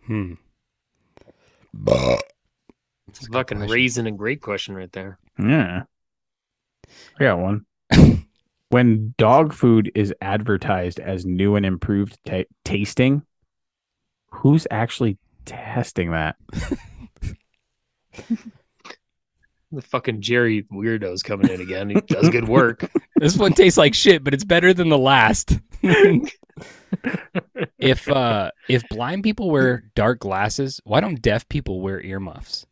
Hmm. 0.06 0.34
It's 3.08 3.28
a 3.28 3.32
fucking 3.32 3.60
raisin 3.60 4.08
and 4.08 4.18
grape 4.18 4.42
question 4.42 4.76
right 4.76 4.92
there. 4.92 5.20
Yeah. 5.40 5.84
I 7.20 7.24
got 7.24 7.40
one. 7.40 7.66
when 8.70 9.14
dog 9.18 9.54
food 9.54 9.92
is 9.96 10.14
advertised 10.22 11.00
as 11.00 11.26
new 11.26 11.56
and 11.56 11.66
improved 11.66 12.18
ta 12.26 12.44
tasting, 12.66 13.24
who's 14.32 14.68
actually 14.72 15.18
testing 15.46 16.12
that? 16.12 16.36
The 19.72 19.82
fucking 19.82 20.22
Jerry 20.22 20.66
weirdo's 20.72 21.24
coming 21.24 21.50
in 21.50 21.60
again. 21.60 21.90
He 21.90 22.00
does 22.00 22.30
good 22.30 22.48
work. 22.48 22.90
This 23.20 23.36
one 23.36 23.52
tastes 23.52 23.80
like 23.80 23.96
shit, 23.96 24.24
but 24.24 24.36
it's 24.36 24.44
better 24.44 24.76
than 24.76 24.90
the 24.90 24.98
last. 24.98 25.60
if 27.80 28.08
uh 28.08 28.52
if 28.70 28.88
blind 28.90 29.24
people 29.24 29.50
wear 29.50 29.90
dark 29.96 30.20
glasses, 30.20 30.80
why 30.84 31.00
don't 31.00 31.20
deaf 31.20 31.50
people 31.50 31.82
wear 31.82 32.00
earmuffs? 32.00 32.68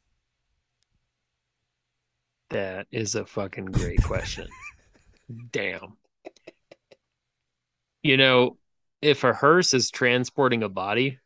That 2.51 2.85
is 2.91 3.15
a 3.15 3.25
fucking 3.25 3.65
great 3.65 4.03
question. 4.03 4.47
Damn. 5.51 5.97
You 8.03 8.17
know, 8.17 8.57
if 9.01 9.23
a 9.23 9.33
hearse 9.33 9.73
is 9.73 9.89
transporting 9.89 10.61
a 10.61 10.69
body, 10.69 11.17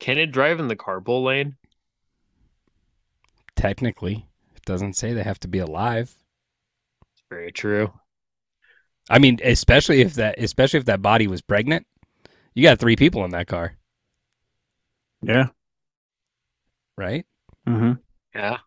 can 0.00 0.16
it 0.16 0.32
drive 0.32 0.60
in 0.60 0.68
the 0.68 0.76
carpool 0.76 1.24
lane? 1.24 1.56
Technically, 3.56 4.26
it 4.56 4.62
doesn't 4.64 4.94
say 4.94 5.12
they 5.12 5.22
have 5.22 5.40
to 5.40 5.48
be 5.48 5.58
alive. 5.58 6.16
It's 7.12 7.22
very 7.30 7.52
true. 7.52 7.92
I 9.10 9.18
mean, 9.18 9.38
especially 9.44 10.00
if 10.00 10.14
that 10.14 10.38
especially 10.38 10.78
if 10.78 10.86
that 10.86 11.02
body 11.02 11.26
was 11.26 11.42
pregnant. 11.42 11.86
You 12.54 12.62
got 12.62 12.78
three 12.78 12.96
people 12.96 13.24
in 13.24 13.30
that 13.30 13.46
car, 13.46 13.76
Yeah. 15.22 15.48
right? 16.98 17.24
Mm-hmm. 17.66 17.92
Yeah. 18.34 18.58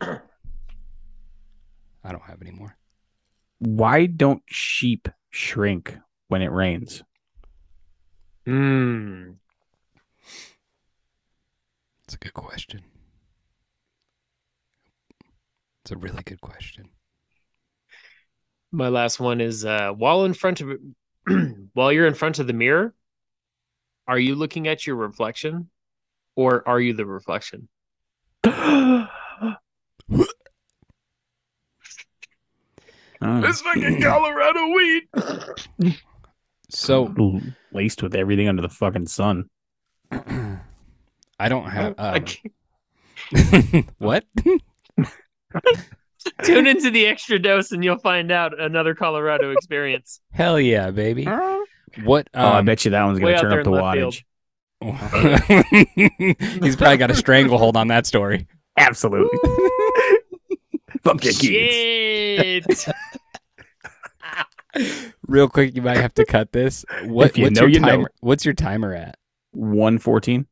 I 0.00 0.18
don't 2.12 2.22
have 2.22 2.40
any 2.40 2.52
more. 2.52 2.76
Why 3.58 4.06
don't 4.06 4.42
sheep 4.46 5.08
shrink 5.28 5.98
when 6.28 6.40
it 6.40 6.50
rains? 6.50 7.02
Hmm. 8.46 9.32
It's 12.04 12.14
a 12.14 12.18
good 12.18 12.32
question. 12.34 12.80
It's 15.84 15.92
a 15.92 15.96
really 15.96 16.22
good 16.22 16.40
question. 16.40 16.88
My 18.72 18.88
last 18.88 19.18
one 19.18 19.40
is 19.40 19.64
uh, 19.64 19.90
while 19.92 20.24
in 20.24 20.34
front 20.34 20.60
of 20.60 20.78
while 21.74 21.92
you're 21.92 22.06
in 22.06 22.14
front 22.14 22.38
of 22.38 22.46
the 22.46 22.52
mirror, 22.52 22.94
are 24.06 24.18
you 24.18 24.34
looking 24.34 24.68
at 24.68 24.86
your 24.86 24.96
reflection 24.96 25.70
or 26.36 26.66
are 26.68 26.80
you 26.80 26.92
the 26.92 27.06
reflection? 27.06 27.68
Oh, 33.22 33.42
It's 33.44 33.60
fucking 33.60 34.00
Colorado 34.00 34.68
weed. 34.68 35.02
So 36.70 37.12
laced 37.72 38.02
with 38.02 38.14
everything 38.14 38.48
under 38.48 38.62
the 38.62 38.68
fucking 38.68 39.08
sun. 39.08 39.50
I 40.10 41.48
don't 41.48 41.68
have 41.68 41.94
I 41.98 42.24
um, 43.34 43.88
what? 43.98 44.24
Tune 46.44 46.66
into 46.66 46.90
the 46.90 47.06
extra 47.06 47.38
dose 47.38 47.72
and 47.72 47.82
you'll 47.82 47.98
find 47.98 48.30
out 48.30 48.58
another 48.58 48.94
Colorado 48.94 49.52
experience. 49.52 50.20
Hell 50.32 50.60
yeah, 50.60 50.90
baby. 50.90 51.24
What? 52.04 52.28
oh, 52.34 52.46
I 52.46 52.58
um, 52.58 52.64
bet 52.64 52.84
you 52.84 52.90
that 52.92 53.04
one's 53.04 53.18
gonna 53.18 53.38
turn 53.38 53.52
up 53.52 53.64
the 53.64 53.72
in 53.72 53.80
wattage. 53.80 54.22
He's 56.62 56.76
probably 56.76 56.96
got 56.96 57.10
a 57.10 57.14
stranglehold 57.14 57.76
on 57.76 57.88
that 57.88 58.06
story. 58.06 58.46
Absolutely. 58.76 59.38
Fuck 61.02 61.24
your 61.24 61.34
kids. 61.34 62.84
Shit. 62.84 62.94
Real 65.26 65.48
quick, 65.48 65.74
you 65.74 65.82
might 65.82 65.96
have 65.96 66.14
to 66.14 66.24
cut 66.24 66.52
this. 66.52 66.84
What, 67.04 67.36
you 67.36 67.44
what's 67.44 67.56
know, 67.56 67.62
your 67.62 67.70
you 67.70 67.80
know. 67.80 67.88
timer? 67.88 68.10
What's 68.20 68.44
your 68.44 68.54
timer 68.54 68.94
at? 68.94 69.16
One 69.52 69.98
fourteen. 69.98 70.46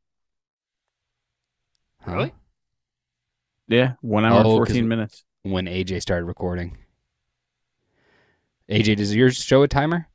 Huh? 2.03 2.12
Really? 2.12 2.32
Yeah, 3.68 3.92
one 4.00 4.24
hour 4.24 4.38
and 4.38 4.46
Oh, 4.46 4.58
'cause- 4.58 4.68
fourteen 4.68 4.88
minutes. 4.88 5.24
When 5.42 5.66
AJ 5.66 6.00
started 6.02 6.24
recording. 6.26 6.76
AJ, 8.68 8.96
does 8.96 9.14
yours 9.14 9.42
show 9.42 9.62
a 9.62 9.68
timer? 9.68 10.08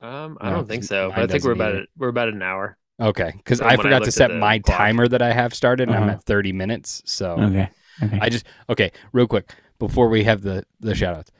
Um, 0.00 0.38
I 0.40 0.50
No, 0.50 0.56
don't 0.56 0.68
think 0.68 0.84
so. 0.84 1.10
But 1.10 1.18
I 1.18 1.26
think 1.26 1.44
we're 1.44 1.52
about 1.52 1.74
either. 1.74 1.86
we're 1.96 2.08
about 2.08 2.28
an 2.28 2.40
hour. 2.42 2.76
Okay, 3.00 3.32
because 3.36 3.60
I 3.60 3.70
when 3.72 3.80
I 3.80 3.82
forgot 3.82 4.04
to 4.04 4.12
set 4.12 4.34
my 4.34 4.58
clock. 4.58 4.76
timer 4.78 5.08
that 5.08 5.20
I 5.20 5.32
have 5.32 5.52
started, 5.54 5.88
and 5.88 5.96
I'm 5.96 6.04
Uh-huh. 6.04 6.12
at 6.12 6.22
30 6.24 6.52
minutes. 6.52 7.02
So 7.04 7.32
Okay. 7.32 7.68
Okay. 8.02 8.18
I 8.22 8.28
just 8.30 8.46
okay, 8.70 8.92
real 9.12 9.26
quick 9.26 9.50
before 9.78 10.08
we 10.08 10.24
have 10.24 10.42
the 10.42 10.64
the 10.80 10.94
shout 10.94 11.16
outs. 11.16 11.32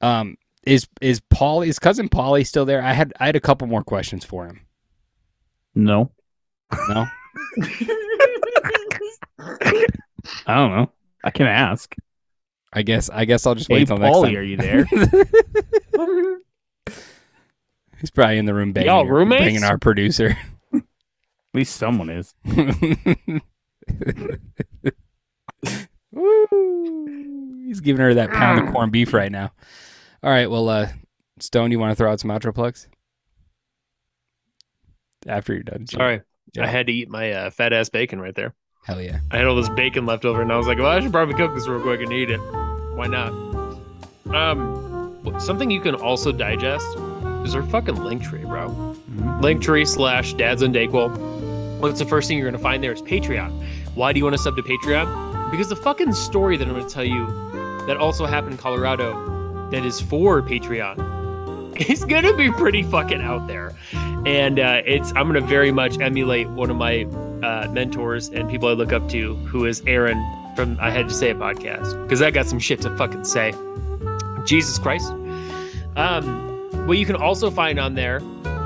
Um, 0.00 0.36
is 0.64 0.86
is 1.00 1.20
Paul 1.30 1.62
is 1.62 1.78
cousin 1.78 2.08
Paulie 2.08 2.46
still 2.46 2.64
there? 2.64 2.82
I 2.82 2.92
had 2.92 3.12
I 3.18 3.26
had 3.26 3.36
a 3.36 3.40
couple 3.40 3.66
more 3.66 3.82
questions 3.82 4.24
for 4.24 4.46
him. 4.46 4.60
no. 5.74 6.12
No, 6.90 7.06
I 9.38 10.54
don't 10.54 10.70
know. 10.70 10.90
I 11.24 11.30
can 11.30 11.46
ask. 11.46 11.94
I 12.72 12.82
guess 12.82 13.08
I 13.10 13.24
guess 13.24 13.46
I'll 13.46 13.54
just 13.54 13.68
Hey, 13.68 13.76
wait 13.76 13.86
till 13.88 13.96
next 13.98 14.16
Paulie, 14.16 14.26
time. 14.26 14.36
are 14.36 14.42
you 14.42 14.56
there? 14.56 14.84
He's 18.00 18.10
probably 18.10 18.38
in 18.38 18.44
the 18.46 18.54
room 18.54 18.72
banging, 18.72 18.88
Y'all 18.88 19.06
our- 19.06 19.12
roommates? 19.12 19.42
banging 19.42 19.64
our 19.64 19.78
producer. 19.78 20.36
At 20.74 20.82
least 21.54 21.76
someone 21.76 22.10
is. 22.10 22.34
Woo! 26.12 27.62
He's 27.66 27.80
giving 27.80 28.00
her 28.02 28.14
that 28.14 28.30
pound 28.30 28.60
of 28.66 28.72
corned 28.72 28.92
beef 28.92 29.12
right 29.12 29.30
now. 29.32 29.50
All 30.22 30.30
right, 30.30 30.50
well, 30.50 30.68
uh, 30.68 30.88
Stone, 31.40 31.70
you 31.70 31.78
want 31.78 31.90
to 31.92 31.96
throw 31.96 32.10
out 32.10 32.20
some 32.20 32.30
outro 32.30 32.54
plugs? 32.54 32.88
After 35.26 35.52
you're 35.54 35.62
done. 35.62 35.86
Jim. 35.86 35.98
Sorry, 35.98 36.20
Yeah. 36.54 36.64
I 36.64 36.66
had 36.68 36.86
to 36.86 36.92
eat 36.92 37.08
my 37.10 37.32
uh, 37.32 37.50
fat 37.50 37.72
ass 37.72 37.88
bacon 37.88 38.20
right 38.20 38.34
there. 38.34 38.54
Hell 38.88 39.02
yeah. 39.02 39.20
I 39.30 39.36
had 39.36 39.46
all 39.46 39.54
this 39.54 39.68
bacon 39.68 40.06
left 40.06 40.24
over, 40.24 40.40
and 40.40 40.50
I 40.50 40.56
was 40.56 40.66
like, 40.66 40.78
"Well, 40.78 40.86
I 40.86 40.98
should 40.98 41.12
probably 41.12 41.34
cook 41.34 41.54
this 41.54 41.68
real 41.68 41.80
quick 41.82 42.00
and 42.00 42.10
eat 42.10 42.30
it. 42.30 42.38
Why 42.38 43.06
not?" 43.06 43.32
Um, 44.34 45.14
something 45.38 45.70
you 45.70 45.80
can 45.80 45.94
also 45.94 46.32
digest 46.32 46.86
is 47.44 47.54
our 47.54 47.62
fucking 47.64 47.96
Linktree, 47.96 48.48
bro. 48.48 48.68
Mhm. 48.70 49.42
Linktree 49.42 49.86
slash 49.86 50.32
Dads 50.32 50.62
on 50.62 50.72
Dayquil. 50.72 51.10
What's 51.80 51.98
the 51.98 52.06
first 52.06 52.28
thing 52.28 52.38
you're 52.38 52.50
gonna 52.50 52.62
find 52.62 52.82
there 52.82 52.92
is 52.92 53.02
Patreon. 53.02 53.52
Why 53.94 54.14
do 54.14 54.18
you 54.18 54.24
want 54.24 54.36
to 54.36 54.42
sub 54.42 54.56
to 54.56 54.62
Patreon? 54.62 55.50
Because 55.50 55.68
the 55.68 55.76
fucking 55.76 56.14
story 56.14 56.56
that 56.56 56.66
I'm 56.66 56.74
gonna 56.74 56.88
tell 56.88 57.04
you 57.04 57.26
that 57.86 57.98
also 57.98 58.24
happened 58.24 58.52
in 58.52 58.58
Colorado 58.58 59.68
that 59.70 59.84
is 59.84 60.00
for 60.00 60.40
Patreon 60.40 60.96
is 61.90 62.06
gonna 62.06 62.32
be 62.32 62.50
pretty 62.52 62.82
fucking 62.84 63.20
out 63.20 63.46
there. 63.48 63.74
And 64.24 64.58
uh, 64.58 64.80
it's 64.86 65.10
I'm 65.14 65.26
gonna 65.26 65.42
very 65.42 65.72
much 65.72 66.00
emulate 66.00 66.48
one 66.48 66.70
of 66.70 66.76
my 66.76 67.06
uh, 67.42 67.68
mentors 67.70 68.28
and 68.28 68.48
people 68.48 68.68
I 68.68 68.72
look 68.72 68.92
up 68.92 69.08
to, 69.10 69.34
who 69.36 69.64
is 69.66 69.82
Aaron 69.86 70.22
from 70.56 70.76
I 70.80 70.90
Had 70.90 71.08
to 71.08 71.14
Say 71.14 71.30
a 71.30 71.34
podcast, 71.34 72.02
because 72.02 72.22
I 72.22 72.30
got 72.30 72.46
some 72.46 72.58
shit 72.58 72.80
to 72.82 72.96
fucking 72.96 73.24
say. 73.24 73.52
Jesus 74.44 74.78
Christ. 74.78 75.10
Um, 75.96 76.46
what 76.86 76.98
you 76.98 77.06
can 77.06 77.16
also 77.16 77.50
find 77.50 77.78
on 77.78 77.94
there 77.94 78.20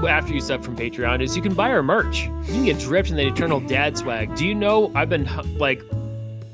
after 0.08 0.32
you 0.32 0.40
sub 0.40 0.64
from 0.64 0.76
Patreon 0.76 1.22
is 1.22 1.36
you 1.36 1.42
can 1.42 1.54
buy 1.54 1.70
our 1.70 1.82
merch. 1.82 2.24
You 2.24 2.52
can 2.52 2.64
get 2.64 2.78
dripped 2.78 3.10
in 3.10 3.16
the 3.16 3.26
Eternal 3.26 3.60
Dad 3.60 3.96
swag. 3.96 4.34
Do 4.36 4.46
you 4.46 4.54
know 4.54 4.92
I've 4.94 5.08
been 5.08 5.28
like 5.58 5.82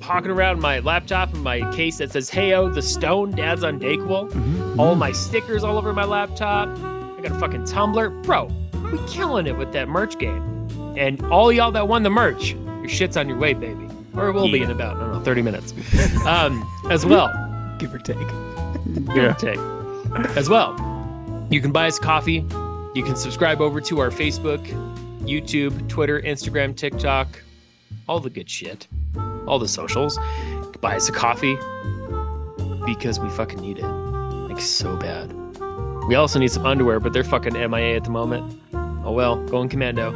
hawking 0.01 0.31
around 0.31 0.61
my 0.61 0.79
laptop 0.81 1.33
and 1.35 1.43
my 1.43 1.71
case 1.73 1.99
that 1.99 2.13
says 2.13 2.31
"Heyo, 2.31 2.73
the 2.75 2.83
Stone 2.83 3.33
Dad's 3.33 3.65
on 3.65 3.79
Dayquil." 3.79 4.31
Mm-hmm. 4.31 4.81
All 4.81 4.95
my 4.95 5.13
stickers 5.13 5.65
all 5.65 5.77
over 5.77 5.93
my 5.93 6.05
laptop. 6.05 6.69
I 6.69 7.21
got 7.23 7.33
a 7.33 7.39
fucking 7.39 7.63
Tumblr, 7.63 8.23
bro. 8.23 8.51
We 8.93 8.99
killing 9.09 9.47
it 9.47 9.57
with 9.57 9.73
that 9.73 9.89
merch 9.89 10.19
game. 10.19 10.58
And 10.99 11.23
all 11.27 11.53
y'all 11.53 11.71
that 11.73 11.87
won 11.89 12.03
the 12.03 12.11
merch, 12.11 12.53
your 12.53 12.89
shit's 12.89 13.17
on 13.17 13.29
your 13.29 13.39
way, 13.39 13.55
baby. 13.55 13.89
Or 14.15 14.29
it 14.29 14.33
will 14.33 14.51
be 14.51 14.63
in 14.63 14.71
about 14.71 14.97
I 14.97 15.01
don't 15.01 15.13
know 15.13 15.21
30 15.21 15.43
minutes. 15.43 15.73
Um, 16.27 16.65
as 16.91 17.07
well, 17.07 17.29
Give 17.79 17.95
or 17.95 17.99
take. 17.99 18.19
give 19.15 19.25
or 19.25 19.35
take. 19.39 19.59
As 20.37 20.49
well, 20.49 20.75
you 21.51 21.61
can 21.61 21.71
buy 21.71 21.87
us 21.87 21.99
coffee. 21.99 22.45
You 22.95 23.05
can 23.05 23.15
subscribe 23.15 23.61
over 23.61 23.81
to 23.83 24.01
our 24.01 24.11
Facebook, 24.11 24.67
YouTube, 25.21 25.89
Twitter, 25.89 26.21
Instagram, 26.21 26.75
TikTok, 26.75 27.41
all 28.09 28.19
the 28.19 28.31
good 28.31 28.51
shit, 28.51 28.89
all 29.47 29.59
the 29.61 29.69
socials. 29.69 30.19
Buy 30.81 30.97
us 30.97 31.09
a 31.09 31.13
coffee 31.13 31.57
because 32.87 33.21
we 33.21 33.29
fucking 33.31 33.61
need 33.61 33.79
it, 33.79 33.85
like 33.87 34.61
so 34.61 34.97
bad. 34.97 35.33
We 36.09 36.15
also 36.17 36.39
need 36.39 36.51
some 36.51 36.67
underwear, 36.67 36.99
but 36.99 37.13
they're 37.13 37.23
fucking 37.23 37.53
MIA 37.53 37.97
at 37.97 38.05
the 38.05 38.11
moment. 38.11 38.61
Oh 39.05 39.13
well, 39.13 39.37
going 39.47 39.69
commando. 39.69 40.13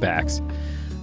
Backs. 0.00 0.40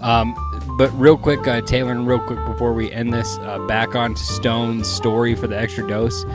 Um, 0.01 0.35
but 0.77 0.89
real 0.99 1.17
quick, 1.17 1.47
uh, 1.47 1.61
Taylor, 1.61 1.91
and 1.91 2.05
real 2.07 2.19
quick 2.19 2.43
before 2.45 2.73
we 2.73 2.91
end 2.91 3.13
this, 3.13 3.37
uh, 3.39 3.59
back 3.67 3.95
on 3.95 4.13
to 4.13 4.21
Stone's 4.21 4.87
story 4.89 5.35
for 5.35 5.47
the 5.47 5.57
extra 5.57 5.87
dose. 5.87 6.25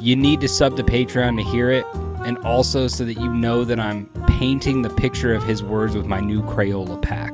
You 0.00 0.14
need 0.16 0.40
to 0.42 0.48
sub 0.48 0.76
to 0.76 0.84
Patreon 0.84 1.36
to 1.36 1.42
hear 1.42 1.70
it, 1.70 1.84
and 2.24 2.36
also 2.38 2.86
so 2.88 3.04
that 3.04 3.14
you 3.14 3.32
know 3.32 3.64
that 3.64 3.80
I'm 3.80 4.06
painting 4.28 4.82
the 4.82 4.90
picture 4.90 5.34
of 5.34 5.42
his 5.42 5.62
words 5.62 5.96
with 5.96 6.06
my 6.06 6.20
new 6.20 6.42
Crayola 6.42 7.00
pack. 7.00 7.32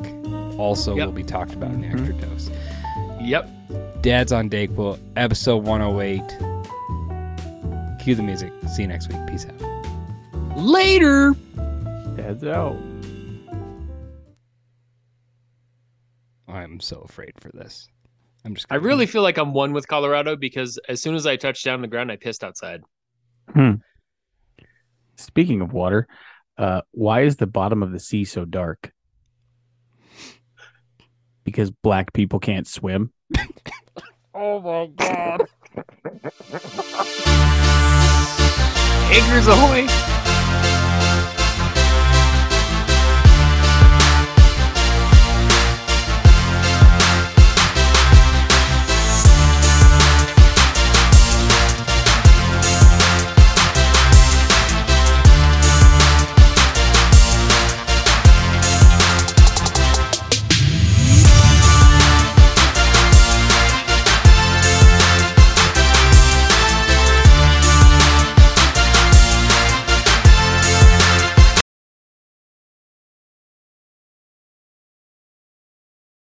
Also, 0.58 0.94
Yep. 0.96 1.06
will 1.06 1.12
be 1.12 1.24
talked 1.24 1.54
about 1.54 1.72
in 1.72 1.80
the 1.80 1.88
extra 1.88 2.14
dose. 2.14 2.50
Yep. 3.20 3.50
Dad's 4.02 4.32
on 4.32 4.48
Dayquil, 4.48 4.98
episode 5.16 5.64
108. 5.64 6.22
Cue 8.00 8.14
the 8.14 8.22
music. 8.22 8.52
See 8.74 8.82
you 8.82 8.88
next 8.88 9.08
week. 9.12 9.18
Peace 9.28 9.46
out. 9.46 10.56
Later. 10.58 11.34
Dad's 12.16 12.44
out. 12.44 12.76
I'm 16.52 16.80
so 16.80 17.00
afraid 17.00 17.32
for 17.40 17.50
this. 17.50 17.88
I'm 18.44 18.54
just. 18.54 18.66
I 18.70 18.76
really 18.76 19.06
feel 19.06 19.22
like 19.22 19.38
I'm 19.38 19.54
one 19.54 19.72
with 19.72 19.88
Colorado 19.88 20.36
because 20.36 20.78
as 20.88 21.00
soon 21.00 21.14
as 21.14 21.26
I 21.26 21.36
touched 21.36 21.64
down 21.64 21.80
the 21.80 21.88
ground, 21.88 22.12
I 22.12 22.16
pissed 22.16 22.44
outside. 22.44 22.82
Speaking 25.16 25.60
of 25.62 25.72
water, 25.72 26.06
uh, 26.58 26.82
why 26.90 27.22
is 27.22 27.36
the 27.36 27.46
bottom 27.46 27.82
of 27.82 27.92
the 27.92 28.00
sea 28.00 28.24
so 28.24 28.44
dark? 28.44 28.92
Because 31.44 31.70
black 31.70 32.12
people 32.12 32.38
can't 32.38 32.66
swim. 32.66 33.12
Oh 34.34 34.60
my 34.60 34.86
god. 34.96 35.46
Anchors 39.12 39.46
ahoy! 39.46 40.21